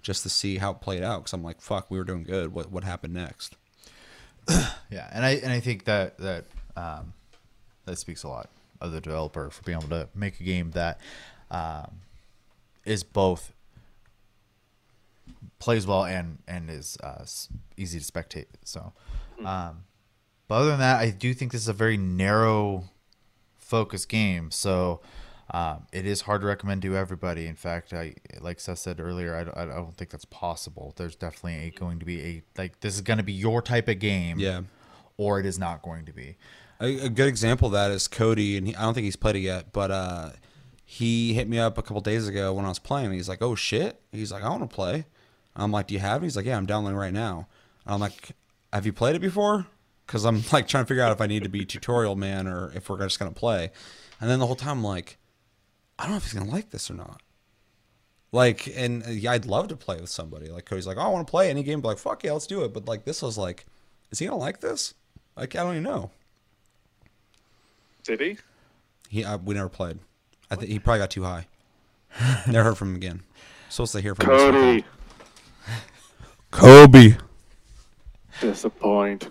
[0.02, 1.20] just to see how it played out.
[1.20, 2.54] Because I'm like, fuck, we were doing good.
[2.54, 3.56] What what happened next?
[4.92, 6.44] Yeah, and I and I think that that
[6.76, 7.14] um,
[7.86, 8.50] that speaks a lot
[8.82, 11.00] of the developer for being able to make a game that
[11.50, 12.02] um,
[12.84, 13.54] is both
[15.60, 17.24] plays well and and is uh,
[17.78, 18.48] easy to spectate.
[18.66, 18.92] So,
[19.46, 19.86] um,
[20.50, 22.90] but other than that, I do think this is a very narrow
[23.58, 24.52] focus game.
[24.52, 25.00] So.
[25.54, 27.46] Um, it is hard to recommend to everybody.
[27.46, 30.94] In fact, I like Seth said earlier, I, don't- I don't think that's possible.
[30.96, 33.88] There's definitely a, going to be a like this is going to be your type
[33.90, 34.62] of game Yeah.
[35.18, 36.38] or it is not going to be.
[36.80, 39.36] A, a good example of that is Cody, and he, I don't think he's played
[39.36, 40.30] it yet, but uh,
[40.86, 43.08] he hit me up a couple days ago when I was playing.
[43.08, 45.06] And he's like, "Oh shit!" He's like, "I want to play."
[45.56, 47.48] I'm like, "Do you have?" it?" He's like, "Yeah, I'm downloading right now."
[47.86, 48.32] And I'm like,
[48.74, 49.68] "Have you played it before?"
[50.08, 52.72] Because I'm like trying to figure out if I need to be tutorial man or
[52.74, 53.70] if we're just gonna play.
[54.22, 55.18] And then the whole time, I'm like,
[56.02, 57.22] I don't know if he's gonna like this or not.
[58.32, 60.48] Like, and uh, yeah, I'd love to play with somebody.
[60.48, 61.80] Like Cody's like, oh, I want to play any game.
[61.80, 62.74] But like, fuck yeah, let's do it.
[62.74, 63.68] But like, this was like,
[64.10, 64.96] is he gonna like this?
[65.38, 66.10] Like, I don't even know.
[68.04, 68.38] Did he?
[69.10, 70.00] He uh, we never played.
[70.50, 71.46] I think he probably got too high.
[72.48, 73.22] never heard from him again.
[73.70, 74.38] Supposed to hear from him.
[74.38, 74.86] Cody.
[76.52, 77.16] Kobe.
[78.40, 79.30] Disappoint.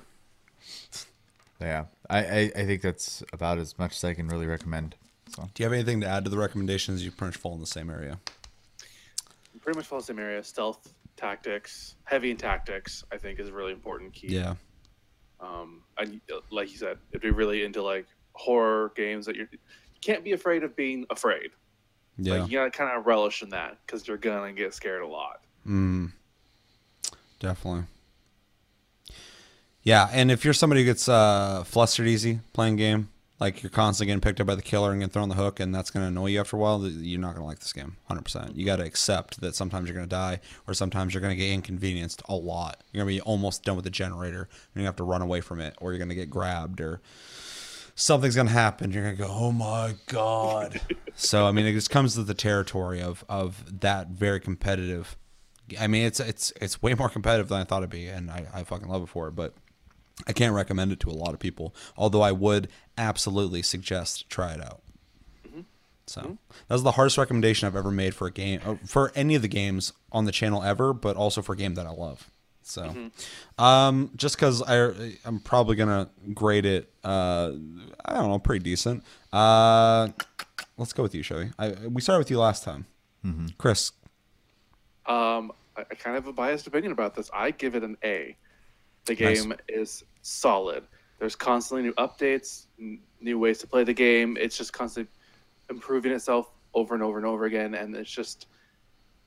[1.60, 4.94] Yeah, I, I, I think that's about as much as I can really recommend.
[5.34, 7.04] So Do you have anything to add to the recommendations?
[7.04, 8.18] You pretty much fall in the same area.
[9.60, 10.42] Pretty much fall in the same area.
[10.42, 14.28] Stealth tactics, heavy in tactics, I think is a really important key.
[14.28, 14.54] Yeah.
[15.40, 16.20] Um, I
[16.50, 19.58] like you said, if you're really into like horror games that you're, you
[20.00, 21.50] can't be afraid of being afraid.
[22.18, 22.40] Yeah.
[22.40, 25.40] Like you gotta kind of relish in that because you're gonna get scared a lot.
[25.66, 26.12] Mm,
[27.38, 27.84] definitely.
[29.82, 33.08] Yeah, and if you're somebody who gets uh, flustered easy playing game,
[33.40, 35.60] like you're constantly getting picked up by the killer and getting thrown on the hook,
[35.60, 37.72] and that's going to annoy you after a while, you're not going to like this
[37.72, 37.96] game.
[38.10, 38.54] 100%.
[38.54, 41.42] You got to accept that sometimes you're going to die, or sometimes you're going to
[41.42, 42.82] get inconvenienced a lot.
[42.92, 45.04] You're going to be almost done with the generator, and you're going to have to
[45.04, 47.00] run away from it, or you're going to get grabbed, or
[47.94, 48.92] something's going to happen.
[48.92, 50.80] You're going to go, oh my God.
[51.14, 55.16] so, I mean, it just comes to the territory of, of that very competitive
[55.78, 58.44] I mean, it's it's it's way more competitive than I thought it'd be, and I,
[58.52, 59.36] I fucking love it for it.
[59.36, 59.54] But
[60.26, 61.74] I can't recommend it to a lot of people.
[61.96, 62.68] Although I would
[62.98, 64.82] absolutely suggest try it out.
[66.06, 69.36] So that was the hardest recommendation I've ever made for a game, uh, for any
[69.36, 72.28] of the games on the channel ever, but also for a game that I love.
[72.62, 73.10] So,
[73.58, 77.52] um, just because I I'm probably gonna grade it, uh,
[78.04, 79.04] I don't know, pretty decent.
[79.32, 80.08] Uh,
[80.76, 81.52] let's go with you, Shelby.
[81.60, 82.86] I we started with you last time,
[83.56, 83.92] Chris.
[85.06, 87.30] Um, I, I kind of have a biased opinion about this.
[87.32, 88.36] I give it an A.
[89.04, 89.42] The Nice.
[89.42, 90.84] game is solid.
[91.18, 94.36] There's constantly new updates, n- new ways to play the game.
[94.40, 95.12] It's just constantly
[95.68, 98.46] improving itself over and over and over again, and it's just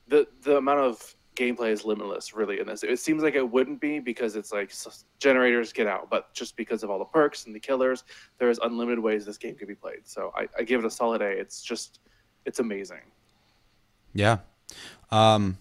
[0.08, 2.60] the the amount of gameplay is limitless, really.
[2.60, 4.72] In this, it seems like it wouldn't be because it's like
[5.18, 8.04] generators get out, but just because of all the perks and the killers,
[8.38, 10.00] there is unlimited ways this game could be played.
[10.04, 11.28] So I, I give it a solid A.
[11.28, 12.00] It's just,
[12.44, 13.00] it's amazing.
[14.14, 14.38] Yeah.
[15.10, 15.58] Um,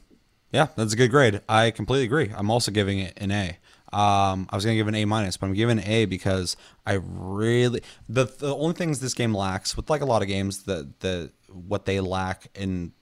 [0.51, 1.41] yeah, that's a good grade.
[1.49, 2.31] I completely agree.
[2.35, 3.57] I'm also giving it an A.
[3.93, 6.93] Um, I was gonna give an A minus, but I'm giving an A because I
[7.03, 10.99] really the the only things this game lacks with like a lot of games that
[11.01, 12.93] the what they lack in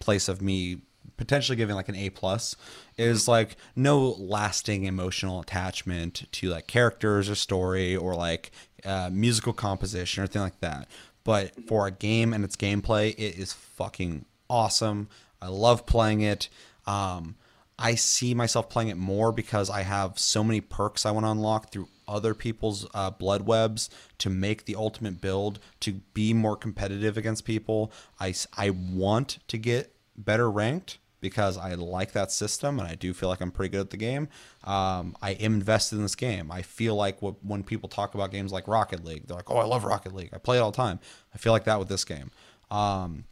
[0.00, 0.82] place of me
[1.16, 2.56] potentially giving like an A plus
[2.96, 8.50] is like no lasting emotional attachment to like characters or story or like
[8.84, 10.88] uh, musical composition or anything like that.
[11.24, 15.08] But for a game and its gameplay, it is fucking awesome.
[15.40, 16.48] I love playing it.
[16.86, 17.36] Um,
[17.78, 21.30] I see myself playing it more because I have so many perks I want to
[21.30, 26.56] unlock through other people's uh, blood webs to make the ultimate build to be more
[26.56, 27.92] competitive against people.
[28.20, 33.14] I, I want to get better ranked because I like that system and I do
[33.14, 34.28] feel like I'm pretty good at the game.
[34.64, 36.50] Um, I am invested in this game.
[36.50, 39.58] I feel like what, when people talk about games like Rocket League, they're like, "Oh,
[39.58, 40.30] I love Rocket League.
[40.32, 40.98] I play it all the time."
[41.32, 42.32] I feel like that with this game.
[42.70, 43.24] Um,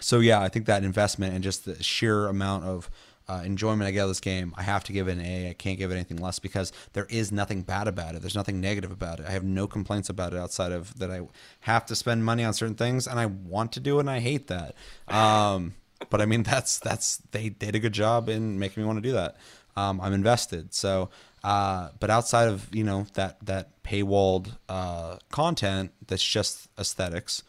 [0.00, 2.90] so yeah, I think that investment and just the sheer amount of
[3.28, 5.50] uh, enjoyment I get out of this game, I have to give it an A.
[5.50, 8.22] I can't give it anything less because there is nothing bad about it.
[8.22, 9.26] There's nothing negative about it.
[9.26, 11.22] I have no complaints about it outside of that I
[11.60, 14.20] have to spend money on certain things and I want to do it and I
[14.20, 14.74] hate that.
[15.08, 15.74] Um,
[16.10, 19.08] but I mean, that's that's they did a good job in making me want to
[19.08, 19.36] do that.
[19.76, 20.72] Um, I'm invested.
[20.72, 21.10] So,
[21.44, 27.42] uh, but outside of you know that that paywalled uh, content that's just aesthetics.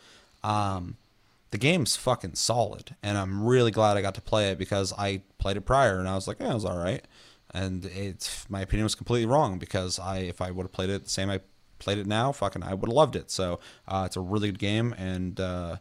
[0.43, 0.97] Um,
[1.52, 5.22] the game's fucking solid, and I'm really glad I got to play it because I
[5.38, 7.06] played it prior and I was like, yeah, it was all right,
[7.53, 11.03] and it's my opinion was completely wrong because I if I would have played it
[11.06, 11.41] the same I
[11.80, 13.30] played it now, fucking I would have loved it.
[13.32, 15.78] So uh, it's a really good game, and uh,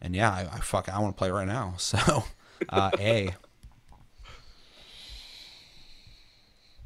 [0.00, 1.74] and yeah, I, I fuck I want to play it right now.
[1.78, 2.24] So
[2.70, 3.34] uh, a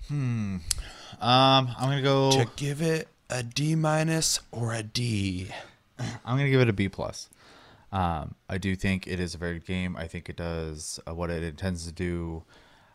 [0.08, 0.56] Hmm.
[1.20, 2.30] Um, I'm gonna go.
[2.32, 5.48] to give it a D minus or a D.
[5.98, 7.28] I'm gonna give it a B plus.
[7.92, 9.96] Um, I do think it is a very good game.
[9.96, 12.44] I think it does uh, what it intends to do.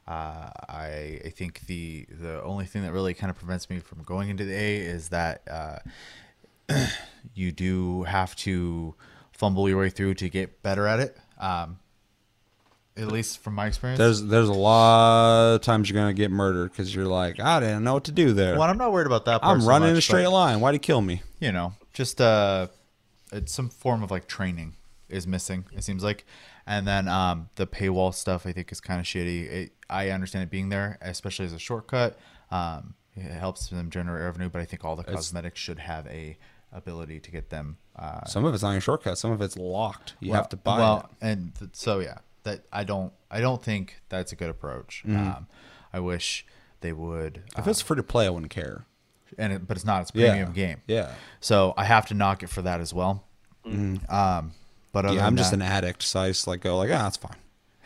[0.08, 4.04] Uh, I I think the the only thing that really kind of prevents me from
[4.04, 5.80] going into the A is that uh,
[7.34, 8.96] you do have to
[9.32, 11.18] fumble your way through to get better at it.
[11.40, 11.80] Um,
[12.98, 13.98] at least from my experience.
[13.98, 17.84] There's there's a lot of times you're gonna get murdered because you're like I didn't
[17.84, 18.54] know what to do there.
[18.54, 19.42] well, I'm not worried about that.
[19.44, 20.60] I'm so running in a straight but- line.
[20.62, 21.22] Why'd he kill me?
[21.40, 22.68] you know, just uh,
[23.34, 24.76] it's some form of like training
[25.10, 25.66] is missing.
[25.74, 26.26] It seems like,
[26.66, 29.50] and then um, the paywall stuff I think is kind of shitty.
[29.52, 32.18] It, I understand it being there, especially as a shortcut.
[32.52, 36.38] Um, it helps them generate revenue, but I think all the cosmetics should have a
[36.74, 37.78] ability to get them.
[37.96, 39.18] Uh, Some of it's on your shortcut.
[39.18, 40.16] Some of it's locked.
[40.20, 41.26] You have to buy well, it.
[41.26, 45.04] and th- so yeah, that I don't I don't think that's a good approach.
[45.08, 45.18] Mm-hmm.
[45.18, 45.48] Um,
[45.94, 46.46] I wish
[46.82, 47.44] they would.
[47.58, 48.86] If it's free to play, I wouldn't care.
[49.38, 50.02] and it, but it's not.
[50.02, 50.30] It's a Yeah.
[50.32, 50.82] premium game.
[50.88, 51.14] Yeah.
[51.40, 53.24] So I have to knock it for that as well.
[54.10, 54.52] Um,
[54.96, 57.18] but Yeah, I'm just that- an addict, so I just like go like, ah, that's
[57.18, 57.36] fine.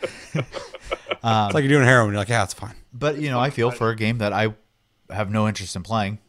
[0.32, 2.10] it's like you're doing heroin.
[2.10, 2.76] You're like, yeah, it's fine.
[2.92, 4.54] But you know, I feel for a game that I
[5.10, 6.20] have no interest in playing,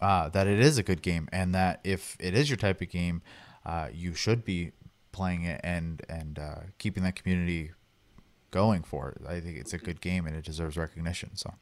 [0.00, 2.88] uh, that it is a good game, and that if it is your type of
[2.90, 3.22] game,
[3.64, 4.70] uh, you should be
[5.10, 7.72] playing it and and uh, keeping that community
[8.52, 9.22] going for it.
[9.28, 11.34] I think it's a good game and it deserves recognition.
[11.34, 11.52] So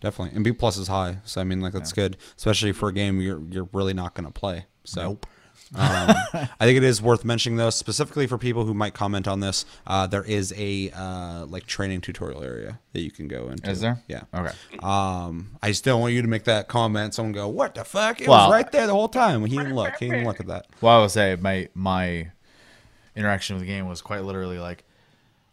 [0.00, 0.36] Definitely.
[0.36, 3.20] And B plus is high, so I mean, like that's good, especially for a game
[3.20, 4.66] you're you're really not gonna play.
[4.84, 5.02] So.
[5.02, 5.26] Nope.
[5.76, 6.16] Um,
[6.58, 9.64] I think it is worth mentioning though, specifically for people who might comment on this.
[9.86, 13.70] Uh, there is a uh, like training tutorial area that you can go into.
[13.70, 14.02] is there?
[14.08, 14.22] Yeah.
[14.34, 14.52] Okay.
[14.82, 17.14] Um, I still want you to make that comment.
[17.14, 19.44] Someone go, "What the fuck?" It Well- was right there the whole time.
[19.44, 19.94] He didn't look.
[19.98, 20.66] He didn't look at that.
[20.80, 22.30] Well, I will say my my
[23.14, 24.84] interaction with the game was quite literally like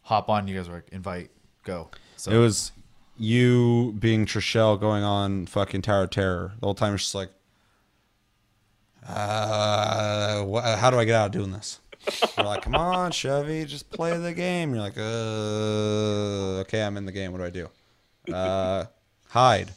[0.02, 0.48] hop on.
[0.48, 1.32] You guys were like invite
[1.64, 1.90] go.
[2.18, 2.72] So It was
[3.18, 6.94] you being Trishelle going on fucking Tower of Terror the whole time.
[6.95, 7.30] It's just like,
[9.07, 11.80] uh, wh- how do I get out of doing this?
[12.38, 14.73] You're like, come on, Chevy, just play the game.
[14.73, 17.31] You're like, uh, okay, I'm in the game.
[17.31, 18.34] What do I do?
[18.34, 18.85] Uh,
[19.30, 19.71] hide.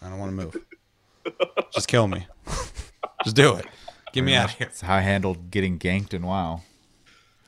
[0.00, 0.56] I don't want to move.
[1.72, 2.26] Just kill me.
[3.24, 3.66] just do it.
[4.12, 4.66] Get me out of here.
[4.68, 6.62] It's how I handled getting ganked in WoW.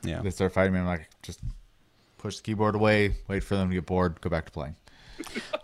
[0.03, 0.21] Yeah.
[0.21, 0.79] They start fighting me.
[0.79, 1.39] I'm like, just
[2.17, 4.75] push the keyboard away, wait for them to get bored, go back to playing.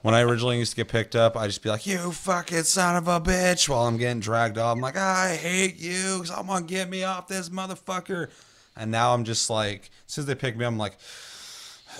[0.01, 2.95] When I originally used to get picked up, I'd just be like, "You fucking son
[2.95, 6.25] of a bitch!" While I'm getting dragged off, I'm like, "I hate you!
[6.25, 8.29] Someone get me off this motherfucker!"
[8.75, 10.97] And now I'm just like, as they pick me I'm like,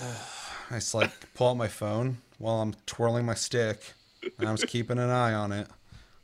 [0.70, 3.92] I just like pull out my phone while I'm twirling my stick,
[4.38, 5.68] and I'm just keeping an eye on it.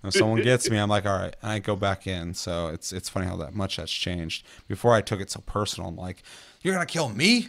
[0.05, 2.34] If someone gets me, I'm like, "All right," and I go back in.
[2.34, 4.46] So it's it's funny how that much that's changed.
[4.66, 6.22] Before I took it so personal, I'm like,
[6.62, 7.48] "You're gonna kill me?"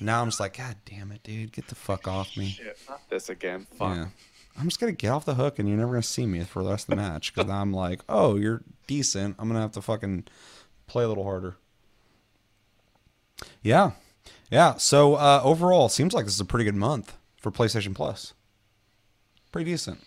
[0.00, 1.52] Now I'm just like, "God damn it, dude!
[1.52, 3.66] Get the fuck off me!" Shit, not this again.
[3.76, 3.96] Fuck.
[3.96, 4.06] Yeah.
[4.58, 6.70] I'm just gonna get off the hook, and you're never gonna see me for the
[6.70, 9.36] rest of the match because I'm like, oh, you're decent.
[9.38, 10.24] I'm gonna have to fucking
[10.86, 11.56] play a little harder.
[13.62, 13.92] Yeah,
[14.50, 14.74] yeah.
[14.76, 18.34] So uh, overall, seems like this is a pretty good month for PlayStation Plus.
[19.52, 20.00] Pretty decent.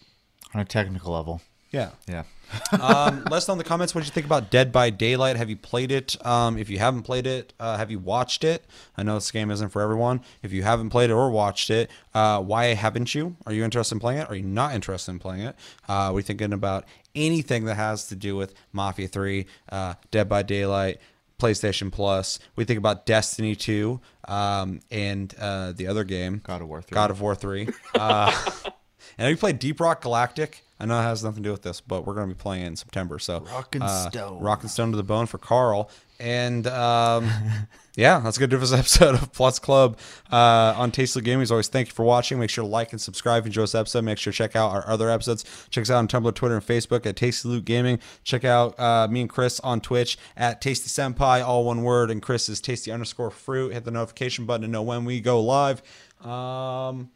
[0.53, 1.41] On a technical level.
[1.71, 1.91] Yeah.
[2.07, 2.23] Yeah.
[2.81, 5.37] um, let us know in the comments what you think about Dead by Daylight.
[5.37, 6.23] Have you played it?
[6.25, 8.65] Um, if you haven't played it, uh, have you watched it?
[8.97, 10.21] I know this game isn't for everyone.
[10.43, 13.37] If you haven't played it or watched it, uh, why haven't you?
[13.45, 14.29] Are you interested in playing it?
[14.29, 15.55] Are you not interested in playing it?
[15.87, 16.85] Uh, we thinking about
[17.15, 20.99] anything that has to do with Mafia 3, uh, Dead by Daylight,
[21.39, 22.37] PlayStation Plus?
[22.57, 26.95] We think about Destiny 2 um, and uh, the other game, God of War 3.
[26.95, 27.69] God of War 3.
[27.95, 28.73] Uh, and
[29.17, 30.63] have you played Deep Rock Galactic?
[30.81, 32.63] I know it has nothing to do with this, but we're going to be playing
[32.63, 33.19] it in September.
[33.19, 34.39] So Rock and uh, Stone.
[34.39, 35.91] Rock and Stone to the bone for Karl.
[36.19, 37.29] And um,
[37.95, 39.99] yeah, that's going to do for this episode of Plus Club
[40.31, 41.43] uh, on Tasteful Gaming.
[41.43, 42.39] As always, thank you for watching.
[42.39, 44.03] Make sure to like and subscribe if you enjoy this episode.
[44.03, 45.45] Make sure to check out our other episodes.
[45.69, 47.99] Check us out on Tumblr, Twitter, and Facebook at Tasty Loot Gaming.
[48.23, 52.23] Check out uh, me and Chris on Twitch at Tasty Senpai, all one word, and
[52.23, 53.73] Chris is Tasty underscore fruit.
[53.73, 55.83] Hit the notification button to know when we go live.
[56.25, 57.11] Um,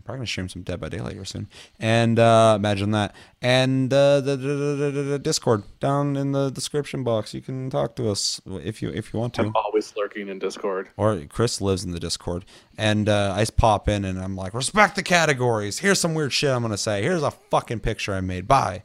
[0.00, 1.46] I'm probably gonna stream some Dead by Daylight here soon,
[1.78, 3.14] and uh, imagine that.
[3.42, 7.34] And uh, the, the, the, the- Discord down in the description box.
[7.34, 9.42] You can talk to us if you if you want to.
[9.42, 10.88] I'm always lurking in Discord.
[10.96, 12.46] Or Chris lives in the Discord,
[12.78, 15.80] and uh, I just pop in and I'm like, respect the categories.
[15.80, 17.02] Here's some weird shit I'm gonna say.
[17.02, 18.48] Here's a fucking picture I made.
[18.48, 18.84] Bye.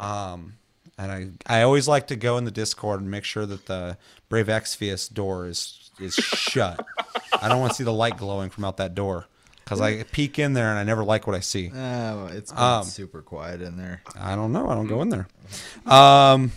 [0.00, 0.54] Um,
[0.98, 3.96] and I I always like to go in the Discord and make sure that the
[4.28, 6.84] Brave Exvius door is is shut.
[7.40, 9.26] I don't want to see the light glowing from out that door
[9.68, 11.70] because I peek in there and I never like what I see.
[11.74, 14.02] Oh, it's Um, super quiet in there.
[14.18, 14.70] I don't know.
[14.70, 15.28] I don't go in there.
[15.84, 16.52] Um,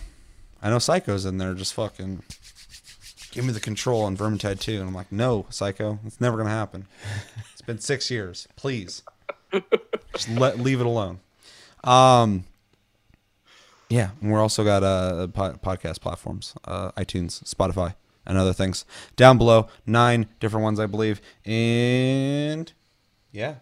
[0.62, 2.22] I know Psycho's in there just fucking
[3.32, 4.78] give me the control on Vermintide 2.
[4.78, 6.86] And I'm like, no, Psycho, it's never going to happen.
[7.52, 8.48] It's been six years.
[8.56, 9.02] Please.
[10.14, 11.20] Just let leave it alone.
[11.84, 12.44] Um,
[13.90, 17.94] yeah, and we're also got uh, po- podcast platforms, uh, iTunes, Spotify,
[18.24, 18.86] and other things
[19.16, 19.68] down below.
[19.84, 21.20] Nine different ones, I believe.
[21.44, 22.72] And
[23.32, 23.56] yeah,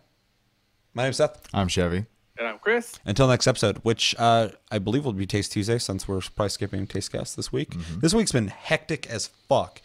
[0.95, 1.41] my name's Seth.
[1.55, 2.05] I'm Chevy.
[2.39, 2.99] And I'm Chris.
[3.05, 6.87] Until next episode, which uh, I believe will be Taste Tuesday, since we're probably skipping
[6.87, 7.75] Taste Tastecast this week.
[8.01, 9.81] This week's been hectic as fuck,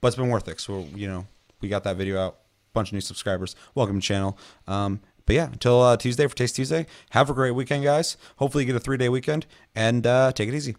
[0.00, 0.60] but it's been worth it.
[0.60, 1.26] So you know,
[1.60, 2.38] we got that video out,
[2.74, 3.56] bunch of new subscribers.
[3.74, 4.38] Welcome to the channel.
[4.68, 6.86] Um, but yeah, until uh, Tuesday for Taste Tuesday.
[7.10, 8.16] Have a great weekend, guys.
[8.36, 10.76] Hopefully, you get a three day weekend and uh, take it easy.